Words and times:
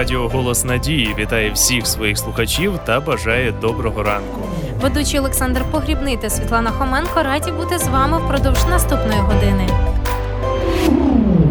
Радіо 0.00 0.28
Голос 0.28 0.64
Надії 0.64 1.14
вітає 1.18 1.50
всіх 1.50 1.86
своїх 1.86 2.18
слухачів 2.18 2.78
та 2.86 3.00
бажає 3.00 3.52
доброго 3.52 4.02
ранку. 4.02 4.40
Ведучі 4.80 5.18
Олександр 5.18 5.64
Погрібний 5.70 6.16
та 6.16 6.30
Світлана 6.30 6.70
Хоменко 6.70 7.22
раді 7.22 7.52
бути 7.52 7.78
з 7.78 7.88
вами 7.88 8.18
впродовж 8.18 8.64
наступної 8.70 9.20
години. 9.20 9.66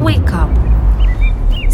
Wake 0.03 0.31
up! 0.31 0.58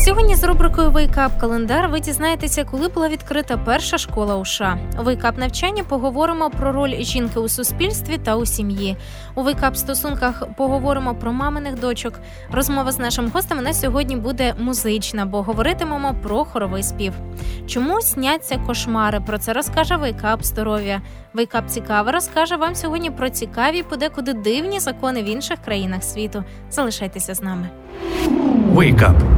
Сьогодні 0.05 0.35
з 0.35 0.43
рубрикою 0.43 0.91
Wake 0.91 1.23
up 1.23 1.39
Календар 1.39 1.89
ви 1.89 1.99
дізнаєтеся, 1.99 2.63
коли 2.63 2.87
була 2.87 3.09
відкрита 3.09 3.57
перша 3.57 3.97
школа 3.97 4.35
у 4.35 4.55
США. 4.55 4.77
У 4.99 5.03
Wake 5.03 5.26
up 5.26 5.37
навчання 5.37 5.83
поговоримо 5.83 6.49
про 6.49 6.71
роль 6.71 6.95
жінки 6.99 7.39
у 7.39 7.49
суспільстві 7.49 8.17
та 8.17 8.35
у 8.35 8.45
сім'ї. 8.45 8.97
У 9.35 9.43
Wake 9.43 9.66
up 9.66 9.77
стосунках 9.77 10.43
поговоримо 10.57 11.15
про 11.15 11.33
маминих 11.33 11.79
дочок. 11.79 12.13
Розмова 12.51 12.91
з 12.91 12.99
нашим 12.99 13.29
гостем 13.33 13.63
на 13.63 13.73
сьогодні 13.73 14.15
буде 14.15 14.53
музична, 14.59 15.25
бо 15.25 15.41
говоритимемо 15.41 16.15
про 16.23 16.45
хоровий 16.45 16.83
спів. 16.83 17.13
Чому 17.67 18.01
сняться 18.01 18.57
кошмари? 18.67 19.19
Про 19.19 19.37
це 19.37 19.53
розкаже 19.53 19.95
Wake 19.95 20.29
up 20.29 20.45
здоров'я. 20.45 21.01
Wake 21.33 21.56
up 21.56 21.67
цікаво 21.67 22.11
розкаже 22.11 22.55
вам 22.55 22.75
сьогодні 22.75 23.11
про 23.11 23.29
цікаві, 23.29 23.83
подекуди 23.83 24.33
дивні 24.33 24.79
закони 24.79 25.23
в 25.23 25.25
інших 25.25 25.59
країнах 25.65 26.03
світу. 26.03 26.43
Залишайтеся 26.69 27.33
з 27.33 27.41
нами. 27.41 27.69
Wake 28.73 28.99
up! 28.99 29.34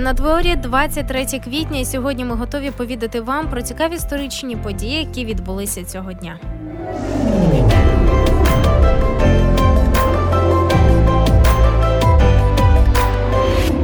На 0.00 0.12
дворі 0.12 0.56
23 0.56 1.24
квітня, 1.24 1.78
і 1.78 1.84
сьогодні 1.84 2.24
ми 2.24 2.34
готові 2.34 2.70
повідати 2.70 3.20
вам 3.20 3.50
про 3.50 3.62
цікаві 3.62 3.94
історичні 3.94 4.56
події, 4.56 4.98
які 4.98 5.24
відбулися 5.24 5.84
цього 5.84 6.12
дня. 6.12 6.38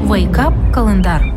Вейкап 0.02 0.54
календар. 0.74 1.31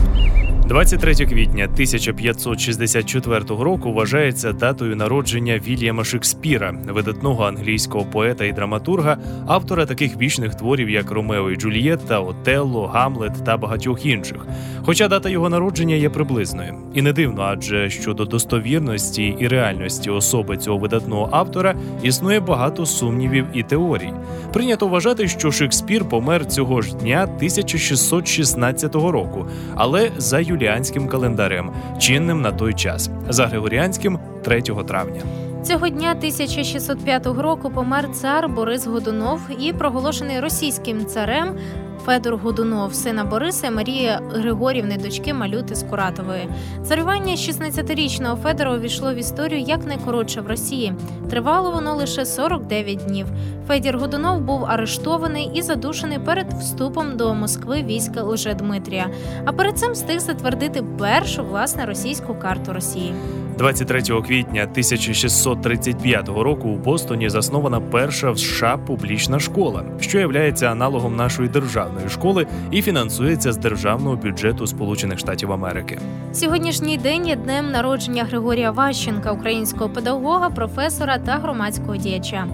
23 0.67 1.13
квітня 1.15 1.63
1564 1.63 3.39
року 3.47 3.94
вважається 3.94 4.53
датою 4.53 4.95
народження 4.95 5.59
Вільяма 5.67 6.03
Шекспіра, 6.03 6.75
видатного 6.88 7.44
англійського 7.44 8.06
поета 8.06 8.45
і 8.45 8.51
драматурга, 8.51 9.17
автора 9.47 9.85
таких 9.85 10.17
вічних 10.17 10.56
творів, 10.56 10.89
як 10.89 11.12
Ромео 11.12 11.51
і 11.51 11.56
Джульєтта, 11.56 12.19
Отелло, 12.19 12.88
Гамлет 12.88 13.44
та 13.45 13.57
багатьох 13.57 14.06
інших. 14.06 14.45
Хоча 14.85 15.07
дата 15.07 15.29
його 15.29 15.50
народження 15.50 15.95
є 15.95 16.09
приблизною, 16.09 16.73
і 16.94 17.01
не 17.01 17.13
дивно, 17.13 17.41
адже 17.41 17.89
щодо 17.89 18.25
достовірності 18.25 19.35
і 19.39 19.47
реальності 19.47 20.09
особи 20.09 20.57
цього 20.57 20.77
видатного 20.77 21.29
автора 21.31 21.75
існує 22.03 22.39
багато 22.39 22.85
сумнівів 22.85 23.45
і 23.53 23.63
теорій. 23.63 24.13
Прийнято 24.53 24.88
вважати, 24.88 25.27
що 25.27 25.51
Шекспір 25.51 26.09
помер 26.09 26.45
цього 26.45 26.81
ж 26.81 26.95
дня 26.95 27.23
1616 27.23 28.95
року, 28.95 29.45
але 29.75 30.12
за 30.17 30.39
юліанським 30.56 31.07
календарем, 31.07 31.72
чинним 32.00 32.42
на 32.42 32.52
той 32.52 32.74
час, 32.74 33.10
за 33.30 33.48
григоріанським 33.48 34.19
3 34.44 34.62
травня. 34.62 35.22
Цього 35.63 35.90
дня 35.90 36.12
1605 36.12 37.25
року 37.25 37.69
помер 37.69 38.12
цар 38.12 38.50
Борис 38.50 38.88
Годунов 38.88 39.40
і 39.60 39.74
проголошений 39.74 40.40
російським 40.40 41.06
царем 41.06 41.57
Федор 42.06 42.38
Годунов, 42.38 42.96
сина 42.96 43.24
Бориса 43.24 43.68
і 43.68 43.72
Марії 43.72 44.19
Григорівни, 44.34 44.98
дочки 44.98 45.34
Малюти 45.34 45.75
Скуратової. 45.75 46.50
Царювання 46.84 47.36
16-річного 47.36 48.36
Федора 48.36 48.75
увійшло 48.75 49.13
в 49.13 49.16
історію 49.16 49.62
як 49.62 49.86
найкоротше 49.86 50.42
в 50.42 50.48
Росії. 50.48 50.94
Тривало 51.30 51.72
воно 51.72 51.96
лише 51.96 52.25
49 52.25 53.06
днів. 53.06 53.28
Федір 53.68 53.98
Годунов 53.98 54.42
був 54.42 54.66
арештований 54.66 55.52
і 55.54 55.62
задушений 55.62 56.19
перед 56.19 56.54
вступом 56.54 57.18
до 57.18 57.34
Москви 57.34 57.84
війська 57.84 58.24
Лжедмитрія. 58.24 59.08
А 59.46 59.51
перед 59.51 59.78
цим 59.78 59.92
встиг 59.92 60.19
затвердити 60.19 60.84
першу 61.00 61.46
власне 61.46 61.86
російську 61.86 62.36
карту 62.36 62.74
Росії. 62.74 63.13
23 63.57 64.02
квітня 64.02 64.63
1635 64.63 66.28
року 66.28 66.69
у 66.69 66.78
Бостоні 66.78 67.30
заснована 67.30 67.80
перша 67.80 68.31
в 68.31 68.40
США 68.40 68.78
публічна 68.78 69.40
школа, 69.40 69.84
що 70.00 70.19
є 70.19 70.54
аналогом 70.62 71.16
нашої 71.16 71.50
державної 71.50 72.10
школи 72.10 72.48
і 72.72 72.81
фінансується 72.81 73.52
з 73.52 73.57
державного 73.57 74.16
бюджету 74.16 74.68
Сполучених 74.68 75.19
Штатів 75.19 75.52
Америки. 75.52 76.00
Сьогоднішній 76.34 76.98
день 76.98 77.28
є 77.28 77.36
днем 77.36 77.72
народження 77.72 78.24
Григорія 78.24 78.72
Ващенка, 78.72 79.31
українського 79.31 79.90
педагога, 79.90 80.50
професора 80.50 81.18
та 81.18 81.31
громадського 81.31 81.98
діяча. 81.98 82.48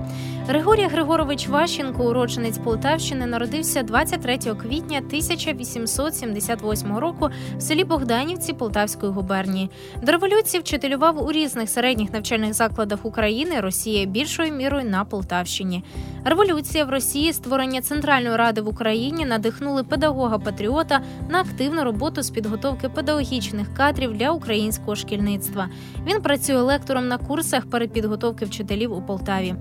Григорій 0.48 0.88
Григорович 0.88 1.48
Ващенко, 1.48 2.04
уродженець 2.04 2.58
Полтавщини, 2.58 3.26
народився 3.26 3.84
23 3.84 4.38
квітня 4.38 4.98
1878 4.98 6.98
року 6.98 7.30
в 7.58 7.62
селі 7.62 7.84
Богданівці 7.84 8.54
Полтавської 8.54 9.12
губернії. 9.12 9.70
До 10.04 10.12
революції 10.12 10.62
вчителював 10.62 11.26
у 11.26 11.32
різних 11.32 11.70
середніх 11.70 12.14
навчальних 12.14 12.54
закладах 12.54 13.06
України, 13.06 13.60
Росії 13.60 14.06
більшою 14.06 14.54
мірою 14.54 14.90
на 14.90 15.06
Полтавщині. 15.06 15.84
Революція 16.26 16.86
в 16.86 16.90
Росії, 16.90 17.34
створення 17.34 17.82
Центральної 17.82 18.36
ради 18.36 18.62
в 18.62 18.68
Україні 18.68 19.26
надихнули 19.26 19.84
педагога-патріота 19.84 21.02
на 21.30 21.42
активну 21.42 21.84
роботу 21.84 22.22
з 22.22 22.30
підготовки 22.30 22.90
педагогічних 22.90 23.74
кадрів 23.74 24.18
для 24.18 24.32
українського 24.32 24.96
шкільництва. 24.96 25.70
Він 26.08 26.22
працює 26.22 26.62
лектором 26.62 27.08
на 27.08 27.18
курсах 27.18 27.70
перед 27.70 27.92
підготовки 27.92 28.46
вчителів 28.46 28.94
у 28.94 29.02
Полтаві. 29.02 29.56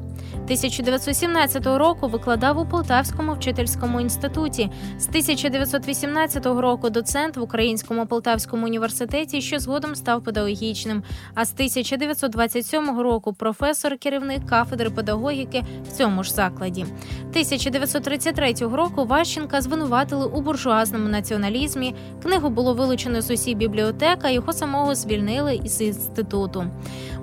1917 0.71 1.67
року 1.67 2.09
викладав 2.09 2.59
у 2.59 2.67
Полтавському 2.67 3.35
вчительському 3.35 4.01
інституті. 4.01 4.71
З 4.99 5.09
1918 5.09 6.47
року 6.47 6.91
доцент 6.91 7.37
в 7.37 7.43
Українському 7.43 8.07
Полтавському 8.07 8.67
університеті, 8.67 9.41
що 9.41 9.59
згодом 9.59 9.95
став 9.95 10.25
педагогічним. 10.25 11.03
А 11.35 11.45
з 11.45 11.53
1927 11.53 13.01
року 13.01 13.33
професор, 13.33 13.99
керівник 13.99 14.47
кафедри 14.47 14.91
педагогіки 14.91 15.65
в 15.89 15.93
цьому 15.93 16.25
ж 16.25 16.33
закладі. 16.33 16.83
1933 16.83 18.53
року 18.53 19.05
Ващенка 19.05 19.61
звинуватили 19.61 20.27
у 20.27 20.41
буржуазному 20.41 21.09
націоналізмі. 21.09 21.95
Книгу 22.23 22.51
було 22.51 22.75
вилучено 22.75 23.21
з 23.21 23.31
усі 23.31 23.55
бібліотека. 23.55 24.31
Його 24.31 24.53
самого 24.53 24.95
звільнили 24.95 25.61
із 25.65 25.81
інституту. 25.81 26.65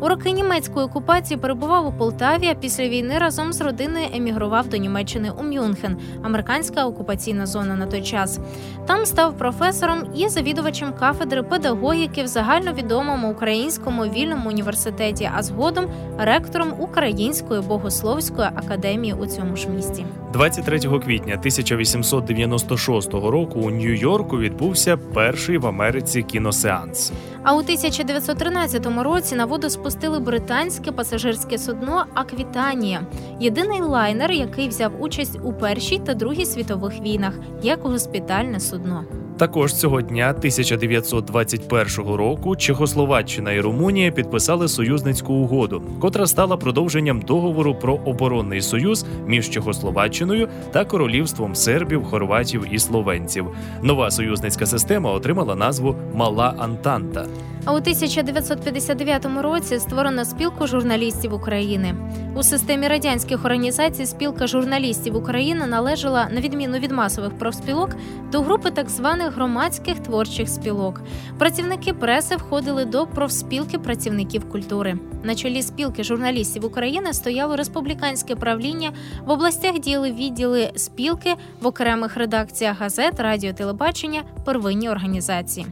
У 0.02 0.08
роки 0.08 0.32
німецької 0.32 0.86
окупації 0.86 1.38
перебував 1.40 1.88
у 1.88 1.94
Полтаві. 1.94 2.48
а 2.48 2.54
Після 2.54 2.88
війни 2.88 3.18
разом 3.18 3.37
з 3.38 3.62
родиною 3.62 4.06
емігрував 4.14 4.68
до 4.68 4.78
Німеччини 4.78 5.32
у 5.40 5.44
Мюнхен, 5.44 5.98
американська 6.24 6.86
окупаційна 6.86 7.46
зона 7.46 7.76
на 7.76 7.86
той 7.86 8.02
час. 8.02 8.40
Там 8.86 9.06
став 9.06 9.38
професором 9.38 10.04
і 10.16 10.30
завідувачем 10.30 10.94
кафедри 10.94 11.44
педагогіки 11.44 12.24
в 12.24 12.28
загальновідомому 12.28 13.32
українському 13.32 14.04
вільному 14.04 14.50
університеті, 14.50 15.30
а 15.36 15.44
згодом 15.44 15.86
ректором 16.18 16.74
Української 16.80 17.62
богословської 17.62 18.48
академії 18.56 19.14
у 19.14 19.26
цьому 19.26 19.56
ж 19.56 19.70
місті. 19.70 20.06
23 20.34 20.80
квітня 20.80 21.34
1896 21.34 23.14
року 23.14 23.60
у 23.60 23.70
Нью-Йорку 23.70 24.38
відбувся 24.38 24.98
перший 24.98 25.58
в 25.58 25.68
Америці 25.68 26.24
кіносеанс. 26.24 27.12
А 27.44 27.56
у 27.56 27.60
1913 27.60 28.88
році 29.04 29.36
на 29.36 29.46
воду 29.46 29.70
спустили 29.70 30.20
британське 30.20 30.92
пасажирське 30.92 31.58
судно 31.58 32.06
Аквітанія, 32.14 33.08
єдиний 33.40 33.82
лайнер, 33.82 34.32
який 34.32 34.68
взяв 34.68 35.02
участь 35.02 35.40
у 35.44 35.54
першій 35.54 36.00
та 36.00 36.14
другій 36.14 36.46
світових 36.46 37.02
війнах 37.02 37.34
як 37.64 37.82
госпітальне 37.82 38.60
судно. 38.60 39.06
Також 39.38 39.74
цього 39.74 40.02
дня 40.02 40.30
1921 40.30 42.16
року 42.16 42.56
Чехословаччина 42.56 43.52
і 43.52 43.62
Румунія 43.62 44.12
підписали 44.12 44.68
союзницьку 44.68 45.34
угоду, 45.34 45.82
котра 46.00 46.28
стала 46.28 46.58
продовженням 46.58 47.22
договору 47.22 47.76
про 47.76 47.96
оборонний 47.96 48.62
союз 48.62 49.06
між 49.28 49.50
Чехословаччиною 49.50 50.50
та 50.72 50.86
королівством 50.86 51.56
сербів, 51.56 52.04
хорватів 52.04 52.66
і 52.72 52.80
словенців. 52.80 53.46
Нова 53.82 54.12
союзницька 54.12 54.66
система 54.66 55.12
отримала 55.12 55.56
назву 55.56 55.96
Мала 56.14 56.54
Антанта. 56.58 57.26
А 57.68 57.74
у 57.74 57.76
1959 57.76 59.26
році 59.42 59.80
створено 59.80 60.26
спілку 60.26 60.68
журналістів 60.68 61.34
України. 61.34 61.96
У 62.36 62.44
системі 62.44 62.88
радянських 62.88 63.46
організацій 63.46 64.06
спілка 64.06 64.48
журналістів 64.48 65.16
України 65.16 65.68
належала, 65.68 66.28
на 66.32 66.42
відміну 66.42 66.78
від 66.78 66.92
масових 66.92 67.32
профспілок, 67.38 67.96
до 68.32 68.42
групи 68.42 68.72
так 68.72 68.90
званих 68.90 69.27
громадських 69.34 70.00
творчих 70.00 70.50
спілок. 70.50 71.02
Працівники 71.38 71.94
преси 71.94 72.36
входили 72.36 72.86
до 72.86 73.08
профспілки 73.08 73.80
працівників 73.80 74.50
культури. 74.50 75.00
На 75.24 75.36
чолі 75.36 75.62
спілки 75.62 76.04
журналістів 76.04 76.66
України 76.66 77.14
стояло 77.14 77.56
республіканське 77.56 78.36
правління. 78.36 78.92
В 79.26 79.32
областях 79.32 79.80
діяли 79.80 80.12
відділи 80.12 80.72
спілки 80.76 81.36
в 81.62 81.68
окремих 81.68 82.18
редакціях 82.18 82.80
газет, 82.80 83.20
радіо, 83.20 83.54
телебачення, 83.54 84.24
первинні 84.46 84.90
організації. 84.90 85.66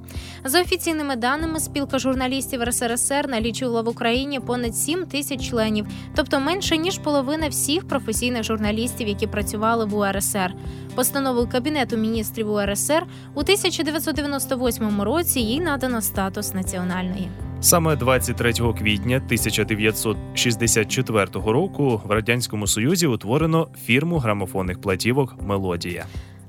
За 0.46 0.62
офіційними 0.62 1.16
даними, 1.16 1.60
спілка 1.60 2.00
журналістів 2.00 2.64
РСРСР 2.64 3.28
налічувала 3.30 3.82
в 3.82 3.90
Україні 3.90 4.40
понад 4.40 4.76
7 4.76 5.06
тисяч 5.06 5.50
членів, 5.50 5.88
тобто 6.16 6.40
менше 6.40 6.78
ніж 6.78 6.98
половина 6.98 7.48
всіх 7.48 7.88
професійних 7.88 8.44
журналістів, 8.44 9.08
які 9.08 9.28
працювали 9.28 9.86
в 9.86 9.96
УРСР. 9.96 10.54
Постановою 10.96 11.48
Кабінету 11.48 11.98
міністрів 11.98 12.52
УРСР 12.52 13.04
у 13.34 13.40
1998 13.40 15.02
році 15.02 15.40
їй 15.40 15.62
надано 15.62 16.02
статус 16.02 16.54
національної. 16.54 17.30
Саме 17.62 17.96
23 17.96 18.54
квітня 18.54 19.16
1964 19.16 21.28
року 21.34 22.02
в 22.06 22.12
радянському 22.12 22.68
союзі 22.68 23.08
утворено 23.08 23.68
фірму 23.86 24.18
грамофонних 24.18 24.82
платівок 24.82 25.36
Мелодія. 25.42 26.06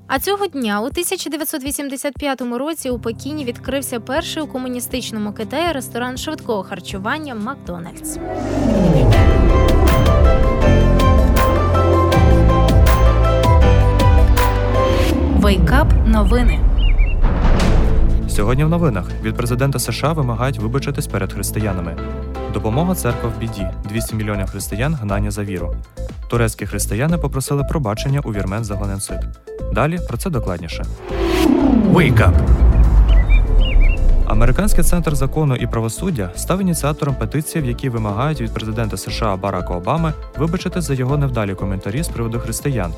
А 0.07 0.19
цього 0.19 0.47
дня, 0.47 0.81
у 0.81 0.85
1985 0.85 2.41
році, 2.41 2.91
у 2.91 2.99
Пекіні 2.99 3.45
відкрився 3.45 4.01
перший 4.01 4.43
у 4.43 4.47
комуністичному 4.47 5.33
Китаї 5.33 5.73
ресторан 5.73 6.17
швидкого 6.17 6.63
харчування 6.63 7.35
Макдональдс. 7.35 8.19
Вейкап 15.37 15.93
новини. 16.07 16.61
Сьогодні 18.29 18.65
в 18.65 18.69
новинах 18.69 19.11
від 19.23 19.35
президента 19.37 19.79
США 19.79 20.13
вимагають 20.13 20.59
вибачитись 20.59 21.07
перед 21.07 21.33
християнами. 21.33 21.97
Допомога 22.55 22.95
церква 22.95 23.33
в 23.37 23.41
біді 23.41 23.69
200 23.89 24.17
мільйонів 24.17 24.47
християн 24.47 24.95
гнання 24.95 25.31
за 25.31 25.45
віру. 25.45 25.75
Турецькі 26.29 26.67
християни 26.67 27.19
попросили 27.19 27.65
пробачення 27.65 28.21
у 28.21 28.33
вірмен 28.33 28.65
за 28.65 28.77
геноцид. 28.77 29.19
Далі 29.73 29.99
про 30.09 30.17
це 30.17 30.31
докладніше. 30.31 30.85
Wake 31.93 32.19
up! 32.19 32.35
Американський 34.27 34.85
центр 34.85 35.15
закону 35.15 35.57
і 35.57 35.67
правосуддя 35.67 36.31
став 36.37 36.61
ініціатором 36.61 37.15
петиції, 37.15 37.65
в 37.65 37.67
якій 37.67 37.89
вимагають 37.89 38.41
від 38.41 38.55
президента 38.55 38.97
США 38.97 39.37
Барака 39.37 39.75
Обами 39.75 40.13
вибачитись 40.39 40.81
за 40.81 40.95
його 40.95 41.17
невдалі 41.17 41.55
коментарі 41.55 42.03
з 42.03 42.09
приводу 42.09 42.39
християн. 42.39 42.93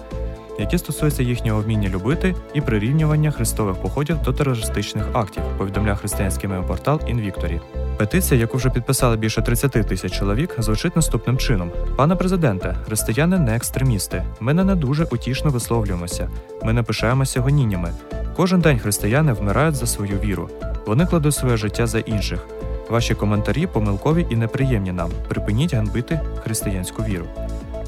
Які 0.58 0.78
стосуються 0.78 1.22
їхнього 1.22 1.60
вміння 1.60 1.88
любити 1.88 2.34
і 2.54 2.60
прирівнювання 2.60 3.30
хрестових 3.30 3.76
походів 3.76 4.22
до 4.22 4.32
терористичних 4.32 5.04
актів, 5.12 5.42
повідомляє 5.58 5.96
християнський 5.96 6.50
мегапортал 6.50 7.00
inVictory. 7.06 7.60
Петиція, 7.96 8.40
яку 8.40 8.56
вже 8.56 8.70
підписали 8.70 9.16
більше 9.16 9.42
30 9.42 9.72
тисяч 9.72 10.18
чоловік, 10.18 10.54
звучить 10.58 10.96
наступним 10.96 11.38
чином: 11.38 11.70
пане 11.96 12.16
президенте, 12.16 12.76
християни 12.86 13.38
не 13.38 13.56
екстремісти. 13.56 14.24
Ми 14.40 14.54
не 14.54 14.74
дуже 14.74 15.04
утішно 15.04 15.50
висловлюємося. 15.50 16.30
Ми 16.62 16.72
не 16.72 16.82
пишаємося 16.82 17.40
гоніннями. 17.40 17.92
Кожен 18.36 18.60
день 18.60 18.78
християни 18.78 19.32
вмирають 19.32 19.74
за 19.74 19.86
свою 19.86 20.18
віру. 20.18 20.50
Вони 20.86 21.06
кладуть 21.06 21.34
своє 21.34 21.56
життя 21.56 21.86
за 21.86 21.98
інших. 21.98 22.46
Ваші 22.90 23.14
коментарі 23.14 23.66
помилкові 23.66 24.26
і 24.30 24.36
неприємні 24.36 24.92
нам. 24.92 25.10
Припиніть 25.28 25.74
ганбити 25.74 26.20
християнську 26.44 27.02
віру. 27.02 27.24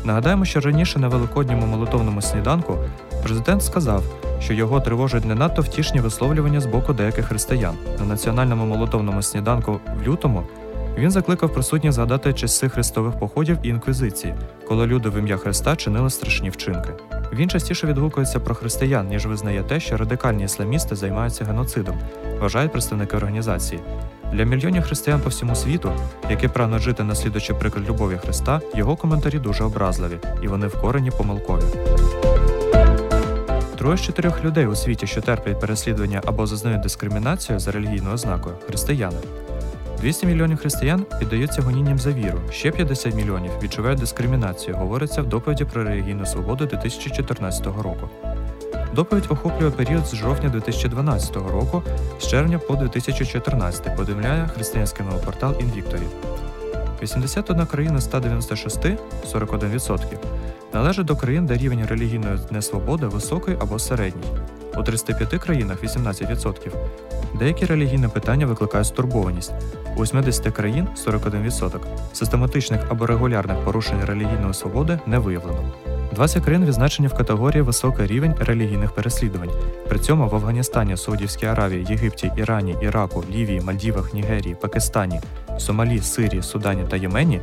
Нагадаємо, 0.04 0.44
що 0.44 0.60
раніше 0.60 0.98
на 0.98 1.08
великодньому 1.08 1.66
молитовному 1.66 2.22
сніданку 2.22 2.78
президент 3.22 3.62
сказав, 3.62 4.02
що 4.40 4.54
його 4.54 4.80
тривожать 4.80 5.24
не 5.24 5.34
надто 5.34 5.62
втішні 5.62 6.00
висловлювання 6.00 6.60
з 6.60 6.66
боку 6.66 6.92
деяких 6.92 7.26
християн. 7.26 7.74
На 7.98 8.04
національному 8.04 8.66
молитовному 8.66 9.22
сніданку 9.22 9.72
в 9.72 10.08
лютому 10.08 10.42
він 10.98 11.10
закликав 11.10 11.52
присутніх 11.52 11.92
згадати 11.92 12.32
часи 12.32 12.68
хрестових 12.68 13.18
походів 13.18 13.58
і 13.62 13.68
інквізиції, 13.68 14.34
коли 14.68 14.86
люди 14.86 15.08
в 15.08 15.18
ім'я 15.18 15.36
Христа 15.36 15.76
чинили 15.76 16.10
страшні 16.10 16.50
вчинки. 16.50 16.90
Він 17.32 17.50
частіше 17.50 17.86
відгукується 17.86 18.40
про 18.40 18.54
християн, 18.54 19.08
ніж 19.08 19.26
визнає 19.26 19.62
те, 19.62 19.80
що 19.80 19.96
радикальні 19.96 20.44
ісламісти 20.44 20.96
займаються 20.96 21.44
геноцидом, 21.44 21.98
вважають 22.40 22.72
представники 22.72 23.16
організації. 23.16 23.80
Для 24.32 24.44
мільйонів 24.44 24.82
християн 24.82 25.20
по 25.20 25.28
всьому 25.28 25.54
світу, 25.54 25.92
які 26.30 26.48
прагнуть 26.48 26.82
жити 26.82 27.04
наслідуючи 27.04 27.54
приклад 27.54 27.88
любові 27.88 28.16
Христа, 28.16 28.60
його 28.74 28.96
коментарі 28.96 29.38
дуже 29.38 29.64
образливі, 29.64 30.18
і 30.42 30.48
вони 30.48 30.66
вкорені 30.66 31.10
помилкові. 31.10 31.62
Троє 33.78 33.96
з 33.96 34.00
чотирьох 34.00 34.44
людей 34.44 34.66
у 34.66 34.74
світі, 34.74 35.06
що 35.06 35.20
терплять 35.20 35.60
переслідування 35.60 36.22
або 36.26 36.46
зазнають 36.46 36.80
дискримінацію 36.80 37.58
за 37.58 37.70
релігійною 37.70 38.14
ознакою 38.14 38.56
християни. 38.66 39.18
200 40.00 40.26
мільйонів 40.26 40.58
християн 40.58 41.06
піддаються 41.18 41.62
гонінням 41.62 41.98
за 41.98 42.10
віру, 42.12 42.38
ще 42.50 42.70
50 42.70 43.14
мільйонів 43.14 43.50
відчувають 43.62 44.00
дискримінацію, 44.00 44.76
говориться 44.76 45.22
в 45.22 45.26
доповіді 45.26 45.64
про 45.64 45.84
релігійну 45.84 46.26
свободу 46.26 46.66
2014 46.66 47.66
року. 47.66 48.08
Доповідь 48.94 49.26
охоплює 49.28 49.70
період 49.70 50.06
з 50.06 50.14
жовтня 50.14 50.48
2012 50.48 51.36
року 51.36 51.82
з 52.20 52.26
червня 52.26 52.58
по 52.58 52.76
2014, 52.76 53.96
повідомляє 53.96 54.48
християнський 54.54 55.06
новопортал 55.06 55.54
Інвікторі. 55.60 56.02
81 57.02 57.66
країна 57.66 58.00
з 58.00 58.04
196 58.04 58.84
41%, 59.34 59.98
належить 60.74 61.06
до 61.06 61.16
країн, 61.16 61.46
де 61.46 61.56
рівень 61.56 61.86
релігійної 61.86 62.38
несвободи 62.50 63.06
високий 63.06 63.56
або 63.60 63.78
середній. 63.78 64.28
У 64.76 64.82
35 64.82 65.42
країнах 65.42 65.84
18%. 65.84 66.70
Деякі 67.38 67.66
релігійні 67.66 68.08
питання 68.08 68.46
викликають 68.46 68.86
стурбованість. 68.86 69.52
У 69.96 70.02
80 70.02 70.54
країн 70.54 70.88
41%. 71.06 71.78
Систематичних 72.12 72.80
або 72.88 73.06
регулярних 73.06 73.64
порушень 73.64 74.04
релігійної 74.04 74.54
свободи 74.54 74.98
не 75.06 75.18
виявлено. 75.18 75.72
20 76.12 76.44
країн 76.44 76.64
відзначені 76.64 77.08
в 77.08 77.14
категорії 77.14 77.62
високий 77.62 78.06
рівень 78.06 78.34
релігійних 78.38 78.92
переслідувань. 78.92 79.50
При 79.88 79.98
цьому 79.98 80.28
в 80.28 80.34
Афганістані, 80.34 80.96
Саудівській 80.96 81.46
Аравії, 81.46 81.86
Єгипті, 81.90 82.32
Ірані, 82.36 82.76
Іраку, 82.82 83.24
Лівії, 83.30 83.60
Мальдівах, 83.60 84.14
Нігерії, 84.14 84.56
Пакистані, 84.60 85.20
Сомалі, 85.58 86.00
Сирії, 86.00 86.42
Судані 86.42 86.84
та 86.90 86.96
Ємені 86.96 87.40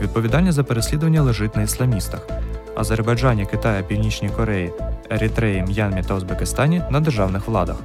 відповідальність 0.00 0.56
за 0.56 0.64
переслідування 0.64 1.22
лежить 1.22 1.56
на 1.56 1.62
ісламістах. 1.62 2.28
Азербайджані, 2.76 3.46
Китаї, 3.46 3.82
Північній 3.82 4.28
Кореї, 4.28 4.72
Ерітреї, 5.10 5.62
М'янмі 5.62 6.02
та 6.02 6.14
Узбекистані 6.14 6.82
на 6.90 7.00
державних 7.00 7.48
владах. 7.48 7.76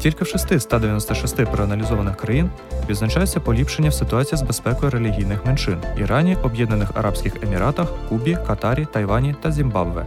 Тільки 0.00 0.24
в 0.24 0.26
6 0.26 0.58
з 0.58 0.62
196 0.62 1.44
проаналізованих 1.44 2.16
країн 2.16 2.50
відзначається 2.88 3.40
поліпшення 3.40 3.88
в 3.88 3.94
ситуації 3.94 4.38
з 4.38 4.42
безпекою 4.42 4.90
релігійних 4.90 5.46
меншин 5.46 5.76
Ірані, 5.98 6.36
Об'єднаних 6.42 6.90
Арабських 6.94 7.42
Еміратах, 7.42 7.88
Кубі, 8.08 8.38
Катарі, 8.46 8.86
Тайвані 8.92 9.34
та 9.42 9.52
Зімбабве. 9.52 10.06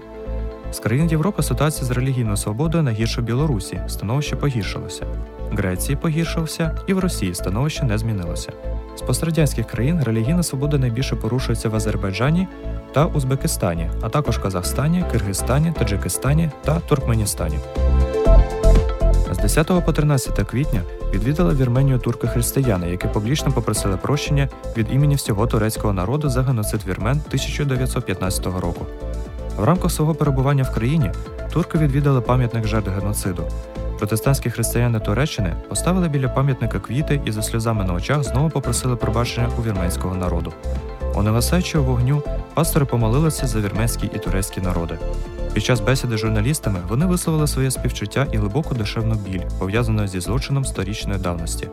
З 0.71 0.79
країн 0.79 1.09
Європи 1.09 1.43
ситуація 1.43 1.85
з 1.85 1.91
релігійною 1.91 2.37
свободою 2.37 2.83
найгірша 2.83 3.21
в 3.21 3.23
Білорусі, 3.23 3.81
становище 3.87 4.35
погіршилося. 4.35 5.05
Греції 5.51 5.95
погіршився 5.95 6.77
і 6.87 6.93
в 6.93 6.99
Росії 6.99 7.35
становище 7.35 7.83
не 7.83 7.97
змінилося. 7.97 8.51
З 8.95 9.01
пострадянських 9.01 9.67
країн 9.67 10.03
релігійна 10.03 10.43
свобода 10.43 10.77
найбільше 10.77 11.15
порушується 11.15 11.69
в 11.69 11.75
Азербайджані 11.75 12.47
та 12.93 13.05
Узбекистані, 13.05 13.89
а 14.01 14.09
також 14.09 14.37
Казахстані, 14.37 15.03
Киргизстані, 15.11 15.73
Таджикистані 15.79 16.49
та 16.63 16.79
Туркменістані. 16.79 17.59
З 19.43 19.45
10 19.45 19.85
по 19.85 19.93
13 19.93 20.47
квітня 20.47 20.81
відвідали 21.13 21.55
Вірменію 21.55 21.99
турки-християни, 21.99 22.89
які 22.89 23.07
публічно 23.07 23.51
попросили 23.51 23.97
прощення 23.97 24.49
від 24.77 24.87
імені 24.91 25.15
всього 25.15 25.47
турецького 25.47 25.93
народу 25.93 26.29
за 26.29 26.41
геноцид 26.41 26.81
вірмен 26.87 27.21
1915 27.27 28.45
року. 28.45 28.85
В 29.57 29.63
рамках 29.63 29.91
свого 29.91 30.15
перебування 30.15 30.63
в 30.63 30.73
країні 30.73 31.11
турки 31.53 31.77
відвідали 31.77 32.21
пам'ятник 32.21 32.67
жертв 32.67 32.89
геноциду. 32.89 33.43
Протестантські 33.97 34.49
християни 34.49 34.99
Туреччини 34.99 35.55
поставили 35.69 36.09
біля 36.09 36.29
пам'ятника 36.29 36.79
квіти 36.79 37.21
і 37.25 37.31
за 37.31 37.41
сльозами 37.41 37.83
на 37.83 37.93
очах 37.93 38.23
знову 38.23 38.49
попросили 38.49 38.95
пробачення 38.95 39.49
у 39.59 39.61
вірменського 39.61 40.15
народу. 40.15 40.53
У 41.15 41.21
невисаючого 41.21 41.83
вогню 41.83 42.23
пастори 42.53 42.85
помолилися 42.85 43.47
за 43.47 43.59
вірменський 43.59 44.11
і 44.15 44.19
турецький 44.19 44.63
народи. 44.63 44.97
Під 45.53 45.63
час 45.63 45.79
бесіди 45.79 46.17
з 46.17 46.19
журналістами 46.19 46.79
вони 46.89 47.05
висловили 47.05 47.47
своє 47.47 47.71
співчуття 47.71 48.27
і 48.31 48.37
глибоку 48.37 48.75
душевну 48.75 49.15
біль, 49.15 49.41
пов'язану 49.59 50.07
зі 50.07 50.19
злочином 50.19 50.65
сторічної 50.65 51.19
давності. 51.19 51.67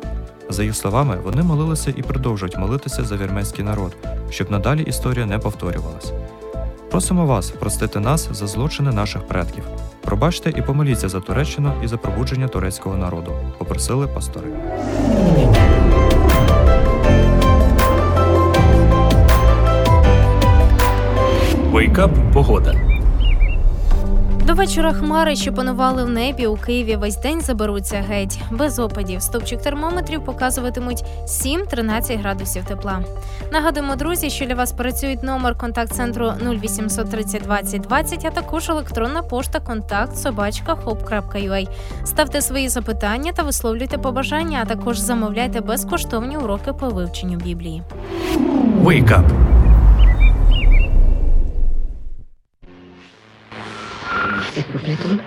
За 0.49 0.65
їх 0.65 0.77
словами, 0.77 1.19
вони 1.25 1.43
молилися 1.43 1.93
і 1.97 2.03
продовжують 2.03 2.59
молитися 2.59 3.05
за 3.05 3.17
вірменський 3.17 3.65
народ, 3.65 3.97
щоб 4.31 4.51
надалі 4.51 4.83
історія 4.83 5.27
не 5.27 5.39
повторювалась. 5.39 6.13
Просимо 6.91 7.27
вас 7.27 7.51
простити 7.51 8.01
нас 8.01 8.29
за 8.33 8.47
злочини 8.47 8.93
наших 8.93 9.27
предків. 9.27 9.65
Пробачте 10.01 10.51
і 10.57 10.63
помоліться 10.63 11.09
за 11.09 11.21
Туреччину 11.21 11.73
і 11.85 11.87
за 11.87 11.97
пробудження 11.97 12.49
турецького 12.49 12.97
народу, 12.97 13.33
попросили 13.59 14.07
пастори. 14.07 14.49
Вейкап 21.73 22.11
погода. 22.33 23.00
До 24.51 24.57
вечора 24.57 24.93
хмари, 24.93 25.37
що 25.37 25.53
панували 25.53 26.05
в 26.05 26.09
небі 26.09 26.47
у 26.47 26.57
Києві, 26.57 26.97
весь 26.97 27.17
день 27.17 27.41
заберуться 27.41 28.05
геть 28.09 28.39
без 28.51 28.79
опадів. 28.79 29.23
Стопчик 29.23 29.63
термометрів 29.63 30.25
показуватимуть 30.25 31.05
7-13 31.27 32.19
градусів 32.21 32.65
тепла. 32.65 33.01
Нагадуємо, 33.53 33.97
друзі, 33.97 34.31
що 34.31 34.47
для 34.47 34.55
вас 34.55 34.73
працюють 34.73 35.23
номер 35.23 35.59
контакт-центру 35.59 36.33
0800 36.43 37.11
30 37.11 37.43
20 37.43 37.81
20, 37.81 38.25
а 38.25 38.31
також 38.31 38.69
електронна 38.71 39.23
пошта 39.23 39.61
контакт 39.61 40.17
собачка 40.17 40.75
hope.ua. 40.75 41.69
Ставте 42.05 42.43
свої 42.43 42.69
запитання 42.69 43.33
та 43.33 43.43
висловлюйте 43.43 43.99
побажання, 43.99 44.59
а 44.63 44.69
також 44.69 44.99
замовляйте 44.99 45.61
безкоштовні 45.61 46.37
уроки 46.37 46.73
по 46.73 46.89
вивченню 46.89 47.37
Біблії. 47.37 47.83
Если 54.57 54.63
Платон... 54.73 55.23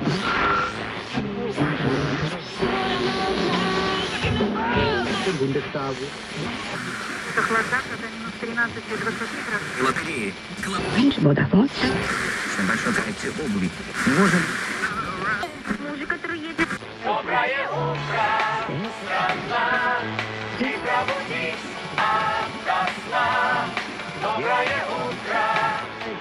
Лотереи. 9.82 10.34
Раньше 10.96 11.22
был 11.22 11.34
доход. 11.34 11.70
Большой 12.68 12.94
коллекции 12.94 13.30
обуви. 13.30 13.70
Можно... 14.06 14.40
Музыка 15.90 16.16
едет. 16.34 16.68
Доброе 17.06 17.70
утро, 17.70 18.26
страна. 19.04 20.00
Ты 20.60 20.76
пробудись 20.84 21.64
от 21.98 22.90
сна. 23.08 23.70
Доброе 24.22 24.86
утро, 24.90 25.46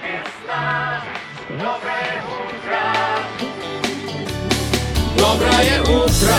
весна. 0.01 1.03
Доброе 1.49 2.23
утро. 2.23 2.52
Доброе 5.43 5.81
утро, 5.81 6.37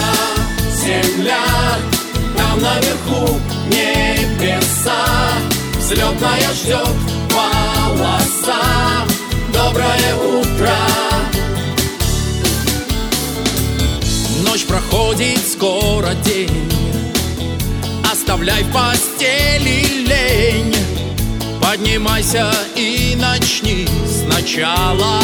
земля, 0.73 1.45
там 2.37 2.59
наверху 2.59 3.39
небеса, 3.67 5.05
взлетная 5.79 6.53
ждет 6.55 6.89
полоса. 7.29 8.63
Доброе 9.53 10.17
утро. 10.17 10.77
Ночь 14.47 14.65
проходит, 14.65 15.41
скоро 15.47 16.15
день, 16.25 16.73
оставляй 18.11 18.63
в 18.63 18.73
постели 18.73 20.07
лень. 20.07 20.75
Поднимайся 21.61 22.51
и 22.75 23.17
начни 23.21 23.87
сначала. 24.07 25.21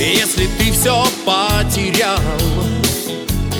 Если 0.00 0.46
ты 0.58 0.72
все 0.72 1.04
потерял 1.26 2.18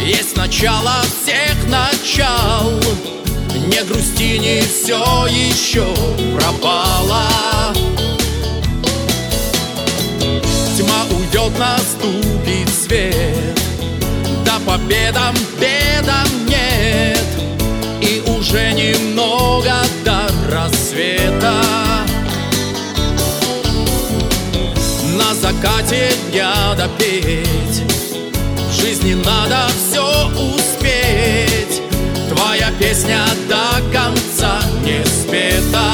Есть 0.02 0.38
начало 0.38 1.02
всех 1.02 1.68
начал. 1.68 2.70
Не 3.66 3.84
грусти, 3.84 4.38
не 4.38 4.62
все 4.62 5.26
еще 5.26 5.84
пропало. 6.34 7.26
Тьма 10.78 11.04
уйдет, 11.10 11.52
наступит 11.58 12.70
свет. 12.70 13.60
Да 14.46 14.58
победам 14.64 15.34
бедам 15.60 16.46
нет. 16.46 17.26
И 18.00 18.22
уже 18.26 18.72
немного 18.72 19.74
до 20.06 20.22
рассвета 20.50 21.89
закате 25.50 26.10
дня 26.30 26.52
допеть 26.76 27.82
В 28.68 28.80
жизни 28.80 29.14
надо 29.14 29.66
все 29.76 30.28
успеть. 30.54 31.82
Твоя 32.28 32.70
песня 32.78 33.18
до 33.48 33.80
конца 33.92 34.60
не 34.84 35.04
спета. 35.04 35.92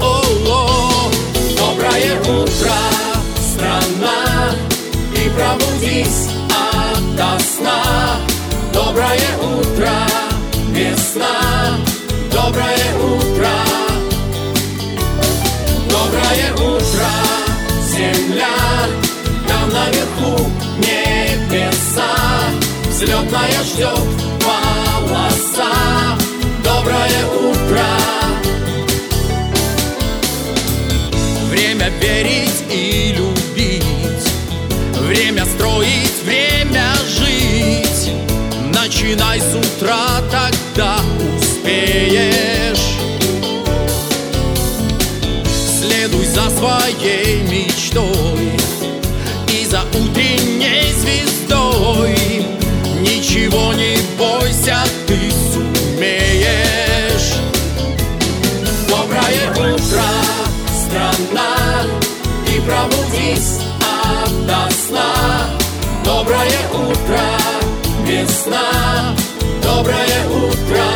О-о. 0.00 1.10
Доброе 1.56 2.18
утро, 2.20 2.72
страна 3.52 4.52
И 5.14 5.28
пробудись 5.30 6.28
ото 6.48 7.42
сна. 7.42 8.20
Доброе 8.72 9.28
утро, 9.42 9.90
Взлетная 23.00 23.62
ждет 23.62 23.96
полоса. 24.44 26.18
Доброе 26.64 27.26
утро. 27.26 27.86
Время 31.48 31.90
верить 32.00 32.64
и 32.68 33.14
любить. 33.16 33.84
Время 34.96 35.44
строить, 35.44 36.24
время 36.24 36.92
жить. 37.06 38.10
Начинай 38.74 39.40
с 39.42 39.54
утра, 39.54 40.20
тогда 40.32 40.96
успеешь. 41.36 42.96
Следуй 45.80 46.24
за 46.24 46.50
своей 46.50 47.42
мечтой 47.42 48.57
Ничего 53.38 53.72
не 53.72 53.96
бойся, 54.18 54.76
ты 55.06 55.16
сумеешь. 55.52 57.36
Доброе 58.88 59.50
утро, 59.52 60.02
страна 60.74 61.84
И 62.52 62.60
пробудись 62.60 63.60
ото 63.80 64.68
сна 64.74 65.50
Доброе 66.04 66.58
утро, 66.72 67.22
весна. 68.04 69.14
Доброе 69.62 70.26
утро 70.26 70.87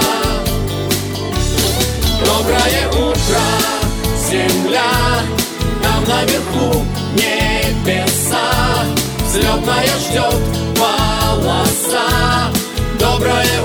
Доброе 13.23 13.62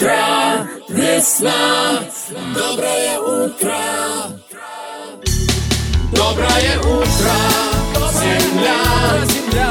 утро, 0.00 0.66
весна. 0.88 2.00
Доброе 2.54 3.18
утро. 3.18 3.76
Доброе 6.12 6.78
утро, 6.78 7.36
земля. 8.12 8.80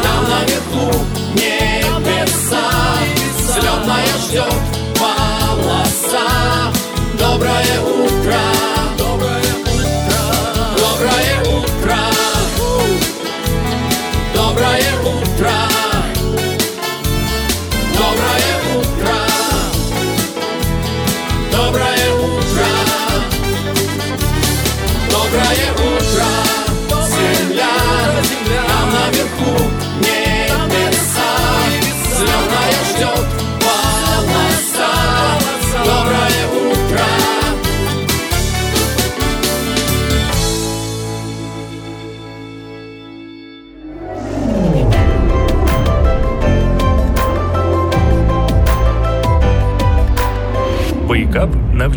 Там 0.03 0.29
наверху 0.29 1.05
небеса. 1.33 2.69
Взлетная 3.37 4.17
ждет 4.27 4.53
полоса. 4.99 6.71
Доброе 7.17 7.81
утро 7.81 7.98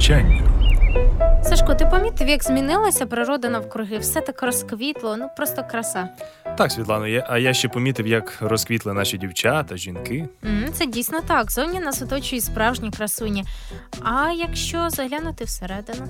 Вейкап 0.09 0.25
навчання. 0.25 1.43
Сашко, 1.45 1.75
ти 1.75 1.87
помітив, 1.87 2.29
як 2.29 2.45
змінилася 2.45 3.07
природа 3.07 3.49
навкруги? 3.49 3.99
Все 3.99 4.21
так 4.21 4.43
розквітло, 4.43 5.17
ну 5.17 5.29
просто 5.37 5.65
краса. 5.71 6.09
Так, 6.59 6.73
Світлано, 6.73 7.07
я, 7.07 7.27
а 7.29 7.39
я 7.39 7.55
ще 7.55 7.69
помітив, 7.69 8.07
як 8.07 8.39
розквітли 8.41 8.93
наші 8.93 9.19
дівчата, 9.19 9.77
жінки. 9.77 10.29
Mm, 10.45 10.71
Це 10.73 10.87
дійсно 10.87 11.21
так. 11.21 11.51
Зовні 11.53 11.81
нас 11.81 12.03
оточують 12.03 12.45
справжні 12.45 12.91
красуні. 12.91 13.45
А 14.03 14.33
якщо 14.33 14.91
заглянути 14.91 15.45
всередину? 15.45 16.07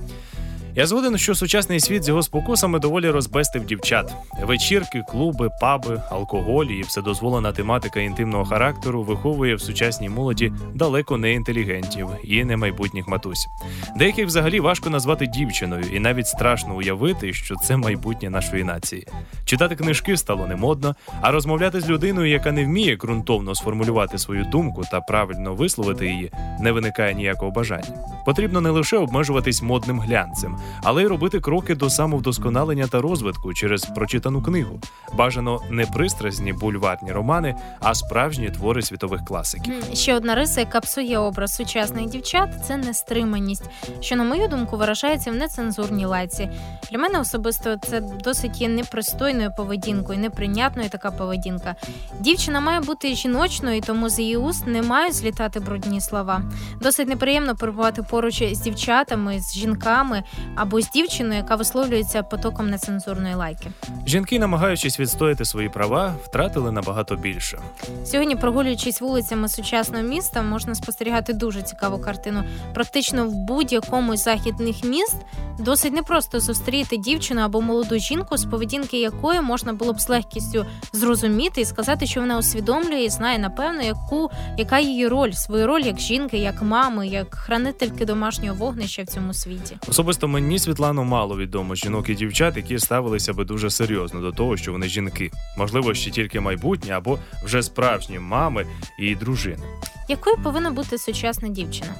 Я 0.74 0.86
згоден, 0.86 1.18
що 1.18 1.34
сучасний 1.34 1.80
світ 1.80 2.02
з 2.04 2.08
його 2.08 2.22
спокусами 2.22 2.78
доволі 2.78 3.10
розбестив 3.10 3.64
дівчат. 3.64 4.14
Вечірки, 4.42 5.02
клуби, 5.08 5.50
паби, 5.60 6.02
алкоголь 6.10 6.64
і 6.64 6.82
вседозволена 6.82 7.52
тематика 7.52 8.00
інтимного 8.00 8.44
характеру 8.44 9.02
виховує 9.02 9.54
в 9.54 9.60
сучасній 9.60 10.08
молоді 10.08 10.52
далеко 10.74 11.16
не 11.16 11.32
інтелігентів 11.32 12.08
і 12.24 12.44
не 12.44 12.56
майбутніх 12.56 13.08
матусь. 13.08 13.48
Деяких 13.96 14.26
взагалі 14.26 14.60
важко 14.60 14.90
назвати 14.90 15.26
дівчиною, 15.26 15.84
і 15.92 16.00
навіть 16.00 16.26
страшно 16.26 16.76
уявити, 16.76 17.32
що 17.32 17.56
це 17.56 17.76
майбутнє 17.76 18.30
нашої 18.30 18.64
нації. 18.64 19.06
Читати 19.44 19.76
книжки 19.76 20.16
стало 20.16 20.46
не 20.46 20.56
модно, 20.56 20.94
а 21.20 21.30
розмовляти 21.30 21.80
з 21.80 21.88
людиною, 21.88 22.30
яка 22.30 22.52
не 22.52 22.64
вміє 22.64 22.96
ґрунтовно 22.96 23.54
сформулювати 23.54 24.18
свою 24.18 24.44
думку 24.44 24.82
та 24.90 25.00
правильно 25.00 25.54
висловити 25.54 26.06
її, 26.06 26.32
не 26.60 26.72
виникає 26.72 27.14
ніякого 27.14 27.50
бажання. 27.50 28.22
Потрібно 28.26 28.60
не 28.60 28.70
лише 28.70 28.96
обмежуватись 28.96 29.62
модним 29.62 30.00
глянцем, 30.00 30.56
але 30.82 31.02
й 31.02 31.06
робити 31.06 31.40
кроки 31.40 31.74
до 31.74 31.90
самовдосконалення 31.90 32.86
та 32.86 33.00
розвитку 33.00 33.54
через 33.54 33.84
прочитану 33.84 34.42
книгу. 34.42 34.80
Бажано 35.14 35.60
не 35.70 35.86
пристрасні 35.86 36.52
бульварні 36.52 37.12
романи, 37.12 37.54
а 37.80 37.94
справжні 37.94 38.50
твори 38.50 38.82
світових 38.82 39.24
класиків. 39.24 39.74
Ще 39.92 40.14
одна 40.14 40.34
риса, 40.34 40.60
яка 40.60 40.80
псує 40.80 41.18
образ 41.18 41.54
сучасних 41.56 42.06
дівчат, 42.06 42.50
це 42.66 42.76
нестриманість, 42.76 43.70
що, 44.00 44.16
на 44.16 44.24
мою 44.24 44.48
думку, 44.48 44.76
виражається 44.76 45.30
в 45.30 45.34
нецензурній 45.34 46.06
лайці. 46.06 46.50
Для 46.90 46.98
мене 46.98 47.20
особисто 47.20 47.76
це 47.76 48.00
досить 48.00 48.60
є 48.60 48.68
непристойною 48.68 49.50
поведінкою, 49.56 50.18
неприйнятною 50.18 50.88
така 50.88 51.10
поведінка. 51.10 51.74
Дівчина 52.20 52.60
має 52.60 52.80
бути 52.80 53.14
жіночною, 53.14 53.80
тому 53.80 54.08
з 54.08 54.18
її 54.18 54.36
уст 54.36 54.66
не 54.66 54.82
мають 54.82 55.14
злітати 55.14 55.60
брудні 55.60 56.00
слова. 56.00 56.42
Досить 56.80 57.08
неприємно 57.08 57.56
перебувати 57.56 58.02
поруч 58.02 58.42
з 58.52 58.60
дівчатами, 58.60 59.40
з 59.40 59.54
жінками 59.54 60.22
або 60.56 60.80
з 60.80 60.90
дівчиною, 60.90 61.36
яка 61.36 61.56
висловлюється 61.56 62.22
потоком 62.22 62.70
нецензурної 62.70 63.34
лайки. 63.34 63.70
Жінки, 64.06 64.38
намагаючись 64.38 65.00
відстояти 65.00 65.44
свої 65.44 65.68
права, 65.68 66.14
втратили 66.24 66.72
набагато 66.72 67.16
більше. 67.16 67.58
Сьогодні, 68.04 68.36
прогулюючись 68.36 69.00
вулицями 69.00 69.48
сучасного 69.48 70.04
міста, 70.04 70.42
можна 70.42 70.74
спостерігати 70.74 71.32
дуже 71.32 71.62
цікаву 71.62 71.98
картину. 71.98 72.44
Практично 72.74 73.26
в 73.28 73.34
будь-якому 73.34 74.16
з 74.16 74.22
західних 74.22 74.84
міст 74.84 75.16
досить 75.58 75.92
непросто 75.92 76.40
зустріти 76.40 76.96
дівчину 76.96 77.40
або 77.40 77.60
молоду 77.60 77.98
жінку, 77.98 78.36
з 78.36 78.44
поведінки 78.44 79.00
якої 79.00 79.40
можна 79.40 79.72
було 79.72 79.92
б 79.92 80.00
з 80.00 80.08
легкістю 80.08 80.66
зрозуміти 80.92 81.60
і 81.60 81.64
сказати, 81.64 82.06
що 82.06 82.20
вона 82.20 82.38
усвідомлює 82.38 83.02
і 83.02 83.08
знає 83.08 83.38
напевно, 83.38 83.82
яку 83.82 84.30
яка 84.58 84.78
її 84.78 85.08
роль, 85.08 85.32
свою 85.32 85.66
роль 85.66 85.80
як 85.80 86.00
жінки, 86.00 86.38
як 86.38 86.62
мами, 86.62 87.08
як 87.08 87.34
хранительки 87.34 88.04
домашнього 88.04 88.54
вогнища 88.54 89.02
в 89.02 89.06
цьому 89.06 89.34
світі. 89.34 89.76
Особисто 89.88 90.28
мені 90.28 90.41
Світлано 90.62 91.04
мало 91.04 91.36
відомо 91.36 91.74
жінок 91.74 92.08
і 92.08 92.14
дівчат, 92.14 92.56
які 92.56 92.78
ставилися 92.78 93.32
би 93.32 93.44
дуже 93.44 93.70
серйозно 93.70 94.20
до 94.20 94.32
того, 94.32 94.56
що 94.56 94.72
вони 94.72 94.88
жінки. 94.88 95.30
Можливо, 95.58 95.94
ще 95.94 96.10
тільки 96.10 96.40
майбутні 96.40 96.90
або 96.90 97.18
вже 97.44 97.62
справжні 97.62 98.18
мами 98.18 98.66
і 98.98 99.14
дружини. 99.14 99.62
Якою 100.08 100.36
повинна 100.36 100.70
бути 100.70 100.98
сучасна 100.98 101.48
дівчина? 101.48 101.94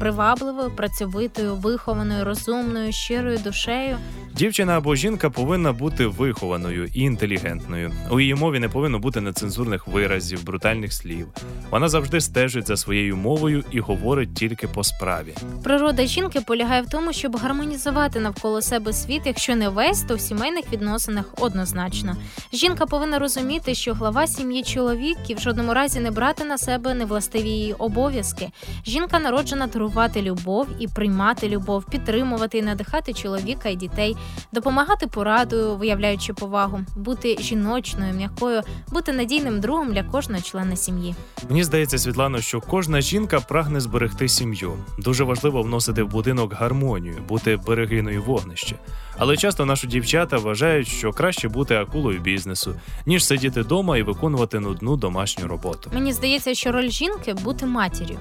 Привабливою, 0.00 0.70
працьовитою, 0.70 1.54
вихованою, 1.54 2.24
розумною, 2.24 2.92
щирою 2.92 3.38
душею. 3.38 3.96
Дівчина 4.34 4.76
або 4.76 4.94
жінка 4.94 5.30
повинна 5.30 5.72
бути 5.72 6.06
вихованою 6.06 6.84
і 6.94 7.00
інтелігентною. 7.00 7.92
У 8.10 8.20
її 8.20 8.34
мові 8.34 8.58
не 8.58 8.68
повинно 8.68 8.98
бути 8.98 9.20
нецензурних 9.20 9.86
виразів, 9.86 10.44
брутальних 10.44 10.92
слів. 10.92 11.28
Вона 11.70 11.88
завжди 11.88 12.20
стежить 12.20 12.66
за 12.66 12.76
своєю 12.76 13.16
мовою 13.16 13.64
і 13.70 13.80
говорить 13.80 14.34
тільки 14.34 14.68
по 14.68 14.84
справі. 14.84 15.34
Природа 15.64 16.06
жінки 16.06 16.40
полягає 16.40 16.82
в 16.82 16.88
тому, 16.88 17.12
щоб 17.12 17.36
гармонізувати 17.36 17.85
навколо 17.92 18.62
себе 18.62 18.92
світ, 18.92 19.22
якщо 19.24 19.56
не 19.56 19.68
весь, 19.68 20.02
то 20.02 20.14
в 20.14 20.20
сімейних 20.20 20.72
відносинах 20.72 21.24
однозначно. 21.38 22.16
Жінка 22.52 22.86
повинна 22.86 23.18
розуміти, 23.18 23.74
що 23.74 23.94
глава 23.94 24.26
сім'ї 24.26 24.62
чоловік 24.62 25.16
і 25.28 25.34
в 25.34 25.38
жодному 25.40 25.74
разі 25.74 26.00
не 26.00 26.10
брати 26.10 26.44
на 26.44 26.58
себе 26.58 26.94
невластиві 26.94 27.48
її 27.48 27.72
обов'язки. 27.72 28.48
Жінка 28.86 29.18
народжена 29.18 29.66
дарувати 29.66 30.22
любов 30.22 30.66
і 30.78 30.88
приймати 30.88 31.48
любов, 31.48 31.84
підтримувати 31.84 32.58
і 32.58 32.62
надихати 32.62 33.12
чоловіка 33.12 33.68
і 33.68 33.76
дітей, 33.76 34.16
допомагати 34.52 35.06
порадою, 35.06 35.76
виявляючи 35.76 36.32
повагу, 36.32 36.80
бути 36.96 37.36
жіночною, 37.40 38.14
м'якою, 38.14 38.62
бути 38.88 39.12
надійним 39.12 39.60
другом 39.60 39.92
для 39.92 40.02
кожного 40.02 40.42
члена 40.42 40.76
сім'ї. 40.76 41.14
Мені 41.48 41.64
здається, 41.64 41.98
Світлано, 41.98 42.40
що 42.40 42.60
кожна 42.60 43.00
жінка 43.00 43.40
прагне 43.40 43.80
зберегти 43.80 44.28
сім'ю. 44.28 44.72
Дуже 44.98 45.24
важливо 45.24 45.62
вносити 45.62 46.02
в 46.02 46.08
будинок 46.08 46.52
гармонію, 46.52 47.16
бути 47.28 47.58
берегиною 47.76 48.22
вогнища. 48.22 48.76
Але 49.18 49.36
часто 49.36 49.64
наші 49.64 49.86
дівчата 49.86 50.36
вважають, 50.38 50.88
що 50.88 51.12
краще 51.12 51.48
бути 51.48 51.76
акулою 51.76 52.20
бізнесу, 52.20 52.74
ніж 53.06 53.24
сидіти 53.24 53.60
вдома 53.60 53.98
і 53.98 54.02
виконувати 54.02 54.60
нудну 54.60 54.96
домашню 54.96 55.46
роботу. 55.46 55.90
Мені 55.94 56.12
здається, 56.12 56.54
що 56.54 56.72
роль 56.72 56.88
жінки 56.88 57.34
бути 57.34 57.66
матір'ю. 57.66 58.18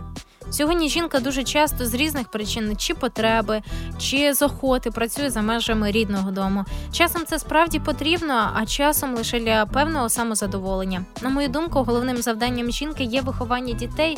Сьогодні 0.49 0.89
жінка 0.89 1.19
дуже 1.19 1.43
часто 1.43 1.85
з 1.85 1.93
різних 1.93 2.27
причин, 2.27 2.75
чи 2.77 2.93
потреби, 2.93 3.61
чи 3.99 4.33
з 4.33 4.41
охоти 4.41 4.91
працює 4.91 5.29
за 5.29 5.41
межами 5.41 5.91
рідного 5.91 6.31
дому. 6.31 6.65
Часом 6.91 7.21
це 7.25 7.39
справді 7.39 7.79
потрібно, 7.79 8.51
а 8.55 8.65
часом 8.65 9.15
лише 9.15 9.39
для 9.39 9.65
певного 9.65 10.09
самозадоволення. 10.09 11.05
На 11.21 11.29
мою 11.29 11.47
думку, 11.49 11.83
головним 11.83 12.17
завданням 12.17 12.71
жінки 12.71 13.03
є 13.03 13.21
виховання 13.21 13.73
дітей. 13.73 14.17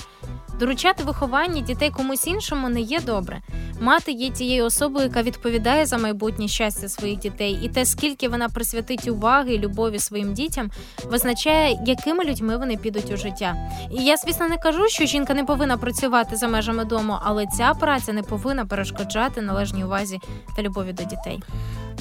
Доручати 0.59 1.03
виховання 1.03 1.61
дітей 1.61 1.91
комусь 1.91 2.27
іншому 2.27 2.69
не 2.69 2.81
є 2.81 2.99
добре. 3.01 3.41
Мати 3.79 4.11
є 4.11 4.29
тією 4.29 4.65
особою, 4.65 5.07
яка 5.07 5.21
відповідає 5.21 5.85
за 5.85 5.97
майбутнє 5.97 6.47
щастя 6.47 6.89
своїх 6.89 7.19
дітей, 7.19 7.59
і 7.63 7.69
те, 7.69 7.85
скільки 7.85 8.29
вона 8.29 8.49
присвятить 8.49 9.07
уваги 9.07 9.53
і 9.53 9.59
любові 9.59 9.99
своїм 9.99 10.33
дітям, 10.33 10.71
визначає, 11.05 11.79
якими 11.85 12.23
людьми 12.23 12.57
вони 12.57 12.77
підуть 12.77 13.11
у 13.11 13.17
життя. 13.17 13.55
І 13.91 14.03
я, 14.03 14.17
звісно, 14.17 14.47
не 14.47 14.57
кажу, 14.57 14.87
що 14.87 15.05
жінка 15.05 15.33
не 15.33 15.43
повинна 15.43 15.77
працювати 15.77 16.35
за 16.35 16.47
межами 16.47 16.85
дому, 16.85 17.17
але 17.23 17.45
ця 17.45 17.73
праця 17.73 18.13
не 18.13 18.23
повинна 18.23 18.65
перешкоджати 18.65 19.41
належній 19.41 19.85
увазі 19.85 20.19
та 20.55 20.61
любові 20.61 20.93
до 20.93 21.03
дітей. 21.03 21.39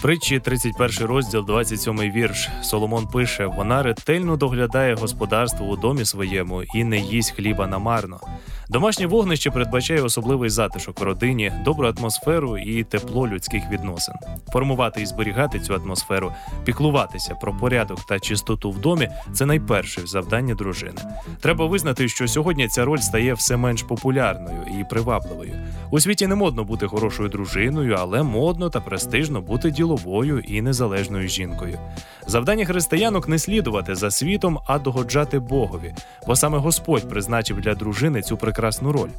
Притчі 0.03 0.41
31 0.41 1.07
розділ, 1.07 1.45
27 1.47 2.01
вірш. 2.01 2.49
Соломон 2.63 3.07
пише: 3.07 3.47
вона 3.47 3.83
ретельно 3.83 4.37
доглядає 4.37 4.95
господарство 4.95 5.67
у 5.67 5.77
домі 5.77 6.05
своєму 6.05 6.63
і 6.63 6.85
не 6.85 6.99
їсть 6.99 7.31
хліба 7.37 7.67
намарно. 7.67 8.21
Домашнє 8.69 9.07
вогнище 9.07 9.51
передбачає 9.51 10.03
особливий 10.03 10.51
затишок 10.51 11.01
в 11.01 11.03
родині, 11.03 11.53
добру 11.65 11.93
атмосферу 11.99 12.59
і 12.59 12.85
тепло 12.85 13.29
людських 13.29 13.63
відносин. 13.71 14.15
Формувати 14.53 15.03
і 15.03 15.07
зберігати 15.07 15.61
цю 15.61 15.75
атмосферу, 15.75 16.33
піклуватися 16.65 17.35
про 17.35 17.57
порядок 17.57 18.07
та 18.07 18.21
чистоту 18.21 18.71
в 18.71 18.81
домі 18.81 19.09
це 19.33 19.47
найперше 19.47 20.07
завдання 20.07 20.55
дружини. 20.55 21.01
Треба 21.41 21.67
визнати, 21.67 22.09
що 22.09 22.29
сьогодні 22.29 22.69
ця 22.69 22.85
роль 22.85 22.99
стає 22.99 23.35
все 23.35 23.57
менш 23.57 23.83
популярною 23.83 24.63
і 24.81 24.85
привабливою. 24.85 25.53
У 25.91 26.01
світі 26.01 26.27
не 26.27 26.35
модно 26.35 26.65
бути 26.65 26.87
хорошою 26.87 27.29
дружиною, 27.29 27.97
але 27.99 28.23
модно 28.23 28.71
та 28.71 28.81
престижно 28.81 29.41
бути 29.41 29.71
діловою 29.71 30.41
і 30.41 30.63
незалежною 30.63 31.29
жінкою. 31.29 31.79
Завдання 32.27 32.65
християнок 32.65 33.29
не 33.29 33.39
слідувати 33.39 33.95
за 33.95 34.11
світом, 34.11 34.59
а 34.67 34.79
догоджати 34.79 35.39
Богові, 35.39 35.95
бо 36.27 36.37
саме 36.37 36.59
Господь 36.59 37.09
призначив 37.09 37.61
для 37.61 37.75
дружини 37.75 38.23
цю 38.23 38.37
прекрасну 38.37 38.56
роль 38.59 39.11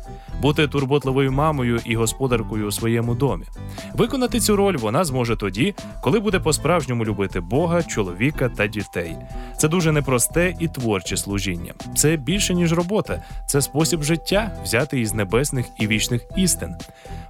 бути 0.41 0.67
турботливою 0.67 1.32
мамою 1.32 1.80
і 1.86 1.95
господаркою 1.95 2.67
у 2.67 2.71
своєму 2.71 3.15
домі. 3.15 3.45
Виконати 3.93 4.39
цю 4.39 4.56
роль 4.56 4.78
вона 4.78 5.04
зможе 5.04 5.36
тоді, 5.36 5.76
коли 6.02 6.19
буде 6.19 6.39
по-справжньому 6.39 7.06
любити 7.06 7.39
Бога, 7.39 7.84
чоловіка 7.84 8.50
та 8.50 8.67
дітей. 8.67 9.15
Це 9.58 9.67
дуже 9.67 9.91
непросте 9.91 10.56
і 10.60 10.67
творче 10.67 11.17
служіння. 11.17 11.73
Це 11.95 12.17
більше 12.17 12.54
ніж 12.54 12.73
робота, 12.73 13.23
це 13.47 13.62
спосіб 13.62 14.04
життя, 14.04 14.52
взятий 14.63 15.02
із 15.02 15.13
небесних 15.13 15.65
і 15.80 15.88
вічних 15.88 16.21
істин. 16.36 16.76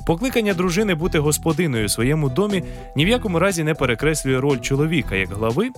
Покликання 0.05 0.53
дружини 0.53 0.95
бути 0.95 1.19
господиною 1.19 1.85
у 1.85 1.89
своєму 1.89 2.29
домі 2.29 2.63
ні 2.95 3.05
в 3.05 3.07
якому 3.07 3.39
разі 3.39 3.63
не 3.63 3.73
перекреслює 3.73 4.39
роль 4.39 4.59
чоловіка 4.59 5.15
як 5.15 5.29
глави. 5.29 5.71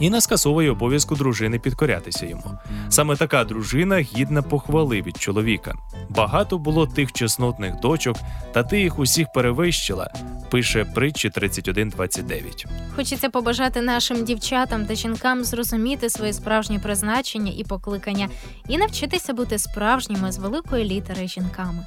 І 0.00 0.10
не 0.10 0.20
скасовує 0.20 0.70
обов'язку 0.70 1.14
дружини 1.14 1.58
підкорятися 1.58 2.26
йому. 2.26 2.44
Саме 2.88 3.16
така 3.16 3.44
дружина 3.44 3.98
гідна 3.98 4.42
похвали 4.42 5.02
від 5.02 5.16
чоловіка. 5.16 5.61
Багато 6.08 6.58
було 6.58 6.86
тих 6.86 7.12
чеснотних 7.12 7.80
дочок, 7.80 8.16
та 8.52 8.62
ти 8.62 8.80
їх 8.80 8.98
усіх 8.98 9.26
перевищила, 9.34 10.12
пише 10.50 10.84
притчі 10.84 11.28
31.29. 11.28 12.66
Хочеться 12.96 13.28
побажати 13.28 13.80
нашим 13.80 14.24
дівчатам 14.24 14.86
та 14.86 14.94
жінкам 14.94 15.44
зрозуміти 15.44 16.10
своє 16.10 16.32
справжнє 16.32 16.78
призначення 16.78 17.52
і 17.56 17.64
покликання 17.64 18.28
і 18.68 18.78
навчитися 18.78 19.32
бути 19.32 19.58
справжніми 19.58 20.32
з 20.32 20.38
великої 20.38 20.84
літери 20.84 21.28
жінками. 21.28 21.86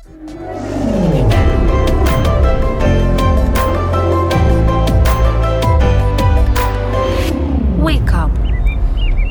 Wake 7.85 8.11
up! 8.23 8.44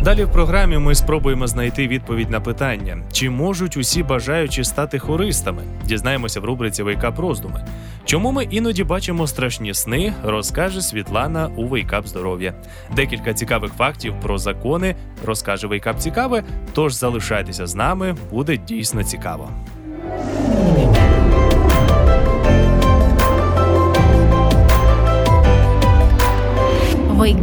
Далі 0.05 0.25
в 0.25 0.33
програмі 0.33 0.79
ми 0.79 0.95
спробуємо 0.95 1.47
знайти 1.47 1.89
відповідь 1.89 2.31
на 2.31 2.41
питання, 2.41 2.99
чи 3.13 3.31
можуть 3.31 3.77
усі 3.77 4.03
бажаючі 4.03 4.65
стати 4.65 4.99
хористами. 4.99 5.63
Дізнаємося 5.85 6.41
в 6.41 6.45
рубриці 6.45 6.83
Wake 6.83 7.07
up 7.07 7.19
роздуми. 7.19 7.67
Чому 8.05 8.33
ми 8.33 8.45
іноді 8.45 8.85
бачимо 8.85 9.27
страшні 9.27 9.75
сни, 9.75 10.15
розкаже 10.25 10.81
Світлана 10.81 11.51
у 11.57 11.67
Wake 11.67 11.95
up 11.95 12.09
здоров'я. 12.09 12.55
Декілька 12.97 13.35
цікавих 13.35 13.73
фактів 13.73 14.15
про 14.23 14.39
закони 14.39 14.97
розкаже 15.25 15.67
Wake 15.67 15.88
up 15.88 15.99
цікаве. 15.99 16.45
Тож 16.75 16.95
залишайтеся 16.95 17.67
з 17.67 17.75
нами, 17.75 18.17
буде 18.31 18.57
дійсно 18.57 19.05
цікаво. 19.05 19.51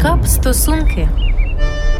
Up 0.01 0.25
стосунки. 0.25 1.09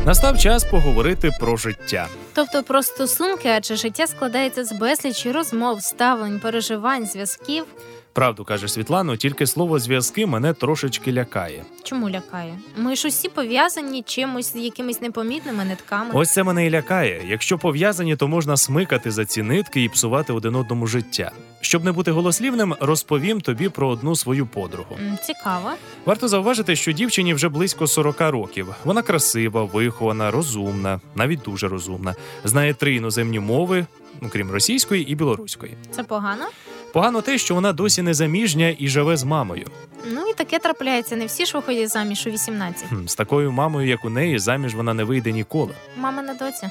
Настав 0.06 0.38
час 0.38 0.64
поговорити 0.64 1.32
про 1.40 1.58
життя. 1.58 2.08
Тобто 2.34 2.64
про 2.64 2.84
стосунки, 2.84 3.48
адже 3.48 3.76
життя 3.76 4.08
складається 4.08 4.66
з 4.66 4.72
безлічі 4.74 5.32
розмов, 5.32 5.82
ставлень, 5.82 6.40
переживань, 6.40 7.06
зв'язків. 7.06 7.66
Правду 8.14 8.44
каже 8.44 8.68
Світлано, 8.68 9.16
тільки 9.16 9.48
слово 9.48 9.80
зв'язки 9.80 10.26
мене 10.26 10.54
трошечки 10.54 11.14
лякає. 11.14 11.64
Чому 11.84 12.10
лякає? 12.10 12.58
Ми 12.78 12.96
ж 12.96 13.08
усі 13.08 13.30
пов'язані 13.30 14.02
чимось, 14.04 14.56
якимись 14.56 15.02
непомітними 15.02 15.66
нитками. 15.66 16.10
Ось 16.14 16.34
це 16.34 16.44
мене 16.44 16.66
і 16.66 16.70
лякає. 16.72 17.26
Якщо 17.28 17.58
пов'язані, 17.58 18.16
то 18.16 18.28
можна 18.28 18.58
смикати 18.58 19.12
за 19.12 19.26
ці 19.26 19.44
нитки 19.44 19.84
і 19.84 19.90
псувати 19.90 20.34
один 20.34 20.56
одному 20.56 20.88
життя. 20.88 21.32
Щоб 21.62 21.84
не 21.86 21.92
бути 21.92 22.12
голослівним, 22.12 22.76
розповім 22.80 23.42
тобі 23.42 23.70
про 23.70 23.88
одну 23.88 24.16
свою 24.16 24.46
подругу. 24.48 24.96
М, 25.00 25.18
Цікаво. 25.24 25.70
Варто 26.06 26.28
зауважити, 26.28 26.76
що 26.76 26.92
дівчині 26.92 27.34
вже 27.34 27.50
близько 27.50 27.88
40 27.88 28.22
років. 28.32 28.68
Вона 28.86 29.02
красива, 29.02 29.64
вихована, 29.64 30.32
розумна, 30.32 31.00
навіть 31.16 31.40
дуже 31.42 31.68
розумна. 31.68 32.16
Знає 32.44 32.74
три 32.74 32.96
іноземні 32.96 33.40
мови, 33.40 33.86
ну, 34.22 34.30
крім 34.32 34.52
російської 34.52 35.12
і 35.12 35.16
білоруської. 35.16 35.78
Це 35.92 36.04
погано. 36.04 36.46
Погано 36.94 37.22
те, 37.22 37.38
що 37.38 37.56
вона 37.56 37.74
досі 37.74 38.02
не 38.02 38.14
заміжня 38.14 38.76
і 38.80 38.88
живе 38.88 39.18
з 39.18 39.24
мамою. 39.24 39.68
Ну 40.14 40.28
і 40.30 40.34
таке 40.34 40.60
трапляється. 40.60 41.16
Не 41.16 41.26
всі 41.26 41.46
ж 41.46 41.58
виходять 41.58 41.90
заміж 41.90 42.28
у 42.28 42.30
18. 42.30 42.88
Хм, 42.90 43.06
з 43.06 43.16
такою 43.16 43.52
мамою, 43.52 43.88
як 43.88 44.06
у 44.06 44.10
неї, 44.10 44.40
заміж 44.40 44.76
вона 44.76 44.94
не 44.94 45.04
вийде 45.04 45.32
ніколи. 45.32 45.72
Мама 45.98 46.22
на 46.22 46.34
доці. 46.34 46.70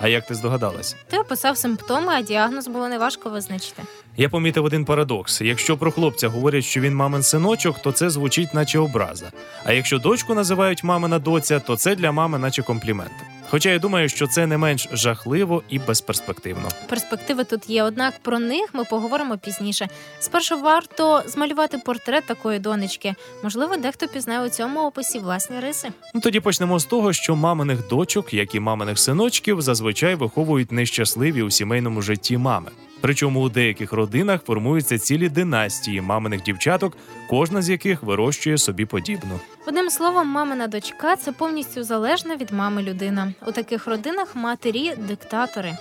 А 0.00 0.08
як 0.08 0.26
ти 0.26 0.34
здогадалась? 0.34 0.96
Ти 1.08 1.18
описав 1.18 1.56
симптоми, 1.58 2.12
а 2.12 2.22
діагноз 2.22 2.68
було 2.68 2.88
неважко 2.88 3.30
визначити. 3.30 3.82
Я 4.16 4.28
помітив 4.28 4.64
один 4.64 4.84
парадокс: 4.84 5.40
якщо 5.40 5.76
про 5.76 5.90
хлопця 5.92 6.28
говорять, 6.28 6.64
що 6.64 6.80
він 6.80 6.94
мамин 6.94 7.22
синочок, 7.22 7.78
то 7.82 7.92
це 7.92 8.10
звучить, 8.10 8.54
наче 8.54 8.78
образа. 8.78 9.32
А 9.64 9.72
якщо 9.72 9.98
дочку 9.98 10.34
називають 10.34 10.84
мамина 10.84 11.18
доця, 11.18 11.60
то 11.60 11.76
це 11.76 11.94
для 11.94 12.12
мами, 12.12 12.38
наче 12.38 12.62
комплімент. 12.62 13.12
Хоча 13.50 13.70
я 13.70 13.78
думаю, 13.78 14.08
що 14.08 14.26
це 14.26 14.46
не 14.46 14.58
менш 14.58 14.88
жахливо 14.92 15.62
і 15.68 15.78
безперспективно. 15.78 16.68
Перспективи 16.88 17.44
тут 17.44 17.70
є, 17.70 17.82
однак 17.82 18.14
про 18.22 18.38
них 18.38 18.70
ми 18.72 18.84
поговоримо 18.84 19.38
пізніше. 19.38 19.88
Спершу 20.20 20.60
варто 20.60 21.22
змалювати 21.26 21.78
портрет 21.78 22.24
такої 22.26 22.58
донечки. 22.58 23.14
Можливо, 23.42 23.76
дехто 23.76 24.08
пізнає 24.08 24.46
у 24.46 24.48
цьому 24.48 24.86
описі 24.86 25.18
власні 25.18 25.60
риси. 25.60 25.88
Ну 26.14 26.20
тоді 26.20 26.40
почнемо 26.40 26.78
з 26.78 26.84
того, 26.84 27.12
що 27.12 27.36
маминих 27.36 27.88
дочок, 27.88 28.34
як 28.34 28.54
і 28.54 28.60
маминих 28.60 28.98
синочків, 28.98 29.62
зазвичай 29.62 30.14
виховують 30.14 30.72
нещасливі 30.72 31.42
у 31.42 31.50
сімейному 31.50 32.02
житті 32.02 32.38
мами. 32.38 32.70
Причому 33.02 33.40
у 33.40 33.48
деяких 33.48 33.92
родинах 33.92 34.42
формуються 34.44 34.98
цілі 34.98 35.28
династії 35.28 36.00
маминих 36.00 36.42
дівчаток, 36.42 36.96
кожна 37.30 37.62
з 37.62 37.70
яких 37.70 38.02
вирощує 38.02 38.58
собі 38.58 38.84
подібну. 38.84 39.40
Одним 39.66 39.90
словом, 39.90 40.28
мамина 40.28 40.66
дочка 40.66 41.16
це 41.16 41.32
повністю 41.32 41.82
залежна 41.82 42.36
від 42.36 42.52
мами 42.52 42.82
людина. 42.82 43.34
У 43.46 43.52
таких 43.52 43.86
родинах 43.86 44.36
матері 44.36 44.92
диктатори. 45.08 45.72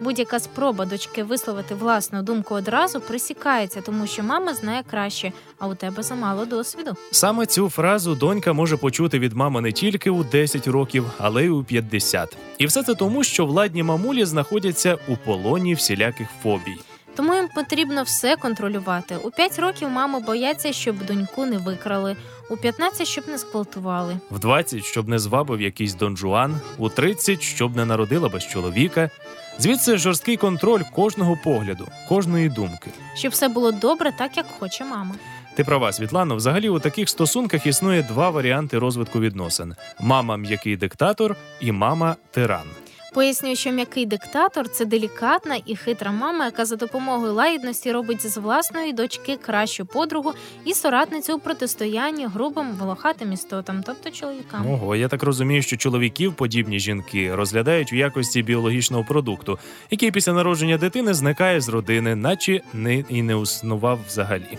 Будь-яка 0.00 0.40
спроба 0.40 0.84
дочки 0.86 1.22
висловити 1.22 1.74
власну 1.74 2.22
думку 2.22 2.54
одразу 2.54 3.00
присікається, 3.00 3.80
тому 3.80 4.06
що 4.06 4.22
мама 4.22 4.54
знає 4.54 4.82
краще, 4.90 5.32
а 5.58 5.66
у 5.66 5.74
тебе 5.74 6.02
замало 6.02 6.44
досвіду. 6.44 6.96
Саме 7.10 7.46
цю 7.46 7.68
фразу 7.68 8.14
донька 8.14 8.52
може 8.52 8.76
почути 8.76 9.18
від 9.18 9.32
мами 9.32 9.60
не 9.60 9.72
тільки 9.72 10.10
у 10.10 10.24
10 10.24 10.66
років, 10.66 11.04
але 11.18 11.44
й 11.44 11.48
у 11.48 11.64
50. 11.64 12.36
І 12.58 12.66
все 12.66 12.82
це 12.82 12.94
тому, 12.94 13.24
що 13.24 13.46
владні 13.46 13.82
мамулі 13.82 14.24
знаходяться 14.24 14.98
у 15.08 15.16
полоні 15.16 15.74
всіляких 15.74 16.28
фобій. 16.42 16.76
Тому 17.16 17.34
їм 17.34 17.48
потрібно 17.54 18.02
все 18.02 18.36
контролювати. 18.36 19.16
У 19.24 19.30
5 19.30 19.58
років 19.58 19.90
мами 19.90 20.20
бояться, 20.20 20.72
щоб 20.72 21.06
доньку 21.06 21.46
не 21.46 21.58
викрали, 21.58 22.16
у 22.50 22.56
15– 22.56 23.06
щоб 23.08 23.28
не 23.28 23.38
зґвалтували. 23.38 24.16
В 24.30 24.38
20, 24.38 24.84
щоб 24.84 25.08
не 25.08 25.18
звабив 25.18 25.60
якийсь 25.60 25.94
Дон 25.94 26.16
Жуан, 26.16 26.60
у 26.78 26.88
30, 26.88 27.42
щоб 27.42 27.76
не 27.76 27.84
народила 27.84 28.28
без 28.28 28.46
чоловіка. 28.46 29.10
Звідси 29.58 29.98
жорсткий 29.98 30.36
контроль 30.36 30.82
кожного 30.94 31.38
погляду, 31.44 31.88
кожної 32.08 32.48
думки. 32.48 32.90
Щоб 33.14 33.32
все 33.32 33.48
було 33.48 33.72
добре, 33.72 34.12
так 34.18 34.36
як 34.36 34.46
хоче 34.58 34.84
мама. 34.84 35.14
Ти 35.56 35.64
права, 35.64 35.92
Світлано. 35.92 36.36
Взагалі 36.36 36.68
у 36.68 36.78
таких 36.78 37.08
стосунках 37.08 37.66
існує 37.66 38.02
два 38.02 38.30
варіанти 38.30 38.78
розвитку 38.78 39.20
відносин: 39.20 39.74
мама 40.00 40.36
м'який 40.36 40.76
диктатор 40.76 41.36
і 41.60 41.72
мама 41.72 42.16
тиран. 42.30 42.66
Пояснюю, 43.14 43.56
що 43.56 43.70
м'який 43.70 44.06
диктатор 44.06 44.68
це 44.68 44.84
делікатна 44.84 45.56
і 45.66 45.76
хитра 45.76 46.12
мама, 46.12 46.44
яка 46.44 46.64
за 46.64 46.76
допомогою 46.76 47.32
лагідності 47.32 47.92
робить 47.92 48.26
з 48.26 48.36
власної 48.36 48.92
дочки 48.92 49.36
кращу 49.36 49.86
подругу 49.86 50.32
і 50.64 50.74
соратницю 50.74 51.36
у 51.36 51.38
протистоянні 51.38 52.26
грубим 52.26 52.72
волохатим 52.72 53.32
істотам, 53.32 53.82
тобто 53.86 54.10
чоловікам. 54.10 54.70
Ого, 54.70 54.96
я 54.96 55.08
так 55.08 55.22
розумію, 55.22 55.62
що 55.62 55.76
чоловіків 55.76 56.34
подібні 56.34 56.78
жінки 56.78 57.34
розглядають 57.34 57.92
у 57.92 57.96
якості 57.96 58.42
біологічного 58.42 59.04
продукту, 59.04 59.58
який 59.90 60.10
після 60.10 60.32
народження 60.32 60.78
дитини 60.78 61.14
зникає 61.14 61.60
з 61.60 61.68
родини, 61.68 62.16
наче 62.16 62.60
не 62.72 62.98
і 62.98 63.22
не 63.22 63.40
існував 63.42 63.98
взагалі. 64.06 64.58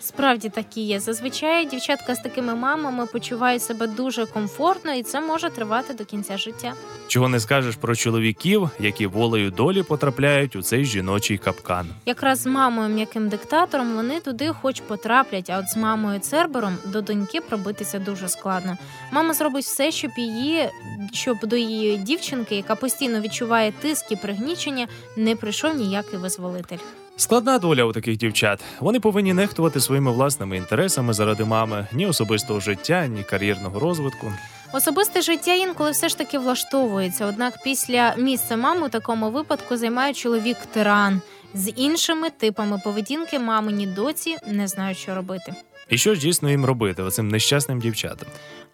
Справді 0.00 0.48
такі 0.48 0.80
є. 0.80 1.00
Зазвичай 1.00 1.66
дівчатка 1.66 2.14
з 2.14 2.22
такими 2.22 2.54
мамами 2.54 3.06
почувають 3.06 3.62
себе 3.62 3.86
дуже 3.86 4.26
комфортно, 4.26 4.94
і 4.94 5.02
це 5.02 5.20
може 5.20 5.50
тривати 5.50 5.94
до 5.94 6.04
кінця 6.04 6.38
життя. 6.38 6.72
Чого 7.08 7.28
не 7.28 7.40
скажеш 7.40 7.76
про 7.76 7.89
чоловіків, 7.96 8.70
які 8.80 9.06
волею 9.06 9.50
долі 9.50 9.82
потрапляють 9.82 10.56
у 10.56 10.62
цей 10.62 10.84
жіночий 10.84 11.38
капкан. 11.38 11.86
Якраз 12.06 12.40
з 12.40 12.46
мамою 12.46 12.88
м'яким 12.88 13.28
диктатором 13.28 13.94
вони 13.94 14.20
туди 14.20 14.52
хоч 14.62 14.80
потраплять, 14.80 15.50
а 15.50 15.58
от 15.58 15.68
з 15.68 15.76
мамою 15.76 16.20
Цербером 16.20 16.76
до 16.86 17.00
доньки 17.00 17.40
пробитися 17.40 17.98
дуже 17.98 18.28
складно. 18.28 18.76
Мама 19.12 19.34
зробить 19.34 19.64
все, 19.64 19.90
щоб 19.90 20.10
її, 20.16 20.68
щоб 21.12 21.38
до 21.42 21.56
її 21.56 21.96
дівчинки, 21.96 22.56
яка 22.56 22.74
постійно 22.74 23.20
відчуває 23.20 23.72
тиск 23.72 24.12
і 24.12 24.16
пригнічення, 24.16 24.86
не 25.16 25.36
прийшов 25.36 25.76
ніякий 25.76 26.18
визволитель. 26.18 26.78
Складна 27.16 27.58
доля 27.58 27.84
у 27.84 27.92
таких 27.92 28.16
дівчат. 28.16 28.60
Вони 28.80 29.00
повинні 29.00 29.34
нехтувати 29.34 29.80
своїми 29.80 30.12
власними 30.12 30.56
інтересами 30.56 31.12
заради 31.12 31.44
мами, 31.44 31.86
ні 31.92 32.06
особистого 32.06 32.60
життя, 32.60 33.06
ні 33.06 33.22
кар'єрного 33.22 33.80
розвитку. 33.80 34.32
Особисте 34.72 35.22
життя 35.22 35.54
інколи 35.54 35.90
все 35.90 36.08
ж 36.08 36.18
таки 36.18 36.38
влаштовується. 36.38 37.26
Однак 37.26 37.62
після 37.64 38.14
місця 38.18 38.56
мами 38.56 38.86
у 38.86 38.88
такому 38.88 39.30
випадку 39.30 39.76
займає 39.76 40.14
чоловік 40.14 40.56
тиран. 40.72 41.20
З 41.54 41.72
іншими 41.76 42.30
типами 42.30 42.80
поведінки 42.84 43.38
мамині 43.38 43.86
доці 43.86 44.36
не 44.46 44.68
знають, 44.68 44.98
що 44.98 45.14
робити. 45.14 45.54
І 45.88 45.98
що 45.98 46.14
ж 46.14 46.20
дійсно 46.20 46.50
їм 46.50 46.64
робити 46.64 47.02
оцим 47.02 47.28
нещасним 47.28 47.80
дівчатам? 47.80 48.28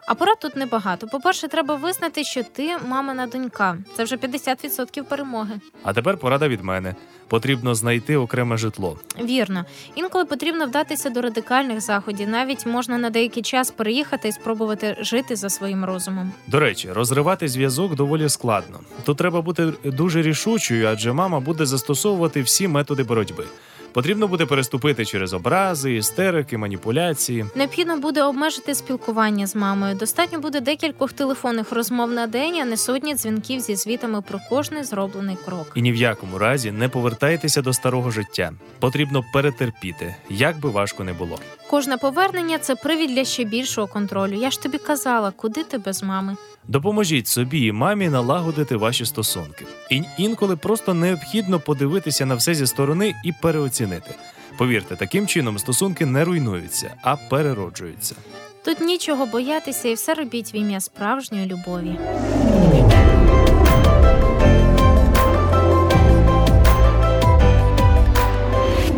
А 0.06 0.14
порад 0.14 0.38
тут 0.40 0.56
небагато. 0.56 1.06
По-перше, 1.06 1.48
треба 1.48 1.74
визнати, 1.74 2.24
що 2.24 2.42
ти 2.52 2.76
мамина 2.88 3.26
донька. 3.26 3.78
Це 3.96 4.04
вже 4.04 4.16
50% 4.16 5.02
перемоги. 5.02 5.60
А 5.82 5.92
тепер 5.92 6.16
порада 6.18 6.48
від 6.48 6.64
мене. 6.64 6.94
Потрібно 7.28 7.74
знайти 7.74 8.16
окреме 8.16 8.56
житло. 8.56 8.98
Вірно, 9.24 9.64
інколи 9.94 10.24
потрібно 10.24 10.66
вдатися 10.66 11.10
до 11.10 11.22
радикальних 11.22 11.80
заходів. 11.80 12.28
Навіть 12.28 12.66
можна 12.66 12.98
на 12.98 13.10
деякий 13.10 13.42
час 13.42 13.70
переїхати 13.70 14.28
і 14.28 14.32
спробувати 14.32 14.96
жити 15.00 15.36
за 15.36 15.50
своїм 15.50 15.84
розумом. 15.84 16.32
До 16.46 16.60
речі, 16.60 16.92
розривати 16.92 17.48
зв'язок 17.48 17.94
доволі 17.94 18.28
складно. 18.28 18.80
Тут 19.04 19.18
треба 19.18 19.42
бути 19.42 19.72
дуже 19.84 20.22
рішучою, 20.22 20.88
адже 20.88 21.12
мама 21.12 21.40
буде 21.40 21.66
застосовувати 21.66 22.42
всі 22.42 22.68
методи 22.68 23.02
боротьби. 23.02 23.44
Потрібно 23.96 24.28
буде 24.28 24.46
переступити 24.46 25.04
через 25.04 25.34
образи, 25.34 25.94
істерики, 25.94 26.58
маніпуляції. 26.58 27.46
Необхідно 27.54 27.98
буде 27.98 28.22
обмежити 28.22 28.74
спілкування 28.74 29.46
з 29.46 29.56
мамою. 29.56 29.94
Достатньо 29.94 30.40
буде 30.40 30.60
декількох 30.60 31.12
телефонних 31.12 31.72
розмов 31.72 32.10
на 32.10 32.26
день, 32.26 32.58
а 32.62 32.64
не 32.64 32.76
сотні 32.76 33.14
дзвінків 33.14 33.60
зі 33.60 33.76
звітами 33.76 34.22
про 34.22 34.40
кожний 34.48 34.84
зроблений 34.84 35.36
крок. 35.44 35.72
І 35.74 35.82
ні 35.82 35.92
в 35.92 35.96
якому 35.96 36.38
разі 36.38 36.70
не 36.70 36.88
повертайтеся 36.88 37.62
до 37.62 37.72
старого 37.72 38.10
життя. 38.10 38.52
Потрібно 38.78 39.24
перетерпіти, 39.32 40.16
як 40.30 40.60
би 40.60 40.70
важко 40.70 41.04
не 41.04 41.12
було. 41.12 41.38
Кожне 41.70 41.96
повернення 41.96 42.58
це 42.58 42.74
привід 42.74 43.10
для 43.10 43.24
ще 43.24 43.44
більшого 43.44 43.86
контролю. 43.86 44.34
Я 44.34 44.50
ж 44.50 44.62
тобі 44.62 44.78
казала, 44.78 45.30
куди 45.30 45.64
ти 45.64 45.78
без 45.78 46.02
мами. 46.02 46.36
Допоможіть 46.68 47.28
собі 47.28 47.66
і 47.66 47.72
мамі 47.72 48.08
налагодити 48.08 48.76
ваші 48.76 49.04
стосунки. 49.04 49.66
І 49.90 50.02
інколи 50.18 50.56
просто 50.56 50.94
необхідно 50.94 51.60
подивитися 51.60 52.26
на 52.26 52.34
все 52.34 52.54
зі 52.54 52.66
сторони 52.66 53.14
і 53.24 53.32
переоцінити. 53.32 53.85
Повірте, 54.58 54.96
таким 54.96 55.26
чином 55.26 55.58
стосунки 55.58 56.06
не 56.06 56.24
руйнуються, 56.24 56.94
а 57.02 57.16
перероджуються. 57.16 58.14
Тут 58.64 58.80
нічого 58.80 59.26
боятися 59.26 59.88
і 59.88 59.94
все 59.94 60.14
робіть 60.14 60.54
в 60.54 60.56
ім'я 60.56 60.80
справжньої 60.80 61.46
любові. 61.46 61.96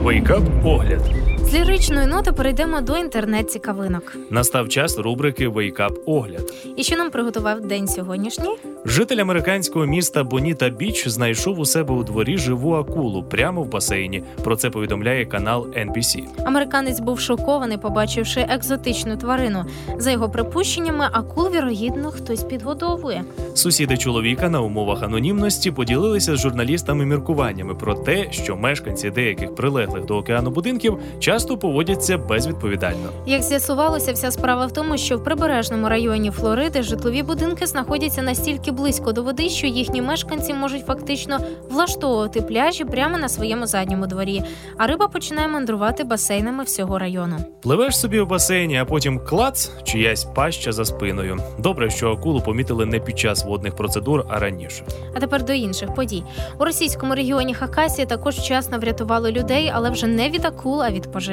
Wake 0.03 0.29
up 0.29 0.42
огляд. 0.64 1.17
З 1.50 1.54
ліричної 1.54 2.06
ноти 2.06 2.32
перейдемо 2.32 2.80
до 2.80 2.96
інтернет-цікавинок. 2.96 4.16
Настав 4.30 4.68
час 4.68 4.98
рубрики 4.98 5.48
Wake 5.48 5.76
Up 5.76 5.94
Огляд. 6.06 6.52
І 6.76 6.82
що 6.82 6.96
нам 6.96 7.11
приготував 7.11 7.61
день 7.61 7.88
сьогоднішній? 7.88 8.56
Житель 8.84 9.16
американського 9.16 9.87
міста 9.87 10.24
Боніта 10.24 10.68
Біч 10.68 11.08
знайшов 11.08 11.58
у 11.61 11.64
себе 11.64 11.94
у 11.94 12.04
дворі 12.04 12.38
живу 12.38 12.74
акулу 12.74 13.22
прямо 13.22 13.62
в 13.62 13.68
басейні. 13.68 14.22
Про 14.44 14.56
це 14.56 14.70
повідомляє 14.70 15.24
канал 15.24 15.66
NBC. 15.66 16.24
Американець 16.44 17.00
був 17.00 17.20
шокований, 17.20 17.78
побачивши 17.78 18.40
екзотичну 18.40 19.16
тварину. 19.16 19.64
За 19.98 20.11
його 20.11 20.28
припущеннями, 20.28 21.08
акул, 21.12 21.50
вірогідно, 21.50 22.11
хтось 22.11 22.44
підгодовує. 22.44 23.24
Сусіди 23.54 23.96
чоловіка 23.96 24.48
на 24.48 24.61
умовах 24.61 25.02
анонімності 25.02 25.70
поділилися 25.70 26.37
з 26.37 26.40
журналістами 26.40 27.06
міркуваннями 27.06 27.74
про 27.74 27.94
те, 27.94 28.32
що 28.32 28.56
мешканці 28.56 29.11
деяких 29.11 29.54
прилеглих 29.54 30.04
до 30.04 30.16
океану 30.16 30.50
будинків 30.50 30.98
часто 31.38 31.59
поводяться 31.59 32.18
безвідповідально. 32.18 33.11
Як 33.27 33.42
з'ясувалося, 33.42 34.12
вся 34.12 34.31
справа 34.31 34.66
в 34.66 34.72
тому, 34.72 34.98
що 34.98 35.16
в 35.16 35.24
прибережному 35.24 35.88
районі 35.88 36.31
Флориди 36.31 36.83
житлові 36.83 37.22
будинки 37.22 37.66
знаходяться 37.66 38.22
настільки 38.22 38.70
близько 38.70 39.12
до 39.12 39.22
води, 39.22 39.48
що 39.48 39.66
їхні 39.66 40.03
мешканці 40.03 40.55
можуть 40.55 40.87
фактично 40.87 41.38
влаштовувати 41.70 42.40
пляжі 42.40 42.85
прямо 42.85 43.18
на 43.18 43.29
своєму 43.29 43.66
задньому 43.66 44.07
дворі. 44.07 44.42
А 44.77 44.87
риба 44.87 45.09
починає 45.09 45.48
мандрувати 45.48 46.05
басейнами 46.05 46.64
всього 46.64 46.98
району. 46.98 47.37
Пливеш 47.62 47.98
собі 47.98 48.20
у 48.20 48.27
басейні, 48.27 48.79
а 48.79 48.85
потім 48.85 49.20
клац, 49.24 49.70
чиясь 49.85 50.24
паща 50.24 50.72
за 50.72 50.85
спиною. 50.85 51.38
Добре, 51.59 51.90
що 51.90 52.12
акулу 52.12 52.40
помітили 52.40 52.87
не 52.87 53.01
під 53.01 53.18
час 53.18 53.44
водних 53.44 53.77
процедур, 53.77 54.24
а 54.29 54.38
раніше. 54.38 54.85
А 55.16 55.20
тепер 55.20 55.44
до 55.44 55.53
інших 55.53 55.94
подій. 55.94 56.24
У 56.61 56.64
російському 56.64 57.14
регіоні 57.14 57.55
Хакасія 57.55 58.07
також 58.07 58.35
вчасно 58.35 58.79
врятували 58.79 59.33
людей, 59.33 59.72
але 59.74 59.90
вже 59.90 60.07
не 60.07 60.31
від 60.31 60.44
акул, 60.44 60.83
а 60.83 60.90
від 60.90 61.12
пожежі. 61.12 61.28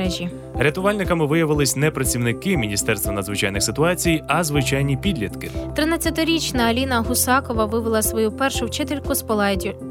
Рятувальниками 0.60 1.26
виявились 1.26 1.76
не 1.76 1.92
працівники 1.92 2.58
Міністерства 2.58 3.12
надзвичайних 3.12 3.64
ситуацій, 3.64 4.24
а 4.28 4.44
звичайні 4.44 4.98
підлітки. 4.98 5.52
13-річна 5.76 6.62
Аліна 6.62 7.00
Гусакова 7.02 7.66
вивела 7.66 8.02
свою 8.02 8.32
першу 8.32 8.66
вчительку 8.66 9.16
з 9.16 9.26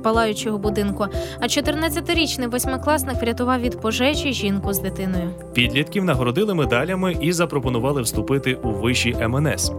палаючого 0.02 0.58
будинку. 0.58 1.06
А 1.40 1.44
14-річний 1.44 2.50
восьмикласник 2.50 3.22
врятував 3.22 3.60
від 3.60 3.80
пожежі 3.80 4.32
жінку 4.32 4.72
з 4.72 4.78
дитиною. 4.78 5.30
Підлітків 5.52 6.04
нагородили 6.04 6.54
медалями 6.54 7.16
і 7.20 7.32
запропонували 7.32 8.02
вступити 8.02 8.54
у 8.54 8.70
виші 8.70 9.16
МНС. 9.28 9.72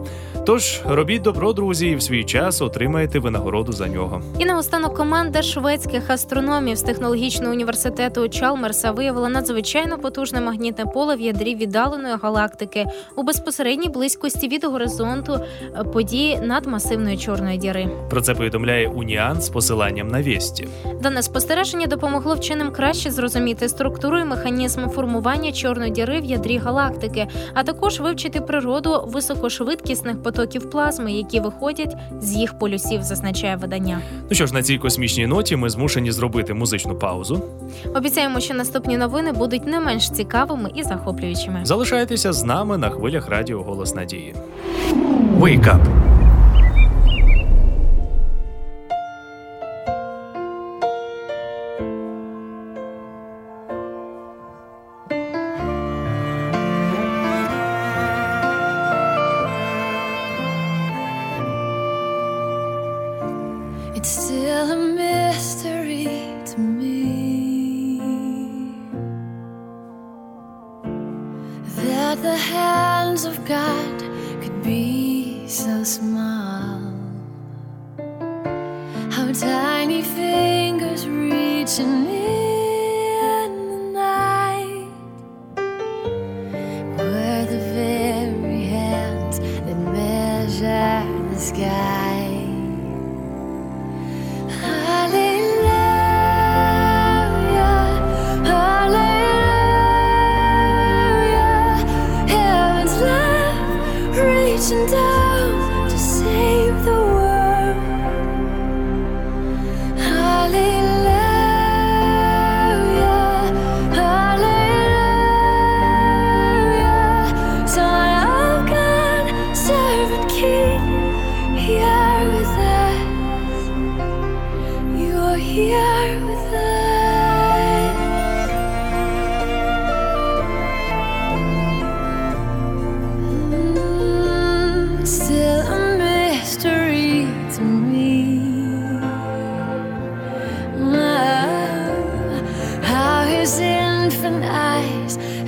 Тож 0.46 0.82
робіть 0.86 1.22
добро, 1.22 1.54
друзі, 1.54 1.88
і 1.88 1.96
в 1.96 2.02
свій 2.02 2.24
час 2.24 2.62
отримаєте 2.62 3.20
винагороду 3.20 3.72
за 3.72 3.88
нього. 3.88 4.22
І 4.40 4.46
наостанок 4.46 4.98
команда 4.98 5.42
шведських 5.42 6.10
астрономів 6.10 6.78
з 6.78 6.82
технологічного 6.82 7.54
університету 7.54 8.30
Чалмерса 8.30 8.92
виявила 8.92 9.30
надзвичайно 9.30 9.98
потужне 10.15 10.41
магнітне 10.41 10.86
поле 10.86 11.15
в 11.15 11.21
ядрі 11.21 11.56
віддаленої 11.56 12.15
галактики 12.21 12.86
у 13.15 13.23
безпосередній 13.23 13.89
близькості 13.89 14.47
від 14.47 14.63
горизонту 14.63 15.34
е, 15.34 15.84
події 15.84 16.39
надмасивної 16.39 17.17
чорної 17.17 17.58
діри. 17.58 17.89
Про 18.10 18.21
це 18.21 18.34
повідомляє 18.34 18.88
Уніан 18.88 19.41
з 19.41 19.49
посиланням 19.49 20.08
на 20.08 20.21
вісті. 20.21 20.67
Дане 21.01 21.23
спостереження 21.23 21.88
допомогло 21.88 22.36
вченим 22.36 22.71
краще 22.71 23.12
зрозуміти 23.12 23.69
структуру 23.69 24.19
і 24.19 24.25
механізм 24.25 24.88
формування 24.88 25.51
чорної 25.51 25.91
діри 25.91 26.21
в 26.21 26.25
ядрі 26.25 26.58
галактики, 26.58 27.28
а 27.54 27.63
також 27.63 27.99
вивчити 27.99 28.41
природу 28.41 29.04
високошвидкісних 29.08 30.23
потоків 30.23 30.69
плазми, 30.69 31.12
які 31.12 31.39
виходять 31.39 31.95
з 32.21 32.34
їх 32.34 32.60
полюсів, 32.60 33.04
зазначає 33.04 33.56
видання. 33.56 34.01
Ну 34.30 34.36
що 34.36 34.47
ж, 34.47 34.54
на 34.54 34.63
цій 34.63 34.78
космічній 34.78 35.28
ноті 35.28 35.56
ми 35.56 35.69
змушені 35.69 36.12
зробити 36.12 36.54
музичну 36.54 36.95
паузу. 36.95 37.41
Обіцяємо, 37.95 38.39
що 38.39 38.54
наступні 38.54 38.97
новини 38.97 39.32
будуть 39.32 39.67
не 39.67 39.80
менш 39.80 40.05
цікавими 40.10 40.72
і 40.76 40.84
захоплюючими. 40.84 41.60
Залишайтеся 41.63 42.34
з 42.34 42.44
нами 42.44 42.78
на 42.78 42.89
хвилях 42.89 43.30
радіо 43.30 43.63
Голос 43.63 43.96
Надії. 43.96 44.36
Wake 45.39 45.63
up! 45.63 46.14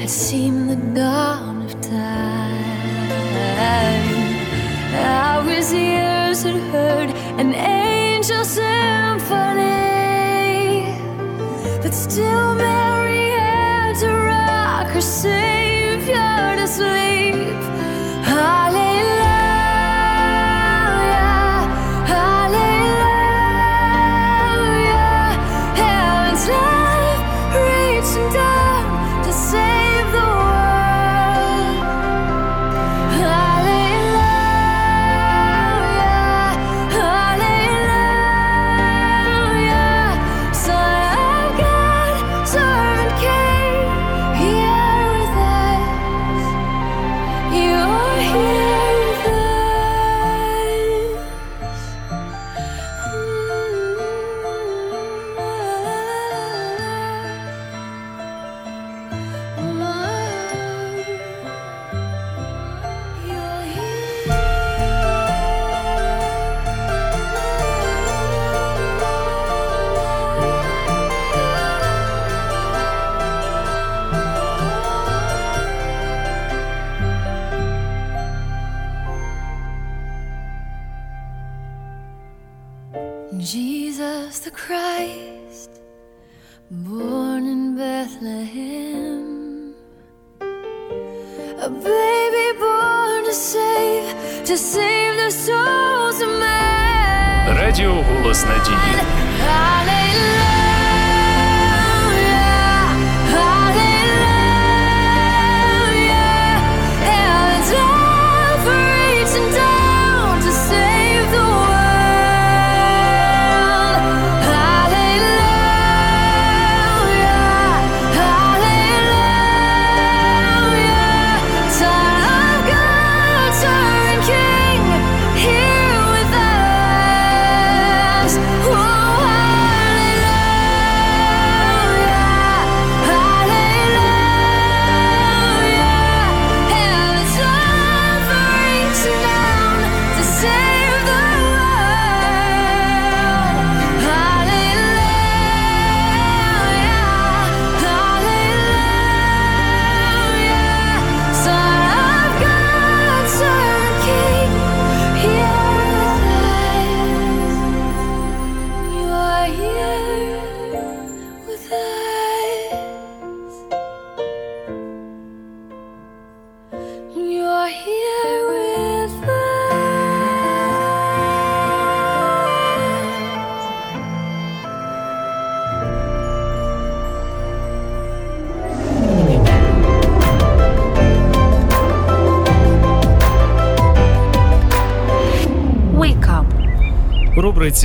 Seem 0.07 0.67
the 0.67 0.77
dark. 0.95 1.36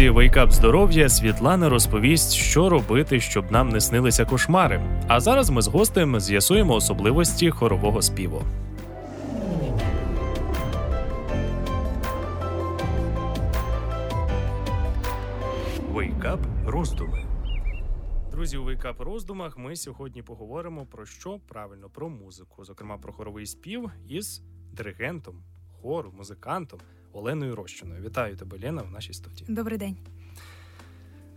Рубриці 0.02 0.16
Wake 0.16 0.40
up 0.40 0.52
здоров'я 0.52 1.08
Світлана 1.08 1.68
розповість, 1.68 2.32
що 2.32 2.68
робити, 2.68 3.20
щоб 3.20 3.52
нам 3.52 3.68
не 3.68 3.80
снилися 3.80 4.24
кошмари. 4.24 4.80
А 5.08 5.20
зараз 5.20 5.50
ми 5.50 5.62
з 5.62 5.68
гостем 5.68 6.20
з'ясуємо 6.20 6.74
особливості 6.74 7.50
хорового 7.50 8.02
співу. 8.02 8.42
Wake 15.92 16.24
up 16.24 16.40
роздуми. 16.66 17.26
Друзі, 18.30 18.56
у 18.56 18.64
Wake 18.64 18.88
up 18.88 19.00
роздумах 19.00 19.58
ми 19.58 19.76
сьогодні 19.76 20.22
поговоримо 20.22 20.86
про 20.86 21.06
що 21.06 21.38
правильно 21.48 21.88
про 21.90 22.08
музику, 22.08 22.64
зокрема 22.64 22.98
про 22.98 23.12
хоровий 23.12 23.46
спів 23.46 23.90
із 24.08 24.42
диригентом, 24.72 25.42
хору, 25.82 26.12
музикантом 26.16 26.80
Оленою 27.12 27.56
Рощиною. 27.56 28.02
Вітаю 28.02 28.36
тебе, 28.36 28.58
Лена, 28.62 28.82
в 28.82 28.90
нашій 28.92 29.12
студії. 29.12 29.46
Добрий 29.48 29.78
день. 29.78 29.96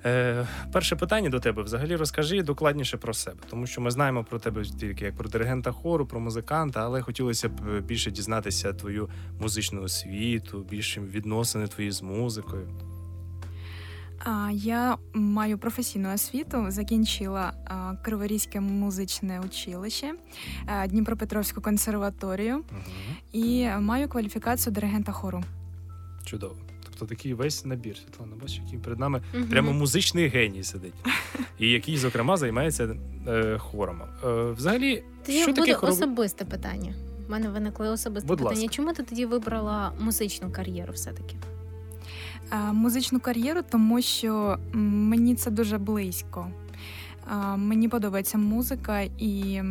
Е, 0.06 0.48
перше 0.74 0.96
питання 0.96 1.30
до 1.30 1.40
тебе. 1.40 1.64
Взагалі 1.64 1.96
розкажи 1.96 2.44
докладніше 2.44 2.98
про 2.98 3.14
себе, 3.14 3.38
тому 3.50 3.68
що 3.68 3.82
ми 3.82 3.92
знаємо 3.92 4.24
про 4.24 4.40
тебе 4.40 4.64
тільки 4.64 5.06
як 5.06 5.16
про 5.16 5.30
диригента 5.30 5.72
хору, 5.72 6.06
про 6.06 6.20
музиканта, 6.20 6.84
але 6.84 7.02
хотілося 7.02 7.50
б 7.50 7.82
більше 7.82 8.12
дізнатися 8.12 8.74
твою 8.74 9.10
музичну 9.40 9.82
освіту, 9.82 10.60
більше 10.70 11.02
відносини 11.02 11.68
твої 11.68 11.92
з 11.92 12.02
музикою. 12.02 12.70
Я 14.52 14.98
маю 15.14 15.58
професійну 15.58 16.14
освіту, 16.14 16.66
закінчила 16.68 17.54
Криворізьке 18.04 18.60
музичне 18.62 19.40
училище, 19.46 20.14
а, 20.66 20.88
Дніпропетровську 20.88 21.62
консерваторію 21.62 22.56
Угу. 22.56 22.82
і 23.32 23.68
маю 23.80 24.08
кваліфікацію 24.08 24.74
диригента 24.74 25.12
хору. 25.12 25.44
Чудово. 26.26 26.56
Тобто 26.84 27.06
такий 27.06 27.34
весь 27.34 27.66
набір, 27.66 27.98
Світлана, 27.98 28.36
бачиш, 28.42 28.62
який 28.66 28.80
перед 28.80 29.00
нами 29.00 29.22
Мгм. 29.34 29.48
прямо 29.48 29.74
музичний 29.74 30.28
геній 30.28 30.64
сидить, 30.64 30.94
і 31.60 31.70
який, 31.70 31.98
зокрема, 31.98 32.38
займається 32.38 32.96
е, 33.28 33.58
хором. 33.58 34.02
Е, 34.26 34.52
взагалі, 34.52 35.04
Тоді 35.26 35.38
що 35.38 35.48
буде 35.52 35.62
таке 35.62 35.74
хоровий... 35.74 36.02
особисте 36.02 36.46
питання. 36.46 36.94
У 37.28 37.32
мене 37.32 37.50
виникло 37.50 37.86
особисте 37.86 38.28
Будь 38.28 38.38
питання. 38.38 38.62
ласка. 38.62 38.76
Чому 38.76 38.94
ти 38.94 39.04
тоді 39.04 39.26
вибрала 39.26 39.92
музичну 40.00 40.52
кар'єру 40.52 40.94
все-таки? 40.94 41.36
А, 42.50 42.74
Музичну 42.74 43.20
кар'єру, 43.20 43.62
тому 43.72 44.02
що 44.02 44.58
мені 44.74 45.36
це 45.36 45.52
дуже 45.52 45.78
близько. 45.78 46.48
А, 47.28 47.56
Мені 47.56 47.90
подобається 47.90 48.38
музика 48.38 49.02
і 49.02 49.62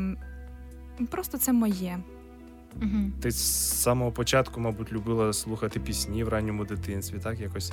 просто 1.11 1.38
це 1.38 1.52
моє. 1.52 1.98
Угу. 2.83 3.11
Ти 3.20 3.31
з 3.31 3.81
самого 3.83 4.12
початку, 4.12 4.61
мабуть, 4.61 4.93
любила 4.93 5.33
слухати 5.33 5.81
пісні 5.81 6.25
в 6.25 6.29
ранньому 6.29 6.64
дитинстві, 6.64 7.18
так 7.18 7.41
якось 7.41 7.72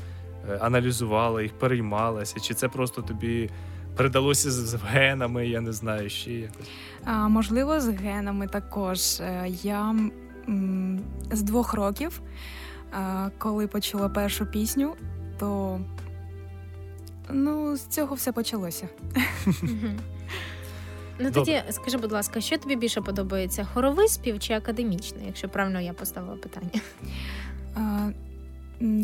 е, 0.50 0.58
аналізувала 0.58 1.42
їх, 1.42 1.54
переймалася. 1.54 2.40
Чи 2.40 2.54
це 2.54 2.68
просто 2.68 3.02
тобі 3.02 3.50
передалося 3.98 4.52
з, 4.52 4.54
з 4.54 4.74
генами, 4.76 5.48
я 5.48 5.62
не 5.62 5.74
знаю, 5.74 6.10
ще 6.10 6.32
якось. 6.34 6.70
А, 7.04 7.28
можливо, 7.28 7.80
з 7.82 7.88
генами 7.90 8.48
також. 8.48 9.20
Е, 9.20 9.48
Я 9.64 9.90
м, 10.50 11.00
з 11.32 11.42
двох 11.42 11.74
років, 11.74 12.22
а, 12.92 13.30
коли 13.38 13.68
почула 13.68 14.10
першу 14.10 14.46
пісню, 14.46 14.94
то 15.40 15.80
ну, 17.30 17.78
з 17.78 17.82
цього 17.88 18.16
все 18.16 18.32
почалося. 18.32 18.88
Угу. 21.22 21.32
Ну 21.36 21.42
тоді 21.46 21.62
скажи, 21.72 21.98
будь 21.98 22.12
ласка, 22.12 22.42
що 22.42 22.58
тобі 22.58 22.76
більше 22.76 23.02
подобається? 23.02 23.68
Хоровий 23.74 24.08
спів 24.08 24.40
чи 24.40 24.54
академічний, 24.54 25.24
якщо 25.26 25.50
правильно 25.50 25.82
я 25.82 25.94
поставила 25.94 26.36
питання? 26.36 26.70
А, 27.76 28.10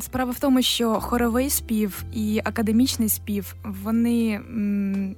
Справа 0.01 0.31
в 0.31 0.39
тому, 0.39 0.61
що 0.61 0.93
хоровий 0.99 1.49
спів 1.49 2.03
і 2.13 2.41
академічний 2.43 3.09
спів, 3.09 3.55
вони 3.63 4.33
м, 4.33 5.15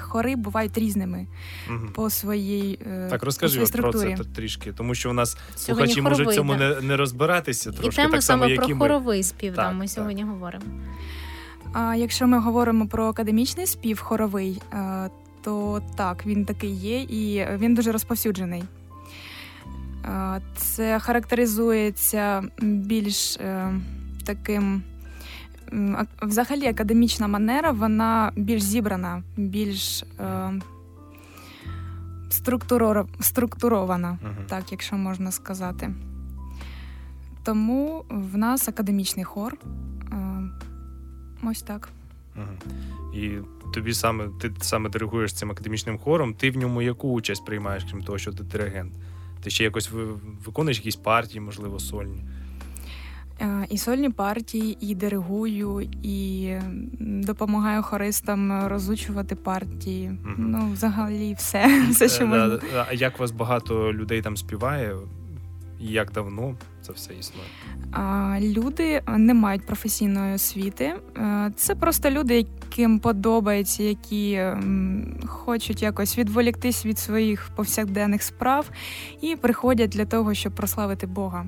хори 0.00 0.36
бувають 0.36 0.78
різними 0.78 1.26
Мгм. 1.68 1.88
по 1.94 2.10
своїй, 2.10 2.78
е, 2.86 3.06
Так, 3.10 3.20
по 3.20 3.26
розкажи 3.26 3.66
своїй 3.66 3.82
про 3.82 3.92
це 3.92 4.16
трішки, 4.34 4.72
тому 4.72 4.94
що 4.94 5.10
у 5.10 5.12
нас 5.12 5.36
Сьогодні 5.56 5.86
слухачі 5.92 6.02
можуть 6.02 6.28
в 6.28 6.34
цьому 6.34 6.54
да. 6.54 6.58
не, 6.74 6.80
не 6.80 6.96
розбиратися 6.96 7.70
І 7.70 7.72
трошки, 7.72 8.02
тему 8.02 8.12
так 8.12 8.22
само, 8.22 8.42
саме 8.42 8.52
як 8.52 8.60
про 8.60 8.68
ми. 8.68 8.78
хоровий 8.80 9.22
спів, 9.22 9.54
Так, 9.54 9.66
да, 9.66 9.72
ми 9.72 9.80
так. 9.84 9.90
сьогодні 9.90 10.24
говоримо. 10.24 10.64
А 11.72 11.94
якщо 11.96 12.26
ми 12.26 12.38
говоримо 12.38 12.86
про 12.88 13.06
академічний 13.06 13.66
спів 13.66 14.00
хоровий, 14.00 14.62
е, 14.72 15.10
то 15.44 15.82
так, 15.96 16.26
він 16.26 16.44
такий 16.44 16.70
є, 16.70 17.00
і 17.02 17.46
він 17.58 17.74
дуже 17.74 17.92
розповсюджений. 17.92 18.64
Це 20.56 20.98
характеризується 20.98 22.42
більш 22.62 23.36
е, 23.36 23.74
таким. 24.24 24.82
Взагалі, 26.22 26.66
академічна 26.66 27.28
манера, 27.28 27.70
вона 27.70 28.32
більш 28.36 28.62
зібрана, 28.62 29.22
більш 29.36 30.02
е, 30.20 30.52
структуро- 32.30 33.06
структурована, 33.20 34.18
Мгм. 34.22 34.46
так, 34.48 34.72
якщо 34.72 34.96
можна 34.96 35.30
сказати. 35.32 35.94
Тому 37.44 38.04
в 38.08 38.38
нас 38.38 38.68
академічний 38.68 39.24
хор. 39.24 39.56
Е, 40.12 40.16
Ось 41.46 41.62
так. 41.62 41.88
Мгм. 42.36 42.48
І 43.14 43.30
тобі 43.74 43.94
саме 43.94 44.28
ти 44.40 44.50
саме 44.60 44.90
диригуєш 44.90 45.32
цим 45.32 45.50
академічним 45.50 45.98
хором. 45.98 46.34
Ти 46.34 46.50
в 46.50 46.56
ньому 46.56 46.82
яку 46.82 47.12
участь 47.12 47.44
приймаєш, 47.46 47.84
крім 47.90 48.02
того, 48.02 48.18
що 48.18 48.32
ти 48.32 48.42
диригент? 48.44 48.92
Ти 49.42 49.50
ще 49.50 49.64
якось 49.64 49.90
виконуєш 50.46 50.76
якісь 50.78 50.96
партії, 50.96 51.40
можливо, 51.40 51.78
сольні. 51.78 52.24
Е, 53.40 53.66
І 53.70 53.78
сольні 53.78 54.10
партії, 54.10 54.76
і 54.80 54.94
диригую, 54.94 55.88
і 56.02 56.50
допомагаю 57.00 57.82
хористам 57.82 58.68
розучувати 58.68 59.34
партії. 59.36 60.08
Мгм. 60.08 60.34
Ну, 60.50 60.70
взагалі, 60.72 61.34
все, 61.38 61.86
все, 61.90 62.08
що 62.08 62.24
Е, 62.24 62.26
можна. 62.26 62.58
А 62.88 62.92
як 62.94 63.18
вас 63.18 63.30
багато 63.30 63.92
людей 63.92 64.22
там 64.22 64.36
співає? 64.36 64.96
І 65.80 65.86
як 65.86 66.12
давно 66.12 66.54
це 66.82 66.92
все 66.92 67.14
існує? 67.14 67.46
Люди 68.40 69.02
не 69.16 69.34
мають 69.34 69.66
професійної 69.66 70.34
освіти. 70.34 70.94
Е, 71.16 71.52
Це 71.56 71.74
просто 71.74 72.10
люди, 72.10 72.36
яким 72.36 72.98
подобається, 72.98 73.82
які 73.82 74.42
хочуть 75.26 75.82
якось 75.82 76.18
відволіктись 76.18 76.86
від 76.86 76.98
своїх 76.98 77.50
повсякденних 77.56 78.22
справ 78.22 78.70
і 79.20 79.36
приходять 79.36 79.90
для 79.90 80.04
того, 80.04 80.34
щоб 80.34 80.54
прославити 80.54 81.06
Бога. 81.06 81.46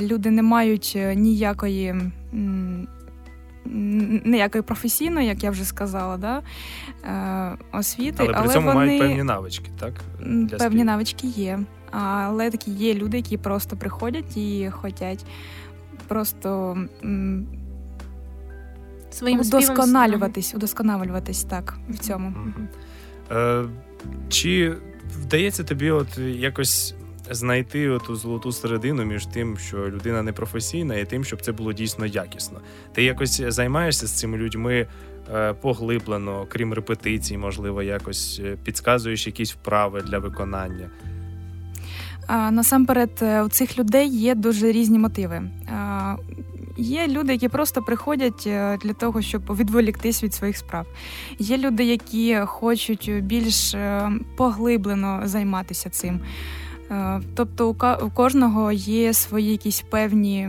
Люди 0.00 0.30
не 0.30 0.42
мають 0.42 0.92
е, 0.96 1.14
ніякої 1.14 1.94
ніякої 4.24 4.62
професійної, 4.62 5.26
як 5.26 5.42
я 5.42 5.50
вже 5.50 5.64
сказала, 5.64 6.16
да, 6.16 6.42
е, 7.04 7.78
освіти, 7.78 8.16
Але 8.18 8.28
при 8.28 8.36
але 8.36 8.52
цьому 8.52 8.66
вони 8.66 8.78
мають 8.78 9.00
певні 9.00 9.22
навички, 9.22 9.70
так? 9.80 9.92
для 10.20 10.56
певні 10.56 10.58
співу. 10.58 10.84
навички 10.84 11.26
є. 11.26 11.58
Але 11.92 12.50
такі 12.50 12.70
є 12.70 12.94
люди, 12.94 13.16
які 13.16 13.36
просто 13.36 13.76
приходять 13.76 14.36
і 14.36 14.70
хочуть 14.70 15.24
просто 16.08 16.76
Своїм 19.10 19.40
удосконалюватись, 19.40 20.54
удосконалюватись 20.54 21.44
так 21.44 21.78
в 21.88 21.98
цьому. 21.98 22.34
Е, 23.30 23.64
чи 24.28 24.74
вдається 25.18 25.64
тобі 25.64 25.90
от 25.90 26.18
якось 26.18 26.94
знайти 27.30 27.88
оту 27.88 28.16
золоту 28.16 28.52
середину 28.52 29.04
між 29.04 29.26
тим, 29.26 29.58
що 29.58 29.76
людина 29.76 30.22
не 30.22 30.32
професійна, 30.32 30.94
і 30.94 31.04
тим, 31.04 31.24
щоб 31.24 31.40
це 31.40 31.52
було 31.52 31.72
дійсно 31.72 32.06
якісно? 32.06 32.60
Ти 32.92 33.02
якось 33.02 33.42
займаєшся 33.48 34.06
з 34.06 34.12
цими 34.12 34.38
людьми 34.38 34.86
е, 35.34 35.52
поглиблено, 35.52 36.46
крім 36.48 36.72
репетицій, 36.72 37.38
можливо, 37.38 37.82
якось 37.82 38.40
е, 38.44 38.56
підказуєш 38.64 39.26
якісь 39.26 39.52
вправи 39.52 40.02
для 40.02 40.18
виконання? 40.18 40.90
Насамперед, 42.28 43.10
е, 43.22 43.42
у 43.42 43.48
цих 43.48 43.78
людей 43.78 44.08
є 44.08 44.34
дуже 44.34 44.72
різні 44.72 44.98
мотиви. 44.98 45.42
Є 46.76 47.08
люди, 47.08 47.32
які 47.32 47.48
просто 47.48 47.82
приходять 47.82 48.44
е, 48.46 48.78
для 48.82 48.92
того, 48.92 49.22
щоб 49.22 49.56
відволіктись 49.56 50.24
від 50.24 50.34
своїх 50.34 50.56
справ. 50.56 50.86
Є 51.38 51.58
люди, 51.58 51.84
які 51.84 52.38
хочуть 52.44 53.10
більш 53.22 53.74
е, 53.74 54.10
поглиблено 54.36 55.20
займатися 55.24 55.90
цим. 55.90 56.20
Тобто 57.34 57.68
у 58.02 58.10
кожного 58.10 58.72
є 58.72 59.12
свої 59.12 59.50
якісь 59.50 59.80
певні, 59.80 60.48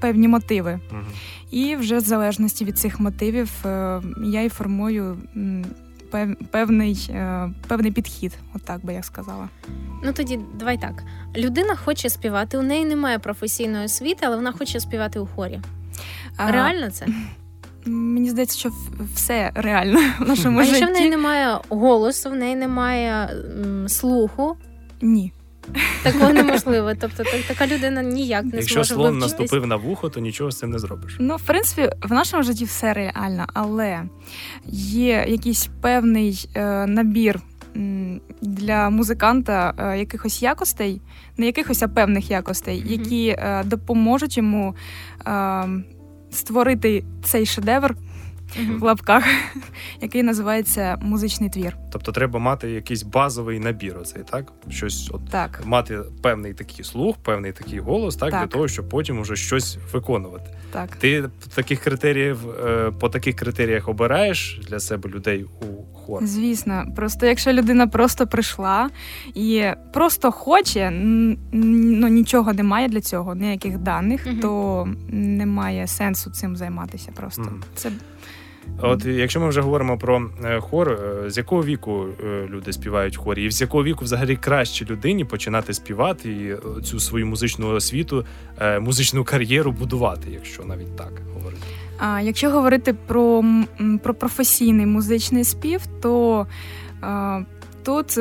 певні 0.00 0.28
мотиви. 0.28 0.80
Мгм. 0.90 1.04
І 1.50 1.76
вже 1.76 1.96
в 1.96 2.00
залежності 2.00 2.64
від 2.64 2.78
цих 2.78 3.00
мотивів 3.00 3.50
я 4.24 4.42
і 4.42 4.48
формую 4.48 5.16
певний, 6.50 7.06
е, 7.10 7.50
певний 7.68 7.92
підхід, 7.92 8.32
отак 8.54 8.84
би 8.84 8.94
я 8.94 9.02
сказала. 9.02 9.48
Ну 10.04 10.12
тоді 10.12 10.40
давай 10.58 10.78
так. 10.78 11.02
Людина 11.36 11.76
хоче 11.76 12.10
співати, 12.10 12.58
у 12.58 12.62
неї 12.62 12.84
немає 12.84 13.18
професійної 13.18 13.84
освіти, 13.84 14.26
але 14.26 14.36
вона 14.36 14.52
хоче 14.52 14.80
співати 14.80 15.18
у 15.18 15.26
хорі. 15.26 15.60
А, 16.36 16.50
Реально 16.50 16.90
це? 16.90 17.06
Мені 17.86 18.30
здається, 18.30 18.58
що 18.58 18.72
все 19.14 19.50
реально 19.54 20.00
в 20.20 20.28
нашому 20.28 20.60
А 20.60 20.64
якщо 20.64 20.86
в 20.86 20.90
неї 20.90 21.10
немає 21.10 21.58
голосу, 21.68 22.30
в 22.30 22.34
неї 22.36 22.56
немає 22.56 23.28
м, 23.64 23.88
слуху, 23.88 24.56
Ні. 25.00 25.32
Такого 26.02 26.32
неможливо. 26.32 26.92
Тобто 27.00 27.24
так- 27.24 27.42
така 27.48 27.66
людина 27.66 28.02
ніяк 28.02 28.44
не 28.44 28.56
Якщо 28.56 28.74
зможе 28.74 28.94
слон 28.94 29.12
вивчитись. 29.14 29.38
наступив 29.40 29.66
на 29.66 29.76
вухо, 29.76 30.08
то 30.08 30.20
нічого 30.20 30.50
з 30.50 30.58
цим 30.58 30.70
не 30.70 30.78
зробиш. 30.78 31.16
Ну, 31.20 31.36
в 31.36 31.42
принципі, 31.42 31.90
в 32.02 32.12
нашому 32.12 32.42
житті 32.42 32.64
все 32.64 32.92
реально, 32.92 33.46
але 33.54 34.02
є 34.72 35.24
якийсь 35.28 35.68
певний 35.80 36.48
е, 36.54 36.86
набір 36.86 37.40
для 38.42 38.90
музиканта 38.90 39.74
е, 39.78 39.98
якихось 39.98 40.42
якостей, 40.42 41.00
не 41.36 41.46
якихось, 41.46 41.82
а 41.82 41.88
певних 41.88 42.30
якостей, 42.30 42.80
Мгм. 42.80 42.90
які 42.92 43.28
е, 43.28 43.62
допоможуть 43.64 44.36
йому 44.36 44.74
е, 45.26 45.64
створити 46.30 47.04
цей 47.24 47.46
шедевр. 47.46 47.94
В 48.78 48.82
лапках, 48.82 49.24
який 50.00 50.22
називається 50.22 50.98
музичний 51.02 51.50
твір. 51.50 51.76
Тобто 51.92 52.12
треба 52.12 52.38
мати 52.38 52.70
якийсь 52.70 53.02
базовий 53.02 53.58
набір, 53.58 53.98
оцей, 53.98 54.22
так? 54.30 54.52
Щось 54.70 55.10
от 55.12 55.30
Так. 55.30 55.62
мати 55.64 55.98
певний 56.22 56.54
такий 56.54 56.84
слух, 56.84 57.16
певний 57.16 57.52
такий 57.52 57.78
голос, 57.78 58.16
так, 58.16 58.30
Так. 58.30 58.40
для 58.40 58.46
того, 58.46 58.68
щоб 58.68 58.88
потім 58.88 59.18
уже 59.20 59.36
щось 59.36 59.78
виконувати. 59.92 60.50
Так. 60.72 60.96
Ти 60.96 61.24
таких 61.54 61.80
критеріїв 61.80 62.50
е, 62.50 62.92
по 63.00 63.08
таких 63.08 63.36
критеріях 63.36 63.88
обираєш 63.88 64.60
для 64.68 64.80
себе 64.80 65.10
людей 65.10 65.44
у 65.44 65.96
хор? 65.96 66.26
Звісно, 66.26 66.84
просто 66.96 67.26
якщо 67.26 67.52
людина 67.52 67.86
просто 67.86 68.26
прийшла 68.26 68.90
і 69.34 69.64
просто 69.92 70.32
хоче, 70.32 70.90
ну 71.52 72.08
нічого 72.08 72.52
немає 72.52 72.88
для 72.88 73.00
цього, 73.00 73.34
ніяких 73.34 73.78
даних, 73.78 74.26
Мгм. 74.26 74.40
то 74.40 74.88
немає 75.08 75.86
сенсу 75.86 76.30
цим 76.30 76.56
займатися. 76.56 77.12
Просто 77.16 77.42
Мгм. 77.42 77.62
це 77.74 77.90
От 78.82 79.04
якщо 79.04 79.40
ми 79.40 79.48
вже 79.48 79.60
говоримо 79.60 79.98
про 79.98 80.30
е, 80.44 80.60
хор, 80.60 80.90
е, 80.90 81.30
з 81.30 81.36
якого 81.36 81.64
віку 81.64 82.06
е, 82.24 82.48
люди 82.50 82.72
співають 82.72 83.16
в 83.16 83.20
хорі, 83.20 83.44
і 83.44 83.50
з 83.50 83.60
якого 83.60 83.84
віку 83.84 84.04
взагалі 84.04 84.36
краще 84.36 84.84
людині 84.84 85.24
починати 85.24 85.74
співати 85.74 86.30
і 86.30 86.56
цю 86.82 87.00
свою 87.00 87.26
музичну 87.26 87.68
освіту, 87.68 88.24
музичну 88.80 89.24
кар'єру 89.24 89.72
будувати, 89.72 90.30
якщо 90.32 90.64
навіть 90.64 90.96
так 90.96 91.12
говорити. 91.34 91.62
А 91.98 92.20
якщо 92.20 92.50
говорити 92.50 92.94
про, 93.06 93.44
про 94.02 94.14
професійний 94.14 94.86
музичний 94.86 95.44
спів, 95.44 95.80
то 96.00 96.46
а, 97.00 97.40
тут. 97.84 98.18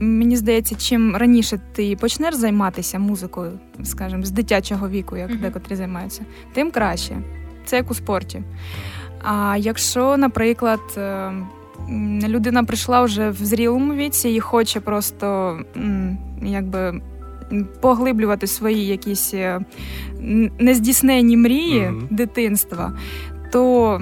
Мені 0.00 0.36
здається, 0.36 0.74
чим 0.74 1.16
раніше 1.16 1.60
ти 1.72 1.96
почнеш 1.96 2.34
займатися 2.34 2.98
музикою, 2.98 3.52
скажімо, 3.84 4.24
з 4.24 4.30
дитячого 4.30 4.88
віку, 4.88 5.16
як 5.16 5.30
Мгм. 5.30 5.40
декотрі 5.40 5.76
займаються, 5.76 6.22
тим 6.52 6.70
краще. 6.70 7.16
Це 7.64 7.76
як 7.76 7.90
у 7.90 7.94
спорті. 7.94 8.42
А 9.22 9.56
якщо, 9.58 10.16
наприклад, 10.16 10.80
е, 10.96 11.32
людина 12.28 12.64
прийшла 12.64 13.02
вже 13.02 13.30
в 13.30 13.36
зрілому 13.36 13.94
віці 13.94 14.28
і 14.28 14.40
хоче 14.40 14.80
просто 14.80 15.58
якби 16.42 17.00
поглиблювати 17.80 18.46
свої 18.46 18.86
якісь 18.86 19.34
е, 19.34 19.60
нездійснені 20.58 21.36
мрії 21.36 21.80
Мгм. 21.80 22.08
дитинства, 22.10 22.92
то 23.52 24.00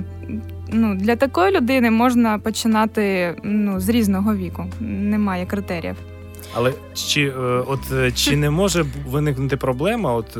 ну, 0.72 0.94
для 0.94 1.16
такої 1.16 1.56
людини 1.56 1.90
можна 1.90 2.38
починати 2.38 3.34
ну, 3.42 3.80
з 3.80 3.88
різного 3.88 4.34
віку. 4.34 4.64
Немає 4.80 5.46
критеріїв. 5.46 5.96
Але 6.54 6.72
чи 6.94 7.22
е, 7.26 7.32
от 7.66 8.14
чи 8.14 8.36
не 8.36 8.50
може 8.50 8.84
виникнути 9.08 9.56
проблема? 9.56 10.12
От 10.12 10.38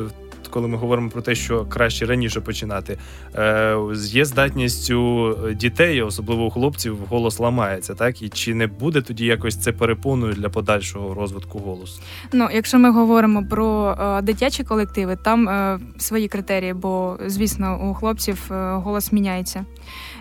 коли 0.57 0.69
ми 0.69 0.77
говоримо 0.77 1.09
про 1.09 1.23
те, 1.23 1.35
що 1.35 1.65
краще 1.65 2.07
раніше 2.07 2.41
починати, 2.41 2.99
е, 3.35 3.77
є 3.95 4.25
здатність 4.25 4.91
у 4.91 5.35
дітей, 5.55 6.03
особливо 6.03 6.45
у 6.47 6.51
хлопців, 6.51 6.99
голос 7.09 7.39
ламається, 7.41 7.95
так 7.95 8.23
і 8.23 8.29
чи 8.29 8.55
не 8.55 8.67
буде 8.67 9.01
тоді 9.01 9.27
якось 9.27 9.57
це 9.57 9.73
перепоною 9.73 10.33
для 10.33 10.49
подальшого 10.49 11.15
розвитку 11.15 11.59
голосу? 11.59 12.01
Ну, 12.33 12.49
якщо 12.53 12.79
ми 12.79 12.91
говоримо 12.91 13.45
про 13.51 13.97
е, 14.01 14.23
дитячі 14.23 14.65
колективи, 14.65 15.17
там 15.25 15.49
е, 15.49 15.79
свої 15.99 16.29
критерії, 16.29 16.73
бо 16.73 17.17
звісно, 17.27 17.91
у 17.91 17.95
хлопців 17.95 18.43
е, 18.51 18.73
голос 18.73 19.13
міняється. 19.13 19.65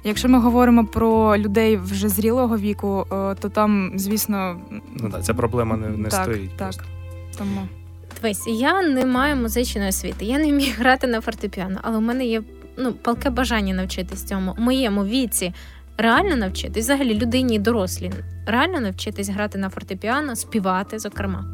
Якщо 0.04 0.30
ми 0.30 0.40
говоримо 0.40 0.86
про 0.86 1.38
людей 1.38 1.78
вже 1.78 2.10
зрілого 2.10 2.58
віку, 2.58 3.08
е, 3.12 3.36
то 3.36 3.50
там, 3.50 3.92
звісно, 3.96 4.56
Ну 4.96 5.10
так, 5.10 5.24
ця 5.24 5.34
проблема 5.34 5.78
не, 5.78 5.90
не 5.90 6.10
так, 6.10 6.24
стоїть. 6.24 6.50
так. 6.50 6.58
просто. 6.58 6.84
Тому 7.38 7.68
Дивись, 8.22 8.48
я 8.48 8.82
не 8.82 9.06
маю 9.06 9.36
музичної 9.36 9.90
освіти, 9.90 10.26
я 10.26 10.38
не 10.38 10.52
вмію 10.52 10.74
грати 10.78 11.08
на 11.08 11.22
фортепіано, 11.22 11.80
але 11.82 11.98
у 11.98 12.02
мене 12.02 12.26
є 12.26 12.42
ну, 12.78 12.94
палке 12.94 13.30
бажання 13.30 13.74
навчитись 13.74 14.24
цьому. 14.24 14.56
У 14.58 14.62
моєму 14.62 15.06
віці 15.06 15.54
реально 15.98 16.36
навчитись, 16.36 16.86
взагалі 16.86 17.14
людині 17.14 17.60
дорослі, 17.60 18.12
реально 18.48 18.80
навчитись 18.80 19.30
грати 19.30 19.58
на 19.58 19.70
фортепіано, 19.70 20.36
співати, 20.36 21.00
зокрема. 21.00 21.46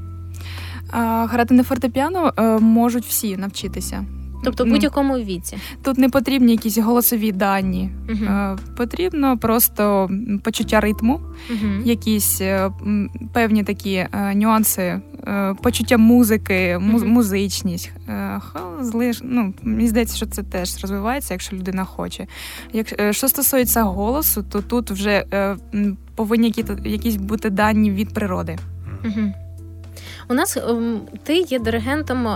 грати 1.32 1.54
на 1.54 1.64
фортепіано 1.64 2.34
е, 2.38 2.42
можуть 2.60 3.06
всі 3.06 3.38
навчитися. 3.38 4.06
Тобто 4.44 4.66
в 4.66 4.68
будь-якому 4.68 5.18
віці. 5.18 5.58
тут 5.84 5.98
не 5.98 6.10
потрібні 6.10 6.52
якісь 6.52 6.78
голосові 6.78 7.32
дані. 7.32 7.90
Е, 8.10 8.56
Потрібно 8.78 9.38
просто 9.38 10.10
почуття 10.44 10.80
ритму, 10.80 11.20
Мгм. 11.50 11.82
якісь 11.86 12.42
е, 12.42 12.72
певні 13.34 13.64
такі 13.64 13.94
е, 13.94 14.36
нюанси, 14.36 15.02
почуття 15.64 15.98
музики, 15.98 16.78
му- 16.82 16.98
Мгм. 16.98 17.08
музичність. 17.10 17.92
Злиш- 18.82 19.22
ну, 19.24 19.54
мені 19.64 19.88
здається, 19.88 20.16
що 20.16 20.26
це 20.26 20.44
теж 20.44 20.82
розвивається, 20.82 21.34
якщо 21.34 21.56
людина 21.56 21.86
хоче. 21.86 22.28
Як, 22.74 23.14
що 23.16 23.28
стосується 23.28 23.84
голосу, 23.84 24.44
то 24.44 24.62
тут 24.62 24.92
вже 24.92 25.26
повинні 26.16 26.54
якісь 26.86 27.16
бути 27.16 27.50
дані 27.50 27.92
від 27.92 28.14
природи. 28.14 28.58
У 30.30 30.34
нас 30.34 30.58
ем, 30.58 31.00
ти 31.24 31.38
є 31.38 31.60
диригентом 31.60 32.28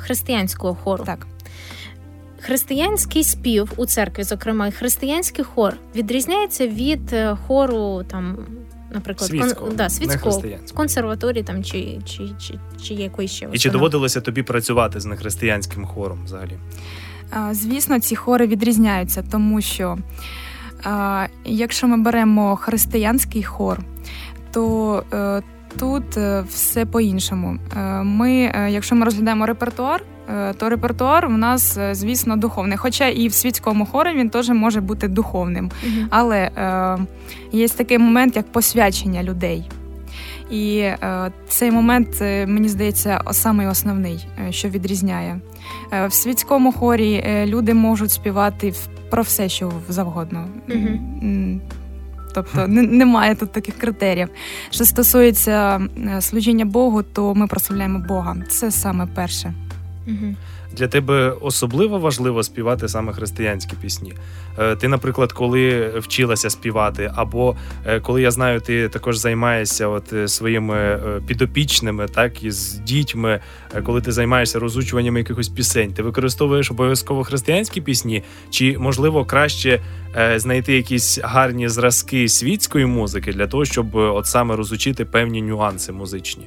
християнського 0.00 0.74
хору. 0.74 1.04
Так. 1.04 1.26
Християнський 2.46 3.24
спів 3.24 3.72
у 3.76 3.86
церкві, 3.86 4.22
зокрема, 4.22 4.66
і 4.66 4.72
християнський 4.72 5.44
хор 5.44 5.76
відрізняється 5.96 6.66
від 6.66 7.12
е, 7.12 7.36
хору 7.46 8.04
там. 8.10 8.38
Наприклад, 8.94 9.30
Світського, 9.30 9.70
да, 9.70 9.82
не 9.82 9.90
світського 9.90 10.42
консерваторії 10.74 11.42
там 11.42 11.64
чи, 11.64 11.98
чи, 12.04 12.28
чи, 12.40 12.58
чи 12.82 12.94
якоїсь 12.94 13.30
ще 13.30 13.48
І 13.52 13.58
чи 13.58 13.70
доводилося 13.70 14.20
тобі 14.20 14.42
працювати 14.42 15.00
з 15.00 15.06
нехристиянським 15.06 15.84
хором 15.84 16.18
взагалі? 16.24 16.58
А, 17.30 17.54
Звісно, 17.54 18.00
ці 18.00 18.16
хори 18.16 18.46
відрізняються, 18.46 19.24
тому 19.30 19.60
що 19.60 19.98
а, 20.84 21.26
якщо 21.44 21.86
ми 21.86 21.96
беремо 21.96 22.56
християнський 22.56 23.42
хор, 23.42 23.80
то 24.52 25.04
е, 25.12 25.42
тут 25.78 26.16
е, 26.16 26.44
все 26.48 26.86
по-іншому. 26.86 27.58
Ми, 28.02 28.52
якщо 28.70 28.94
ми 28.94 29.04
розглядаємо 29.04 29.46
репертуар 29.46 30.02
то 30.58 30.68
репертуар 30.68 31.26
у 31.26 31.36
нас, 31.36 31.76
е, 31.76 31.94
звісно, 31.94 32.36
духовний. 32.36 32.78
Хоча 32.78 33.08
і 33.08 33.28
в 33.28 33.32
світському 33.34 33.86
хорі 33.86 34.14
він 34.14 34.30
теж 34.30 34.48
може 34.48 34.80
бути 34.80 35.08
духовним. 35.08 35.70
Мгм. 35.86 36.06
Але 36.10 36.38
е, 36.38 36.98
є 37.52 37.68
такий 37.68 37.98
момент, 37.98 38.36
як 38.36 38.52
посвячення 38.52 39.22
людей. 39.22 39.70
І 40.50 40.78
е, 40.78 41.32
цей 41.48 41.70
момент, 41.70 42.08
е, 42.20 42.46
мені 42.46 42.68
здається, 42.68 43.20
самий 43.30 43.66
основний, 43.66 44.26
е, 44.48 44.52
що 44.52 44.68
відрізняє. 44.68 45.40
Е, 45.92 46.06
в 46.06 46.12
світському 46.12 46.72
хорі 46.72 47.24
е, 47.26 47.46
люди 47.46 47.74
можуть 47.74 48.10
співати 48.10 48.74
про 49.10 49.22
все, 49.22 49.48
що 49.48 49.72
завгодно. 49.88 50.46
М, 51.22 51.60
Тобто 52.34 52.66
немає 52.68 53.34
тут 53.34 53.52
таких 53.52 53.78
критеріїв. 53.78 54.28
Що 54.70 54.84
стосується 54.84 55.80
е, 56.16 56.20
служіння 56.20 56.64
Богу, 56.64 57.02
то 57.02 57.34
ми 57.34 57.46
прославляємо 57.46 57.98
Бога. 57.98 58.36
Це 58.50 58.70
саме 58.70 59.06
перше. 59.14 59.54
Мгм. 60.06 60.36
Для 60.76 60.88
тебе 60.88 61.34
особливо 61.40 61.98
важливо 61.98 62.42
співати 62.42 62.88
саме 62.88 63.12
християнські 63.12 63.76
пісні. 63.80 64.12
Е, 64.58 64.76
Ти, 64.76 64.88
наприклад, 64.88 65.32
коли 65.32 65.92
вчилася 65.98 66.50
співати, 66.50 67.12
або 67.14 67.56
е, 67.86 68.00
коли 68.00 68.22
я 68.22 68.30
знаю, 68.30 68.60
ти 68.60 68.88
також 68.88 69.16
займаєшся 69.16 69.88
от 69.88 70.12
е, 70.12 70.28
своїми 70.28 71.00
підопічними, 71.26 72.08
так 72.08 72.42
і 72.42 72.50
з 72.50 72.72
дітьми, 72.74 73.40
коли 73.84 74.00
ти 74.00 74.12
займаєшся 74.12 74.58
розучуванням 74.58 75.16
якихось 75.16 75.48
пісень, 75.48 75.92
ти 75.92 76.02
використовуєш 76.02 76.70
обов'язково 76.70 77.24
християнські 77.24 77.80
пісні, 77.80 78.22
чи 78.50 78.78
можливо 78.78 79.24
краще 79.24 79.80
знайти 80.36 80.76
якісь 80.76 81.18
гарні 81.22 81.68
зразки 81.68 82.28
світської 82.28 82.86
музики 82.86 83.32
для 83.32 83.46
того, 83.46 83.64
щоб 83.64 83.94
от 83.94 84.26
саме 84.26 84.56
розучити 84.56 85.04
певні 85.04 85.42
нюанси 85.42 85.92
музичні? 85.92 86.44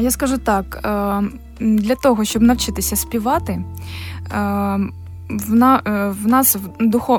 Я 0.00 0.10
скажу 0.10 0.38
так: 0.38 0.80
е, 0.84 0.88
м, 0.88 1.32
для 1.60 1.94
того, 1.94 2.24
щоб 2.24 2.42
навчитися 2.42 2.96
співати, 2.96 3.52
е, 3.52 3.64
в, 5.28 5.54
на, 5.54 5.82
е, 5.86 6.14
в 6.22 6.26
нас 6.26 6.56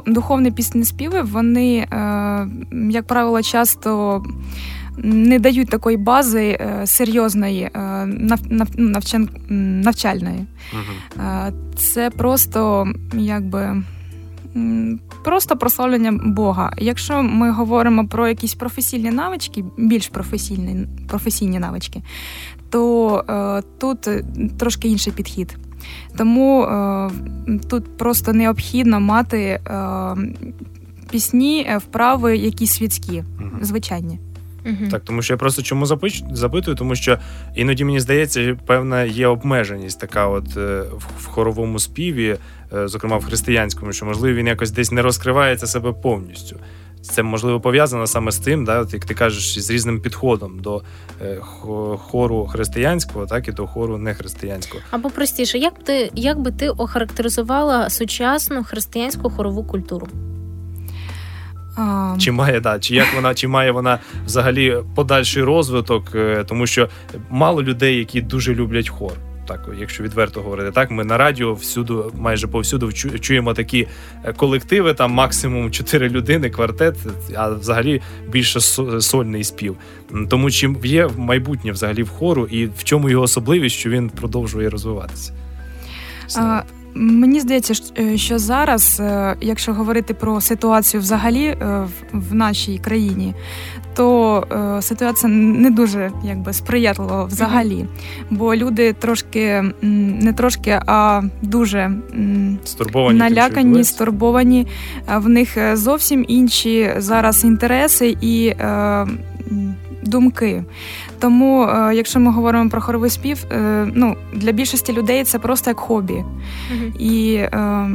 духовні 0.05 0.51
пісні 0.51 0.83
співи, 0.83 1.21
вони, 1.21 1.77
е, 1.77 1.87
як 2.89 3.07
правило, 3.07 3.41
часто 3.41 4.23
не 4.97 5.39
дають 5.39 5.69
такої 5.69 5.97
бази 5.97 6.57
е, 6.59 6.87
серйозної, 6.87 7.69
м, 7.75 8.37
навчальної. 9.83 10.45
Це 11.75 12.09
просто 12.09 12.87
якби. 13.13 13.83
Просто 15.25 15.57
прославлення 15.57 16.11
Бога. 16.11 16.73
Якщо 16.77 17.23
ми 17.23 17.51
говоримо 17.51 18.07
про 18.07 18.27
якісь 18.27 18.55
професійні 18.55 19.11
навички, 19.11 19.63
більш 19.77 20.07
професійні, 20.07 20.87
професійні 21.07 21.59
навички, 21.59 22.01
то 22.69 23.23
е, 23.29 23.61
тут 23.77 24.09
трошки 24.57 24.87
інший 24.87 25.13
підхід. 25.13 25.57
Тому 26.17 26.63
е, 26.63 27.09
тут 27.69 27.97
просто 27.97 28.33
необхідно 28.33 28.99
мати 28.99 29.39
е, 29.39 29.59
пісні, 31.11 31.65
е, 31.69 31.77
вправи, 31.77 32.37
якісь 32.37 32.73
світські, 32.73 33.23
звичайні. 33.61 34.19
Так, 34.91 35.01
тому 35.05 35.21
що 35.21 35.33
я 35.33 35.37
просто 35.37 35.61
чому 35.61 35.85
запитую, 36.31 36.77
тому 36.77 36.95
що 36.95 37.17
іноді 37.55 37.85
мені 37.85 37.99
здається, 37.99 38.57
певна 38.65 39.03
є 39.03 39.27
обмеженість 39.27 39.99
така, 39.99 40.27
от 40.27 40.57
е, 40.57 40.81
в- 40.81 41.21
в 41.23 41.25
хоровому 41.25 41.79
співі, 41.79 42.37
е, 42.73 42.87
зокрема 42.87 43.17
в 43.17 43.25
християнському, 43.25 43.93
що 43.93 44.05
можливо 44.05 44.37
він 44.37 44.47
якось 44.47 44.71
десь 44.71 44.91
не 44.91 45.01
розкривається 45.01 45.67
себе 45.67 45.91
повністю. 45.93 46.59
Це 47.01 47.23
можливо 47.23 47.59
пов'язано 47.61 48.07
саме 48.07 48.31
з 48.31 48.37
тим, 48.39 48.65
да, 48.65 48.79
от 48.79 48.93
як 48.93 49.05
ти 49.05 49.13
кажеш, 49.13 49.59
з 49.59 49.69
різним 49.71 50.01
підходом 50.01 50.59
до 50.59 50.81
е, 51.21 51.37
хору 51.97 52.45
християнського, 52.47 53.25
так 53.25 53.47
і 53.47 53.51
до 53.51 53.67
хору 53.67 53.97
нехристиянського. 53.97 54.83
Або 54.91 55.09
простіше, 55.09 55.57
як 55.57 55.73
б 55.73 55.83
ти 55.83 56.11
як 56.15 56.39
би 56.39 56.51
ти 56.51 56.69
охарактеризувала 56.69 57.89
сучасну 57.89 58.63
християнську 58.63 59.29
хорову 59.29 59.63
культуру? 59.63 60.07
А, 61.75 62.15
Чи 62.19 62.31
має 62.31 62.59
да, 62.59 62.79
чи 62.79 62.95
як 62.95 63.07
вона, 63.15 63.33
чи 63.33 63.47
має 63.47 63.71
вона 63.71 63.99
взагалі 64.25 64.77
подальший 64.95 65.43
розвиток, 65.43 66.03
е, 66.15 66.43
тому 66.47 66.67
що 66.67 66.89
мало 67.29 67.63
людей, 67.63 67.97
які 67.97 68.21
дуже 68.21 68.55
люблять 68.55 68.89
хор. 68.89 69.11
Так, 69.47 69.69
якщо 69.79 70.03
відверто 70.03 70.41
говорити, 70.41 70.71
так 70.71 70.91
ми 70.91 71.03
на 71.03 71.17
радіо 71.17 71.53
всюду, 71.53 72.11
майже 72.17 72.47
повсюду 72.47 72.85
чу- 72.85 73.19
чуємо 73.19 73.53
такі 73.53 73.87
е, 74.23 74.33
колективи, 74.33 74.93
там 74.93 75.11
максимум 75.11 75.71
чотири 75.71 76.09
людини, 76.09 76.49
квартет, 76.49 76.95
а 77.35 77.49
взагалі 77.49 78.01
більше 78.29 78.59
со- 78.59 79.01
сольний 79.01 79.43
спів. 79.43 79.77
Тому 80.29 80.51
чим 80.51 80.77
є 80.83 81.09
майбутнє 81.17 81.71
взагалі 81.71 82.03
в 82.03 82.09
хору, 82.09 82.45
і 82.45 82.65
в 82.65 82.83
чому 82.83 83.09
його 83.09 83.23
особливість, 83.23 83.75
що 83.75 83.89
він 83.89 84.09
продовжує 84.09 84.69
розвиватися. 84.69 85.33
А, 86.37 86.61
Мені 86.97 87.39
здається, 87.39 87.73
е, 87.99 88.17
що 88.17 88.39
зараз, 88.39 88.99
е, 88.99 89.35
якщо 89.41 89.73
говорити 89.73 90.13
про 90.13 90.41
ситуацію 90.41 91.01
взагалі 91.01 91.43
е, 91.45 91.87
в- 92.13 92.35
нашій 92.35 92.77
країні, 92.77 93.33
то 93.95 94.43
ситуація 94.81 95.31
не 95.33 95.69
дуже 95.71 96.11
якби 96.23 96.53
сприятлива 96.53 97.23
взагалі. 97.23 97.85
Бо 98.29 98.55
люди 98.55 98.93
трошки 98.93 99.63
не 99.81 100.33
трошки, 100.33 100.79
а 100.85 101.21
дуже 101.41 101.91
Стурбовані 102.63 103.19
налякані, 103.19 103.83
стурбовані. 103.83 104.67
В 105.15 105.29
них 105.29 105.57
зовсім 105.73 106.25
інші 106.27 106.91
зараз 106.97 107.43
інтереси 107.43 108.17
і 108.21 108.53
думки. 110.05 110.63
Тому, 111.19 111.63
е, 111.63 111.95
якщо 111.95 112.19
ми 112.19 112.31
говоримо 112.31 112.69
про 112.69 112.81
хоровий 112.81 113.09
спів, 113.09 113.45
е, 113.51 113.87
ну 113.93 114.15
для 114.33 114.51
більшості 114.51 114.93
людей 114.93 115.23
це 115.23 115.39
просто 115.39 115.69
як 115.69 115.79
хобі. 115.79 116.13
Мгм. 116.13 116.93
І, 116.99 117.33
е, 117.35 117.89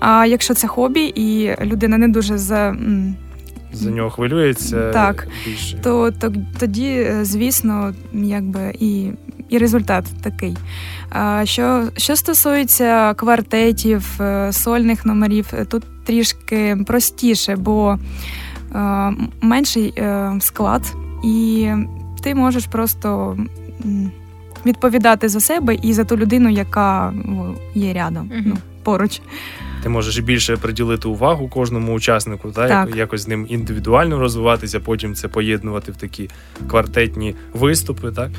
а 0.00 0.26
якщо 0.26 0.54
це 0.54 0.66
хобі, 0.66 1.12
і 1.14 1.56
людина 1.64 1.98
не 1.98 2.08
дуже 2.08 2.38
за. 2.38 2.76
за 3.72 3.90
нього 3.90 4.10
хвилюється 4.10 4.90
Так. 4.92 5.28
більше. 5.46 5.78
то, 5.82 6.10
то 6.10 6.32
тоді, 6.58 7.06
звісно, 7.22 7.94
якби 8.12 8.72
і, 8.80 9.06
і 9.48 9.58
результат 9.58 10.04
такий. 10.22 10.56
А 11.10 11.42
що, 11.44 11.84
що 11.96 12.16
стосується 12.16 13.14
квартетів, 13.14 14.20
сольних 14.50 15.06
номерів, 15.06 15.52
тут 15.68 15.82
трішки 16.04 16.78
простіше, 16.86 17.56
бо 17.56 17.98
менший 19.40 19.94
склад, 20.40 20.82
і 21.22 21.68
ти 22.22 22.34
можеш 22.34 22.66
просто 22.66 23.36
відповідати 24.66 25.28
за 25.28 25.40
себе 25.40 25.74
і 25.82 25.92
за 25.92 26.04
ту 26.04 26.16
людину, 26.16 26.48
яка 26.48 27.14
є 27.74 27.92
рядом, 27.92 28.26
Мгм. 28.26 28.42
ну, 28.46 28.56
поруч. 28.82 29.20
Ти 29.82 29.88
можеш 29.88 30.18
більше 30.18 30.56
приділити 30.56 31.08
увагу 31.08 31.48
кожному 31.48 31.94
учаснику, 31.94 32.50
та 32.50 32.68
Так. 32.68 32.96
якось 32.96 33.20
з 33.22 33.28
ним 33.28 33.46
індивідуально 33.48 34.18
розвиватися, 34.18 34.80
потім 34.80 35.14
це 35.14 35.28
поєднувати 35.28 35.92
в 35.92 35.96
такі 35.96 36.30
квартетні 36.70 37.34
виступи. 37.54 38.12
Так, 38.12 38.30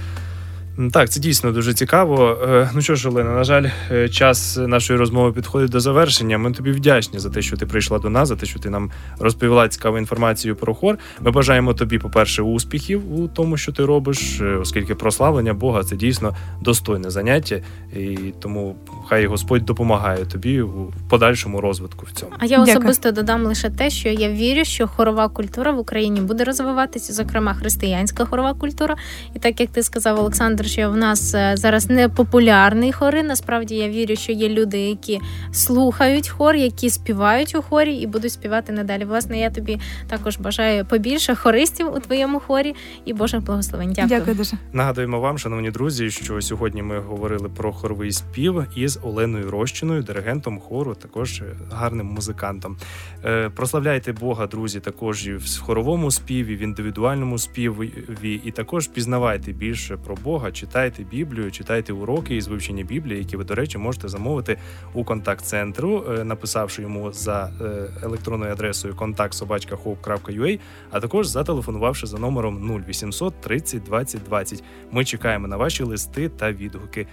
так 0.92 1.10
це 1.10 1.20
дійсно 1.20 1.52
дуже 1.52 1.74
цікаво. 1.74 2.38
Е, 2.50 2.70
Ну 2.76 2.82
що 2.82 2.96
ж, 2.96 3.10
Олена, 3.10 3.32
на 3.32 3.44
жаль, 3.44 3.66
е, 3.92 4.10
час 4.10 4.58
нашої 4.58 5.00
розмови 5.00 5.32
підходить 5.32 5.72
до 5.72 5.80
завершення. 5.80 6.38
Ми 6.38 6.52
тобі 6.52 6.72
вдячні 6.72 7.20
за 7.20 7.30
те, 7.30 7.42
що 7.42 7.58
ти 7.58 7.66
прийшла 7.66 8.00
до 8.00 8.10
нас, 8.10 8.28
за 8.28 8.36
те, 8.36 8.46
що 8.46 8.60
ти 8.60 8.70
нам 8.70 8.92
розповіла 9.20 9.68
цікаву 9.68 9.98
інформацію 9.98 10.56
про 10.56 10.74
хор. 10.74 10.98
Ми 11.22 11.32
бажаємо 11.32 11.74
тобі, 11.74 12.00
по-перше, 12.00 12.42
успіхів 12.42 13.20
у 13.20 13.28
тому, 13.28 13.58
що 13.58 13.72
ти 13.72 13.86
робиш, 13.86 14.42
е, 14.42 14.46
оскільки 14.46 14.96
прославлення 14.96 15.54
Бога 15.54 15.84
це 15.84 15.96
дійсно 15.96 16.36
достойне 16.62 17.10
заняття, 17.10 17.62
і 17.96 18.18
тому 18.40 18.76
хай 19.10 19.26
Господь 19.26 19.66
допомагає 19.66 20.26
тобі 20.26 20.62
у 20.62 20.94
подальшому 21.10 21.62
розвитку 21.62 22.06
в 22.06 22.12
цьому. 22.20 22.32
А 22.40 22.46
я 22.46 22.58
Дякую. 22.58 22.78
особисто 22.78 23.12
додам 23.12 23.46
лише 23.46 23.70
те, 23.70 23.90
що 23.90 24.10
я 24.10 24.30
вірю, 24.32 24.66
що 24.66 24.88
хорова 24.88 25.30
культура 25.30 25.72
в 25.72 25.80
Україні 25.80 26.22
буде 26.22 26.44
розвиватися, 26.44 27.14
зокрема 27.14 27.54
християнська 27.54 28.26
хорова 28.26 28.54
культура. 28.54 28.96
І 29.36 29.40
так 29.40 29.60
як 29.60 29.70
ти 29.70 29.84
сказав, 29.84 30.20
Олександр, 30.20 30.63
що 30.66 30.90
в 30.90 30.98
нас 30.98 31.34
е, 31.34 31.54
зараз 31.58 31.90
не 31.90 32.10
популярний 32.10 32.92
хори. 32.92 33.24
Насправді 33.24 33.76
я 33.76 33.90
вірю, 33.90 34.16
що 34.16 34.32
є 34.32 34.50
люди, 34.50 34.80
які 34.80 35.20
слухають 35.52 36.28
хор, 36.30 36.56
які 36.56 36.90
співають 36.90 37.56
у 37.56 37.62
хорі 37.62 37.96
і 37.96 38.08
будуть 38.08 38.32
співати 38.32 38.74
надалі. 38.74 39.06
Власне, 39.06 39.40
я 39.40 39.50
тобі 39.50 39.80
також 40.08 40.38
бажаю 40.38 40.86
побільше 40.86 41.36
хористів 41.36 41.96
у 41.96 42.00
твоєму 42.00 42.40
хорі 42.40 42.76
і 43.06 43.14
Божих 43.14 43.44
благословень. 43.44 43.94
Дякую. 43.94 44.20
Дякую 44.20 44.36
дуже. 44.36 44.58
Нагадуємо 44.74 45.20
вам, 45.20 45.38
шановні 45.38 45.72
друзі, 45.72 46.12
що 46.12 46.42
сьогодні 46.42 46.84
ми 46.84 47.00
говорили 47.00 47.50
про 47.50 47.74
хоровий 47.74 48.12
спів 48.12 48.66
із 48.76 49.00
Оленою 49.04 49.52
Рощиною, 49.52 50.04
диригентом 50.04 50.60
хору, 50.60 50.96
також 50.96 51.42
е, 51.42 51.46
гарним 51.72 52.08
музикантом. 52.08 52.78
Е, 53.26 53.50
Прославляйте 53.50 54.14
Бога, 54.14 54.48
друзі, 54.48 54.80
також 54.80 55.28
і 55.28 55.34
в 55.34 55.60
хоровому 55.60 56.12
співі, 56.12 56.56
в 56.56 56.60
індивідуальному 56.60 57.38
співі, 57.40 58.42
і 58.46 58.52
також 58.52 58.88
пізнавайте 58.88 59.52
більше 59.52 59.98
про 59.98 60.16
Бога, 60.16 60.52
читайте 60.54 61.04
Біблію, 61.04 61.52
читайте 61.52 61.94
уроки 61.94 62.36
із 62.36 62.48
вивчення 62.48 62.84
Біблії, 62.84 63.20
які 63.20 63.38
ви, 63.38 63.44
до 63.44 63.56
речі, 63.56 63.78
можете 63.78 64.08
замовити 64.08 64.58
у 64.94 65.04
контакт-центру, 65.04 66.04
е, 66.12 66.24
написавши 66.24 66.82
йому 66.82 67.12
за 67.12 67.52
е, 67.62 67.90
електронною 68.04 68.52
адресою 68.52 68.96
контакт.sobachka.hope.ua, 68.96 70.60
а 70.92 71.00
також 71.00 71.28
зателефонувавши 71.28 72.08
за 72.08 72.18
номером 72.18 72.82
0800 72.88 73.42
30 73.42 73.84
20 73.84 74.24
20. 74.24 74.64
Ми 74.92 75.06
чекаємо 75.06 75.48
на 75.48 75.58
ваші 75.58 75.84
листи 75.84 76.30
та 76.30 76.52
відгуки. 76.52 77.08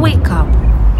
Wake 0.00 0.28
Up. 0.28 0.95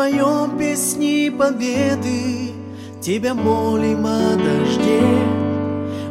Поем 0.00 0.56
песни 0.56 1.28
победы, 1.28 2.52
Тебя 3.02 3.34
молим 3.34 4.06
о 4.06 4.34
дожде. 4.34 5.02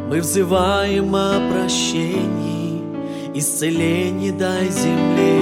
Мы 0.08 0.22
взываем 0.22 1.16
о 1.16 1.40
прощении, 1.50 2.84
Исцелении 3.34 4.30
дай 4.30 4.70
земле. 4.70 5.42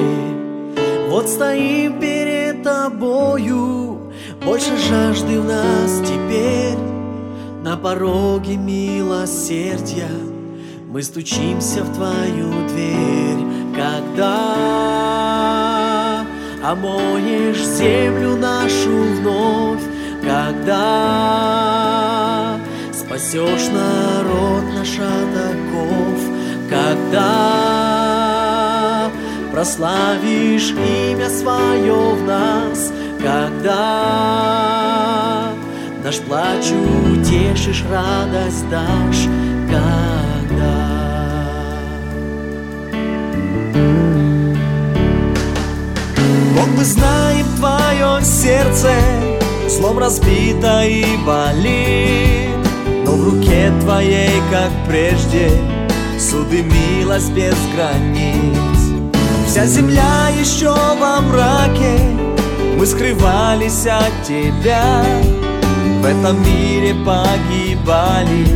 Вот 1.10 1.28
стоим 1.28 2.00
перед 2.00 2.64
Тобою, 2.64 4.14
Больше 4.46 4.78
жажды 4.78 5.42
в 5.42 5.46
нас 5.46 6.00
теперь. 6.00 6.78
На 7.64 7.76
пороге 7.76 8.56
милосердия 8.56 10.08
Мы 10.88 11.04
стучимся 11.04 11.84
в 11.84 11.94
Твою 11.94 12.50
дверь, 12.70 13.76
Когда 13.76 15.17
омоешь 16.72 17.64
землю 17.64 18.36
нашу 18.36 19.04
вновь, 19.20 19.84
когда 20.22 21.00
спасешь 22.92 23.70
народ 23.72 24.64
наш 24.76 25.00
от 25.00 25.34
когда 26.70 27.40
прославишь 29.54 30.72
имя 30.72 31.30
свое 31.30 31.94
в 31.94 32.24
нас, 32.26 32.92
когда 33.22 33.94
наш 36.04 36.18
плач 36.20 36.66
утешишь, 37.14 37.86
радость 37.90 38.70
дашь, 38.70 39.30
когда. 39.72 40.17
Бог, 46.58 46.70
мы 46.76 46.84
знаем 46.84 47.46
твое 47.58 48.24
сердце 48.24 48.92
Злом 49.70 50.00
разбито 50.00 50.84
и 50.86 51.06
болит. 51.18 52.50
Но 53.06 53.12
в 53.12 53.24
руке 53.26 53.72
твоей, 53.82 54.42
как 54.50 54.72
прежде 54.88 55.52
Суды 56.20 56.64
милость 56.64 57.32
без 57.34 57.54
границ. 57.76 59.14
Вся 59.46 59.68
земля 59.68 60.30
еще 60.40 60.74
во 60.74 61.22
мраке 61.22 62.00
Мы 62.76 62.88
скрывались 62.88 63.86
от 63.86 64.24
тебя. 64.28 65.06
В 66.02 66.06
этом 66.06 66.42
мире 66.44 66.96
погибали 67.06 68.48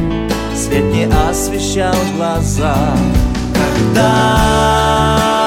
Свет 0.55 0.85
не 0.85 1.07
освещал 1.29 1.93
глаза. 2.17 2.75
Когда 3.53 5.40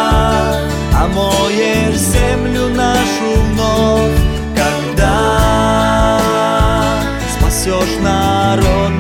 омоешь 1.04 1.96
землю 1.96 2.68
нашу 2.68 3.32
вновь, 3.50 4.18
когда 4.56 6.20
спасешь 7.38 7.96
народ 8.00 8.90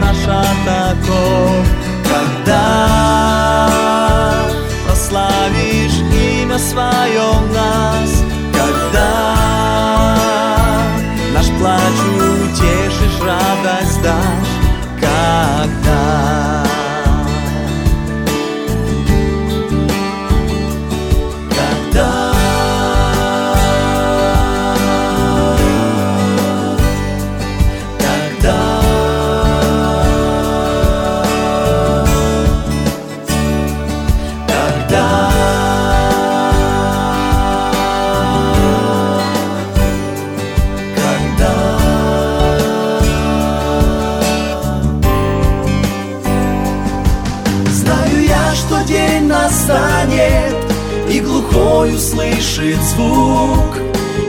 услышит 52.74 52.82
звук 52.82 53.78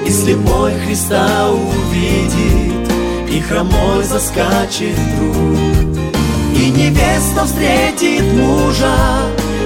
И 0.06 0.10
слепой 0.10 0.74
Христа 0.86 1.50
увидит 1.50 2.92
И 3.30 3.42
хромой 3.42 4.04
заскачет 4.04 4.98
вдруг 4.98 5.98
И 6.56 6.70
невеста 6.70 7.46
встретит 7.46 8.24
мужа 8.34 8.96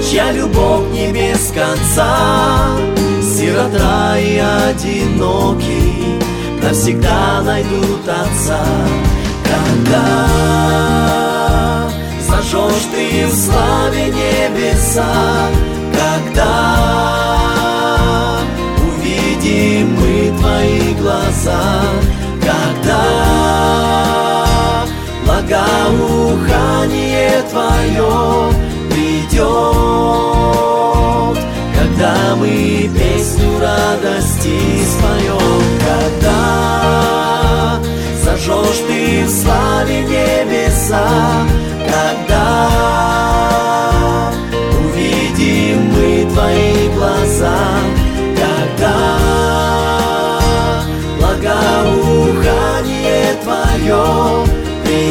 Чья 0.09 0.31
любовь 0.31 0.91
не 0.93 1.11
без 1.11 1.51
конца. 1.51 2.69
Сирота 3.21 4.17
и 4.17 4.37
одинокий 4.37 6.19
Навсегда 6.63 7.41
найдут 7.43 8.07
отца. 8.07 8.65
Когда 9.43 10.27
Зажжешь 12.27 12.87
ты 12.93 13.27
в 13.27 13.33
славе 13.33 14.05
небеса, 14.07 15.49
когда 15.93 17.08
увидим 19.49 19.95
мы 19.95 20.31
твои 20.37 20.93
глаза, 20.93 21.81
когда 22.39 23.01
благоухание 25.25 27.41
твое 27.49 28.53
придет, 28.89 29.39
когда 31.77 32.15
мы 32.35 32.89
песню 32.95 33.59
радости 33.59 34.57
споем, 34.85 35.63
когда 35.79 37.79
зажжешь 38.23 38.81
ты 38.87 39.01
в 39.25 39.29
славе 39.29 39.99
небеса, 40.03 41.07
когда 41.87 42.47
увидим 44.79 45.79
мы 45.91 46.09
твои 46.31 46.87
глаза, 46.95 47.57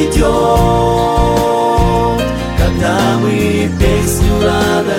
придет, 0.09 0.27
когда 2.57 3.19
мы 3.21 3.71
песню 3.79 4.33
радости 4.43 4.97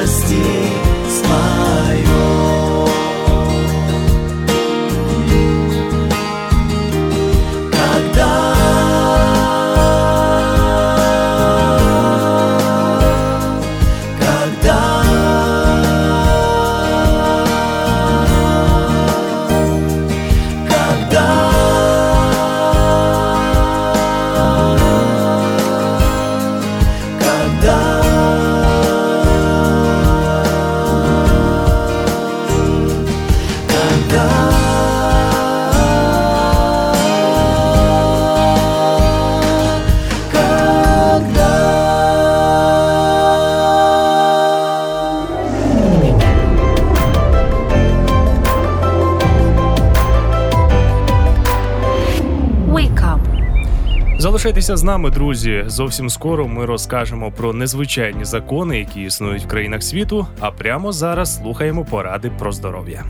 Залишайтеся 54.49 54.77
з 54.77 54.83
нами, 54.83 55.09
друзі. 55.09 55.63
Зовсім 55.67 56.09
скоро 56.09 56.47
ми 56.47 56.65
розкажемо 56.65 57.31
про 57.31 57.53
незвичайні 57.53 58.25
закони, 58.25 58.79
які 58.79 59.01
існують 59.01 59.43
в 59.43 59.47
країнах 59.47 59.83
світу. 59.83 60.27
А 60.39 60.51
прямо 60.51 60.91
зараз 60.91 61.37
слухаємо 61.37 61.85
поради 61.85 62.31
про 62.39 62.51
здоров'я. 62.51 63.03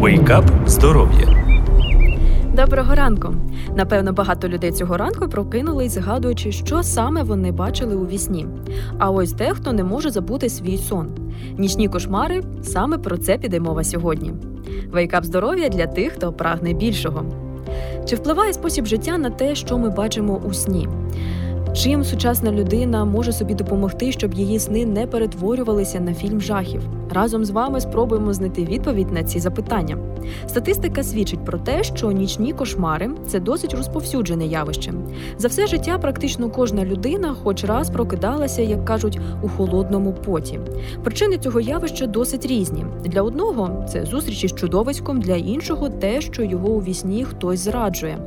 Вейкап 0.00 0.44
здоров'я. 0.66 1.44
Доброго 2.54 2.94
ранку. 2.94 3.34
Напевно, 3.76 4.12
багато 4.12 4.48
людей 4.48 4.72
цього 4.72 4.96
ранку 4.96 5.28
прокинулись, 5.28 5.92
згадуючи, 5.92 6.52
що 6.52 6.82
саме 6.82 7.22
вони 7.22 7.52
бачили 7.52 7.96
у 7.96 8.06
вісні. 8.06 8.46
А 8.98 9.10
ось 9.10 9.32
дехто 9.32 9.72
не 9.72 9.84
може 9.84 10.10
забути 10.10 10.48
свій 10.48 10.78
сон. 10.78 11.08
Нічні 11.58 11.88
кошмари 11.88 12.42
саме 12.62 12.98
про 12.98 13.18
це 13.18 13.38
піде 13.38 13.60
мова 13.60 13.84
сьогодні. 13.84 14.32
Вейкап 14.92 15.24
здоров'я 15.24 15.68
для 15.68 15.86
тих, 15.86 16.12
хто 16.12 16.32
прагне 16.32 16.72
більшого. 16.72 17.39
Чи 18.10 18.16
впливає 18.16 18.52
спосіб 18.52 18.86
життя 18.86 19.18
на 19.18 19.30
те, 19.30 19.54
що 19.54 19.78
ми 19.78 19.90
бачимо 19.90 20.40
у 20.44 20.54
сні? 20.54 20.88
Чим 21.74 22.04
сучасна 22.04 22.52
людина 22.52 23.04
може 23.04 23.32
собі 23.32 23.54
допомогти, 23.54 24.12
щоб 24.12 24.34
її 24.34 24.58
сни 24.58 24.86
не 24.86 25.06
перетворювалися 25.06 26.00
на 26.00 26.14
фільм 26.14 26.40
жахів? 26.40 26.82
Разом 27.10 27.44
з 27.44 27.50
вами 27.50 27.80
спробуємо 27.80 28.32
знайти 28.32 28.64
відповідь 28.64 29.12
на 29.12 29.22
ці 29.22 29.40
запитання. 29.40 29.96
Статистика 30.46 31.02
свідчить 31.02 31.44
про 31.44 31.58
те, 31.58 31.82
що 31.82 32.12
нічні 32.12 32.52
кошмари 32.52 33.10
це 33.26 33.40
досить 33.40 33.74
розповсюджене 33.74 34.46
явище. 34.46 34.92
За 35.38 35.48
все 35.48 35.66
життя 35.66 35.98
практично 35.98 36.50
кожна 36.50 36.84
людина, 36.84 37.36
хоч 37.42 37.64
раз 37.64 37.90
прокидалася, 37.90 38.62
як 38.62 38.84
кажуть, 38.84 39.18
у 39.42 39.48
холодному 39.48 40.12
поті. 40.12 40.60
Причини 41.04 41.38
цього 41.38 41.60
явища 41.60 42.06
досить 42.06 42.46
різні. 42.46 42.84
Для 43.04 43.22
одного 43.22 43.84
це 43.88 44.04
зустрічі 44.04 44.48
з 44.48 44.54
чудовиськом, 44.54 45.20
для 45.20 45.36
іншого 45.36 45.88
те, 45.88 46.20
що 46.20 46.42
його 46.42 46.68
у 46.68 46.82
вісні 46.82 47.24
хтось 47.24 47.60
зраджує. 47.60 48.18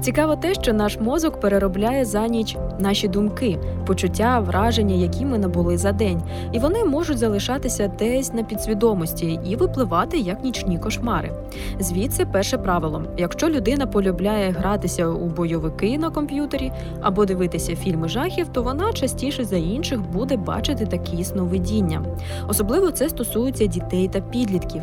Цікаво 0.00 0.36
те, 0.36 0.54
що 0.54 0.72
наш 0.72 1.00
мозок 1.00 1.40
переробляє 1.40 2.04
за 2.04 2.26
ніч 2.26 2.56
наші 2.78 3.08
думки, 3.08 3.58
почуття, 3.86 4.40
враження, 4.40 4.94
які 4.94 5.24
ми 5.24 5.38
набули 5.38 5.78
за 5.78 5.92
день, 5.92 6.22
і 6.52 6.58
вони 6.58 6.84
можуть 6.84 7.18
залишатися 7.18 7.92
десь 7.98 8.32
на 8.32 8.42
підсвідомості 8.42 9.40
і 9.44 9.56
випливати 9.56 10.18
як 10.18 10.44
нічні 10.44 10.78
кошмари. 10.78 11.32
Звідси 11.80 12.26
перше 12.32 12.58
правило: 12.58 13.02
якщо 13.16 13.48
людина 13.48 13.86
полюбляє 13.86 14.50
гратися 14.50 15.08
у 15.08 15.26
бойовики 15.26 15.98
на 15.98 16.10
комп'ютері 16.10 16.72
або 17.02 17.24
дивитися 17.24 17.76
фільми 17.76 18.08
жахів, 18.08 18.48
то 18.48 18.62
вона 18.62 18.92
частіше 18.92 19.44
за 19.44 19.56
інших 19.56 20.00
буде 20.00 20.36
бачити 20.36 20.86
такі 20.86 21.24
сновидіння. 21.24 22.02
Особливо 22.48 22.90
це 22.90 23.08
стосується 23.08 23.66
дітей 23.66 24.08
та 24.08 24.20
підлітків. 24.20 24.82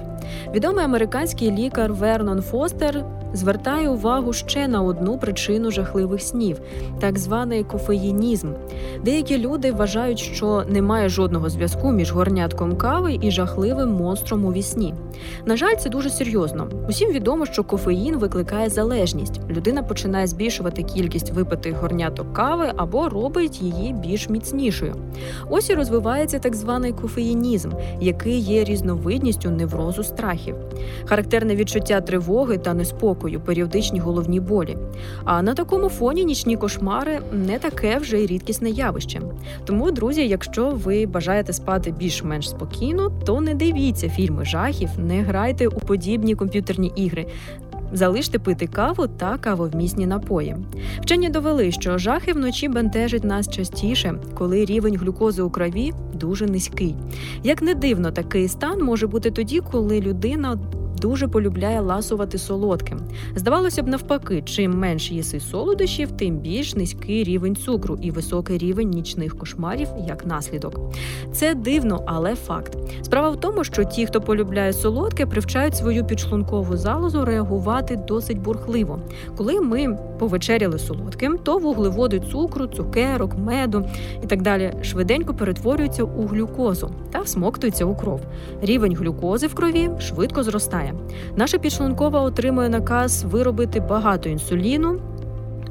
Відомий 0.54 0.86
американський 0.86 1.52
лікар 1.52 1.93
Вернон 1.93 2.41
Фостер 2.41 3.06
звертає 3.34 3.89
увагу 3.89 4.34
ще 4.34 4.68
на 4.68 4.82
одну 4.82 5.18
причину 5.18 5.72
жахливих 5.72 6.22
снів 6.22 6.62
так 7.00 7.20
званий 7.20 7.64
кофеїнізм. 7.86 8.47
Деякі 9.03 9.38
люди 9.38 9.71
вважають, 9.71 10.19
що 10.19 10.63
немає 10.69 11.09
жодного 11.09 11.49
зв'язку 11.49 11.91
між 11.91 12.11
горнятком 12.11 12.77
кави 12.77 13.19
і 13.21 13.31
жахливим 13.31 13.89
монстром 13.89 14.45
у 14.45 14.53
вісні. 14.53 14.93
На 15.45 15.57
жаль, 15.57 15.75
це 15.75 15.89
дуже 15.89 16.09
серйозно. 16.09 16.67
Усім 16.89 17.11
відомо, 17.11 17.45
що 17.45 17.63
кофеїн 17.63 18.17
викликає 18.17 18.69
залежність. 18.69 19.41
Людина 19.49 19.83
починає 19.83 20.27
збільшувати 20.27 20.83
кількість 20.83 21.31
випитих 21.31 21.81
горняток 21.81 22.33
кави 22.33 22.71
або 22.77 23.09
робить 23.09 23.61
її 23.61 23.93
більш 23.93 24.29
міцнішою. 24.29 24.95
Ось 25.49 25.69
і 25.69 25.73
розвивається 25.73 26.39
так 26.39 26.55
званий 26.55 26.91
кофеїнізм, 26.91 27.71
який 28.01 28.39
є 28.39 28.63
різновидністю 28.63 29.49
неврозу 29.49 30.03
страхів. 30.03 30.55
Характерне 31.05 31.55
відчуття 31.55 32.01
тривоги 32.01 32.57
та 32.57 32.73
неспокою, 32.73 33.39
періодичні 33.39 33.99
головні 33.99 34.39
болі. 34.39 34.77
А 35.23 35.41
на 35.41 35.53
такому 35.53 35.89
фоні 35.89 36.25
нічні 36.25 36.57
кошмари 36.57 37.19
не 37.33 37.59
таке 37.76 37.97
вже 37.97 38.19
й 38.19 38.26
рідкісне 38.26 38.69
явище. 38.69 39.21
Тому, 39.65 39.91
друзі, 39.91 40.28
якщо 40.28 40.69
ви 40.69 41.05
бажаєте 41.05 41.53
спати 41.53 41.91
більш-менш 41.91 42.49
спокійно, 42.49 43.09
то 43.26 43.41
не 43.41 43.53
дивіться 43.53 44.09
фільми 44.09 44.45
жахів, 44.45 44.89
не 44.97 45.21
грайте 45.21 45.67
у 45.67 45.80
подібні 45.80 46.36
комп'ютерні 46.36 46.91
ігри. 46.95 47.26
Залиште 47.93 48.39
пити 48.39 48.67
каву 48.67 49.07
та 49.07 49.38
кавовмісні 49.38 50.07
напої. 50.07 50.55
Вчені 51.01 51.30
довели, 51.30 51.71
що 51.71 51.97
жахи 51.97 52.34
вночі 52.34 52.67
бентежать 52.67 53.23
нас 53.23 53.49
частіше, 53.49 54.15
коли 54.34 54.65
рівень 54.65 54.97
глюкози 54.97 55.41
у 55.41 55.49
крові 55.49 55.93
дуже 56.13 56.45
низький. 56.45 56.95
Як 57.43 57.61
не 57.61 57.76
дивно, 57.76 58.11
такий 58.11 58.47
стан 58.47 58.84
може 58.84 59.07
бути 59.07 59.32
тоді, 59.32 59.61
коли 59.71 60.01
людина 60.01 60.59
дуже 61.02 61.28
полюбляє 61.28 61.82
ласувати 61.82 62.38
солодким. 62.38 63.00
Здавалося 63.36 63.84
б, 63.84 63.88
навпаки, 63.88 64.41
чим 64.46 64.80
менше 64.80 65.14
їси 65.14 65.39
солодощів, 65.39 66.12
тим 66.12 66.38
більш 66.38 66.76
низький 66.76 67.24
рівень 67.24 67.56
цукру 67.56 67.98
і 68.02 68.12
високий 68.12 68.58
рівень 68.58 68.89
нічних 68.89 69.38
кошмарів 69.38 69.88
як 70.08 70.26
наслідок. 70.26 70.80
Це 71.32 71.56
дивно, 71.56 72.04
але 72.06 72.36
факт. 72.36 72.78
Справа 73.02 73.30
в 73.30 73.39
тому, 73.39 73.64
що 73.64 73.84
ті, 73.84 74.06
хто 74.06 74.22
полюбляє 74.22 74.74
солодке, 74.74 75.26
привчають 75.26 75.76
свою 75.76 76.06
підшлункову 76.06 76.78
залозу 76.78 77.26
реагувати 77.26 77.96
досить 77.96 78.39
бурхливо. 78.39 79.00
Коли 79.38 79.62
ми 79.62 79.98
повечеряли 80.20 80.80
солодким, 80.80 81.38
то 81.38 81.58
вуглеводи 81.58 82.20
цукру, 82.20 82.68
цукерок, 82.68 83.36
меду 83.38 83.86
і 84.24 84.28
так 84.28 84.41
далі 84.41 84.74
швиденько 84.82 85.34
перетворюються 85.34 86.04
у 86.04 86.28
глюкозу 86.28 86.91
та 87.12 87.22
всмоктуються 87.22 87.86
у 87.86 87.96
кров. 87.96 88.22
Рівень 88.62 88.96
глюкози 88.96 89.48
в 89.48 89.54
крові 89.54 89.89
швидко 90.00 90.43
зростає. 90.43 90.84
Наша 91.36 91.57
підшлункова 91.57 92.21
отримує 92.21 92.69
наказ 92.69 93.23
виробити 93.23 93.79
багато 93.79 94.29
інсуліну. 94.29 94.99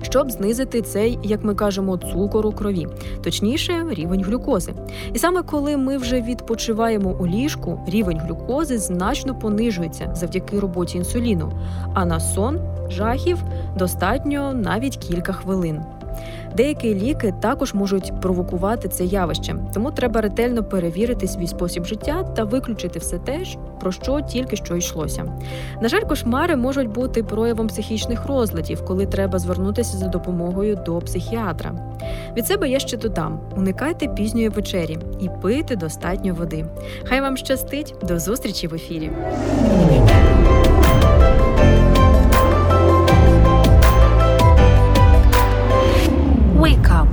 Щоб 0.02 0.30
знизити 0.30 0.82
цей, 0.82 1.18
як 1.22 1.44
ми 1.44 1.54
кажемо, 1.54 1.96
цукор 1.96 2.46
у 2.46 2.52
крові, 2.52 2.86
точніше, 3.22 3.86
рівень 3.90 4.22
глюкози. 4.22 4.72
І 5.12 5.18
саме 5.18 5.42
коли 5.42 5.76
ми 5.76 5.96
вже 5.96 6.20
відпочиваємо 6.20 7.16
у 7.20 7.26
ліжку, 7.26 7.80
рівень 7.86 8.18
глюкози 8.18 8.78
значно 8.78 9.38
понижується 9.38 10.10
завдяки 10.14 10.60
роботі 10.60 10.98
інсуліну. 10.98 11.52
А 11.94 12.04
на 12.04 12.20
сон 12.20 12.60
жахів 12.88 13.38
достатньо 13.78 14.52
навіть 14.54 14.96
кілька 14.96 15.32
хвилин. 15.32 15.80
Деякі 16.56 16.94
ліки 16.94 17.34
також 17.40 17.74
можуть 17.74 18.12
провокувати 18.20 18.88
це 18.88 19.04
явище, 19.04 19.56
тому 19.74 19.90
треба 19.90 20.20
ретельно 20.20 20.64
перевірити 20.64 21.28
свій 21.28 21.46
спосіб 21.46 21.84
життя 21.84 22.22
та 22.22 22.44
виключити 22.44 22.98
все 22.98 23.18
те, 23.18 23.40
про 23.80 23.92
що 23.92 24.20
тільки 24.20 24.56
що 24.56 24.76
йшлося. 24.76 25.24
На 25.82 25.88
жаль, 25.88 26.02
кошмари 26.02 26.56
можуть 26.56 26.88
бути 26.88 27.22
проявом 27.22 27.66
психічних 27.66 28.26
розладів, 28.26 28.84
коли 28.84 29.06
треба 29.06 29.38
звернутися 29.38 29.96
за 29.96 30.06
допомогою 30.08 30.76
до 30.86 30.98
психіатра. 30.98 31.74
Від 32.36 32.46
себе 32.46 32.68
я 32.68 32.78
ще 32.78 32.96
додам: 32.96 33.40
уникайте 33.56 34.08
пізньої 34.08 34.48
вечері 34.48 34.98
і 35.20 35.30
пийте 35.42 35.76
достатньо 35.76 36.34
води. 36.34 36.66
Хай 37.04 37.20
вам 37.20 37.36
щастить, 37.36 37.94
до 38.02 38.18
зустрічі 38.18 38.66
в 38.66 38.74
ефірі. 38.74 39.10
Wake 46.64 46.88
up. 46.88 47.06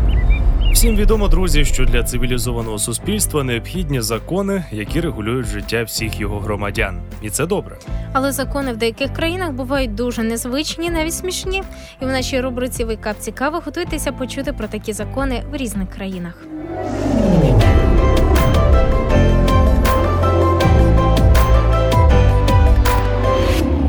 Всім 0.74 0.96
відомо, 0.96 1.28
друзі, 1.28 1.66
що 1.66 1.86
для 1.86 2.04
цивілізованого 2.04 2.80
суспільства 2.80 3.44
необхідні 3.44 4.02
закони, 4.02 4.66
які 4.72 5.02
регулюють 5.02 5.46
життя 5.46 5.84
всіх 5.84 6.20
його 6.20 6.40
громадян, 6.40 7.02
і 7.22 7.30
це 7.30 7.46
добре. 7.46 7.78
Але 8.14 8.32
закони 8.32 8.74
в 8.74 8.78
деяких 8.78 9.14
країнах 9.14 9.52
бувають 9.52 9.96
дуже 9.96 10.24
незвичні, 10.24 10.90
навіть 10.90 11.14
смішні. 11.14 11.64
І 12.02 12.06
в 12.06 12.08
нашій 12.08 12.42
рубриці 12.42 12.84
Вейкап 12.84 13.18
цікаво 13.20 13.62
готуйтеся 13.66 14.12
почути 14.12 14.54
про 14.54 14.68
такі 14.68 14.94
закони 14.94 15.44
в 15.52 15.56
різних 15.56 15.90
країнах. 15.90 16.34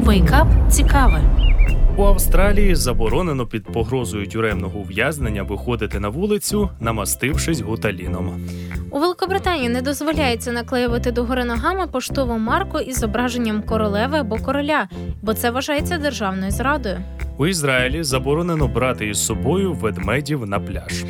Вейкап 0.05 0.49
цікаве. 0.71 1.23
У 1.97 2.03
Австралії 2.03 2.75
заборонено 2.75 3.47
під 3.47 3.65
погрозою 3.65 4.27
тюремного 4.27 4.79
ув'язнення 4.79 5.43
виходити 5.43 6.01
на 6.01 6.09
вулицю, 6.09 6.71
намастившись 6.81 7.61
гуталіном. 7.61 8.41
У 8.91 8.99
Великобританії 8.99 9.69
не 9.69 9.83
дозволяється 9.83 10.53
наклеювати 10.53 11.13
догори 11.13 11.45
ногами 11.45 11.87
поштову 11.87 12.39
марку 12.39 12.79
із 12.79 12.99
зображенням 12.99 13.63
королеви 13.63 14.19
або 14.19 14.37
короля, 14.39 14.89
бо 15.23 15.35
це 15.35 15.51
вважається 15.51 15.99
державною 15.99 16.51
зрадою. 16.51 16.99
У 17.39 17.47
Ізраїлі 17.47 18.03
заборонено 18.03 18.69
брати 18.69 19.07
із 19.07 19.27
собою 19.27 19.73
ведмедів 19.73 20.47
на 20.47 20.61
пляж. 20.61 21.05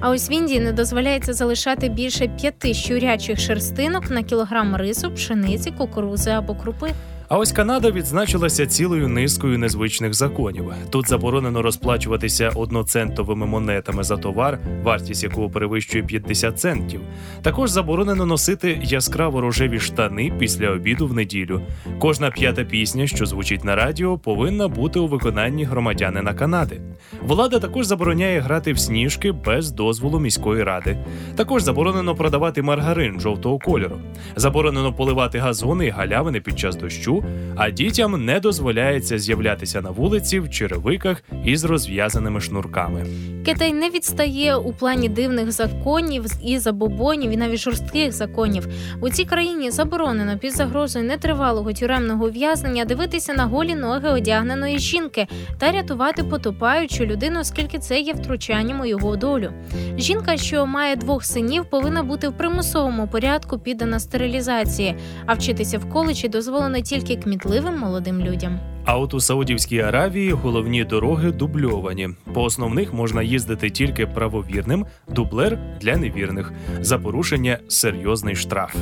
А 0.00 0.10
ось 0.10 0.30
в 0.30 0.32
Індії 0.32 0.60
не 0.60 0.72
дозволяється 0.72 1.32
залишати 1.32 1.88
більше 1.88 2.28
п'яти 2.28 2.74
щурячих 2.74 3.40
шерстинок 3.40 4.10
на 4.10 4.22
кілограм 4.22 4.76
рису, 4.76 5.10
пшениці, 5.10 5.70
кукурузи 5.70 6.30
або 6.30 6.54
крупи. 6.54 6.90
А 7.30 7.38
ось 7.38 7.52
Канада 7.52 7.90
відзначилася 7.90 8.66
цілою 8.66 9.08
низкою 9.08 9.58
незвичних 9.58 10.14
законів. 10.14 10.72
Тут 10.90 11.08
заборонено 11.08 11.62
розплачуватися 11.62 12.48
одноцентовими 12.54 13.46
монетами 13.46 14.02
за 14.02 14.16
товар, 14.16 14.58
вартість 14.82 15.24
якого 15.24 15.50
перевищує 15.50 16.04
50 16.04 16.58
центів. 16.60 17.00
Також 17.42 17.70
заборонено 17.70 18.26
носити 18.26 18.80
яскраво 18.82 19.40
рожеві 19.40 19.80
штани 19.80 20.32
після 20.38 20.70
обіду 20.70 21.06
в 21.06 21.12
неділю. 21.12 21.62
Кожна 21.98 22.30
п'ята 22.30 22.64
пісня, 22.64 23.06
що 23.06 23.26
звучить 23.26 23.64
на 23.64 23.76
радіо, 23.76 24.18
повинна 24.18 24.68
бути 24.68 24.98
у 24.98 25.06
виконанні 25.06 25.64
громадянина 25.64 26.34
Канади. 26.34 26.80
Влада 27.22 27.58
також 27.58 27.86
забороняє 27.86 28.40
грати 28.40 28.72
в 28.72 28.78
сніжки 28.78 29.32
без 29.32 29.70
дозволу 29.70 30.20
міської 30.20 30.62
ради. 30.62 30.98
Також 31.36 31.62
заборонено 31.62 32.14
продавати 32.14 32.62
маргарин 32.62 33.20
жовтого 33.20 33.58
кольору. 33.58 33.98
Заборонено 34.36 34.92
поливати 34.92 35.38
газони 35.38 35.86
і 35.86 35.90
галявини 35.90 36.40
під 36.40 36.58
час 36.58 36.76
дощу 36.76 37.19
а 37.56 37.70
дітям 37.70 38.24
не 38.24 38.40
дозволяється 38.40 39.18
з'являтися 39.18 39.80
на 39.80 39.90
вулиці 39.90 40.40
в 40.40 40.50
черевиках 40.50 41.22
із 41.44 41.64
розв'язаними 41.64 42.40
шнурками. 42.40 43.06
Китай 43.44 43.72
не 43.72 43.90
відстає 43.90 44.56
у 44.56 44.72
плані 44.72 45.08
дивних 45.08 45.52
законів 45.52 46.24
і 46.42 46.58
забобонів, 46.58 47.30
і 47.30 47.36
навіть 47.36 47.60
жорстких 47.60 48.12
законів. 48.12 48.68
У 49.00 49.10
цій 49.10 49.24
країні 49.24 49.70
заборонено 49.70 50.38
під 50.38 50.52
загрозою 50.52 51.04
нетривалого 51.04 51.72
тюремного 51.72 52.26
ув'язнення 52.26 52.84
дивитися 52.84 53.32
на 53.32 53.44
голі 53.44 53.74
ноги 53.74 54.08
одягненої 54.08 54.78
жінки 54.78 55.26
та 55.58 55.72
рятувати 55.72 56.24
потопаючу 56.24 57.06
людину, 57.06 57.40
оскільки 57.40 57.78
це 57.78 58.00
є 58.00 58.12
втручанням 58.12 58.80
у 58.80 58.84
його 58.86 59.16
долю. 59.16 59.52
Жінка, 59.98 60.36
що 60.36 60.66
має 60.66 60.96
двох 60.96 61.24
синів, 61.24 61.64
повинна 61.64 62.02
бути 62.02 62.28
в 62.28 62.32
примусовому 62.32 63.08
порядку 63.08 63.58
піддана 63.58 64.00
стерилізації, 64.00 64.96
а 65.26 65.34
вчитися 65.34 65.78
в 65.78 65.90
коледжі 65.90 66.28
дозволено 66.28 66.80
тільки 66.80 67.09
кмітливим 67.16 67.78
молодим 67.78 68.20
людям. 68.20 68.58
А 68.84 68.98
от 68.98 69.14
у 69.14 69.20
Саудівській 69.20 69.80
Аравії 69.80 70.32
головні 70.32 70.84
дороги 70.84 71.32
дубльовані. 71.32 72.08
По 72.34 72.42
основних 72.42 72.94
можна 72.94 73.22
їздити 73.22 73.70
тільки 73.70 74.06
правовірним, 74.06 74.86
дублер 75.08 75.58
для 75.80 75.96
невірних. 75.96 76.52
За 76.80 76.98
порушення 76.98 77.58
серйозний 77.68 78.36
штраф. 78.36 78.76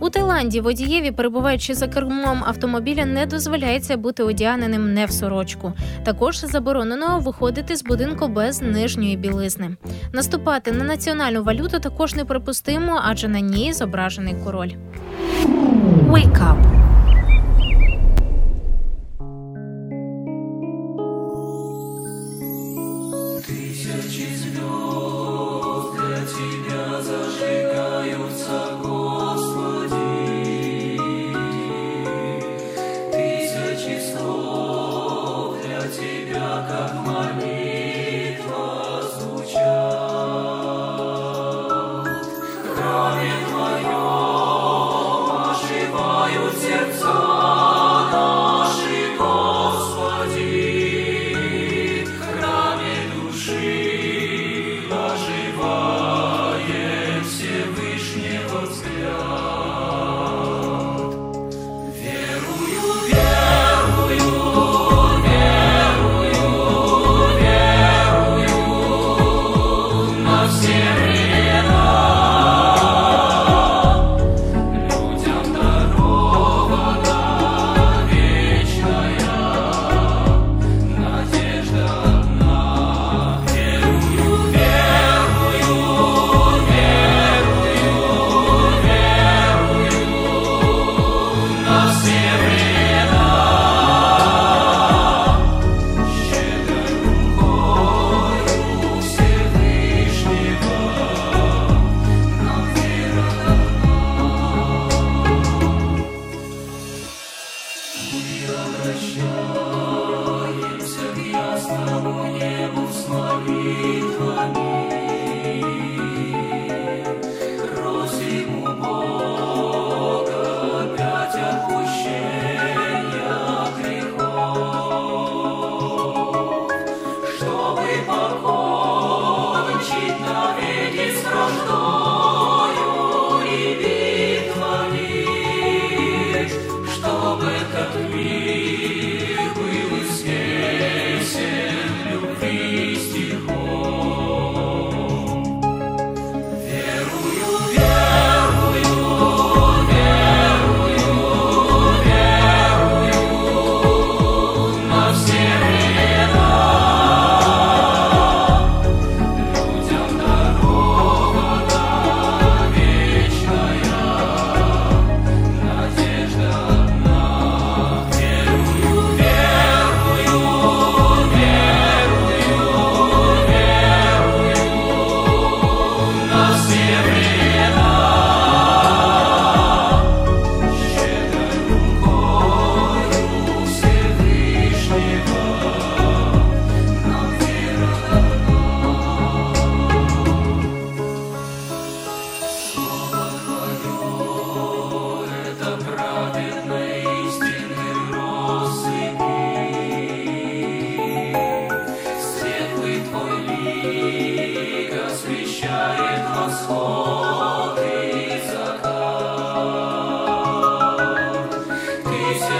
У 0.00 0.10
Таїланді 0.10 0.60
водієві, 0.60 1.10
перебуваючи 1.10 1.74
за 1.74 1.88
кермом 1.88 2.44
автомобіля, 2.46 3.04
не 3.04 3.26
дозволяється 3.26 3.96
бути 3.96 4.22
одягненим 4.22 4.94
не 4.94 5.06
в 5.06 5.10
сорочку. 5.10 5.72
Також 6.04 6.38
заборонено 6.38 7.18
виходити 7.18 7.76
з 7.76 7.84
будинку 7.84 8.28
без 8.28 8.62
нижньої 8.62 9.16
білизни. 9.16 9.76
Наступати 10.12 10.72
на 10.72 10.84
національну 10.84 11.42
валюту 11.42 11.78
також 11.78 12.14
неприпустимо, 12.14 13.00
адже 13.04 13.28
на 13.28 13.40
ній 13.40 13.72
зображений 13.72 14.34
король. 14.44 14.70
Wake 16.10 16.38
up! 16.38 16.87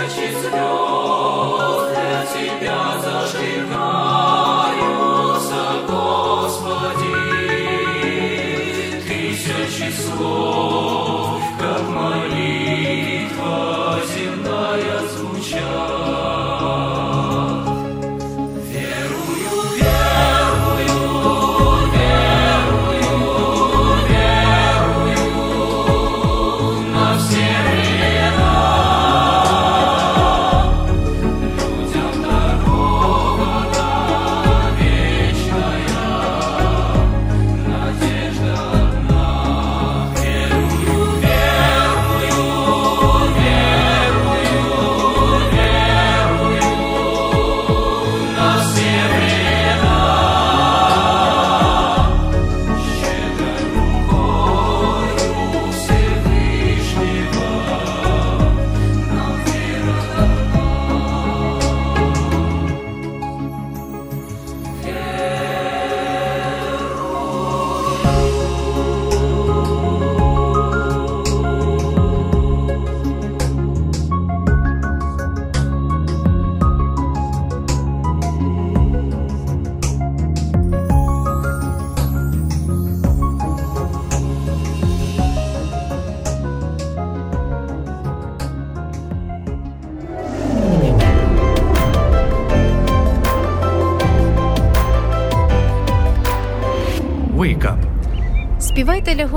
다시 0.09 0.33
수려 0.33 0.88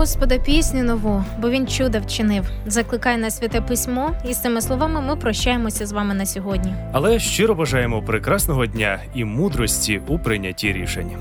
Господа 0.02 0.38
пісню 0.38 0.84
нову, 0.84 1.24
бо 1.39 1.49
він 1.49 1.68
чудо 1.68 1.99
вчинив. 1.99 2.45
Закликай 2.66 3.18
на 3.18 3.32
святе 3.32 3.62
письмо, 3.62 4.12
і 4.30 4.34
з 4.34 4.41
цими 4.41 4.62
словами 4.62 5.02
ми 5.02 5.16
прощаємося 5.16 5.86
з 5.86 5.91
вами 5.91 6.14
на 6.14 6.26
сьогодні. 6.26 6.74
Але 6.91 7.20
щиро 7.20 7.56
бажаємо 7.56 8.02
прекрасного 8.02 8.66
дня 8.66 8.99
і 9.16 9.26
мудрості 9.26 10.02
у 10.08 10.20
прийнятті 10.20 10.74
рішень. 10.74 11.12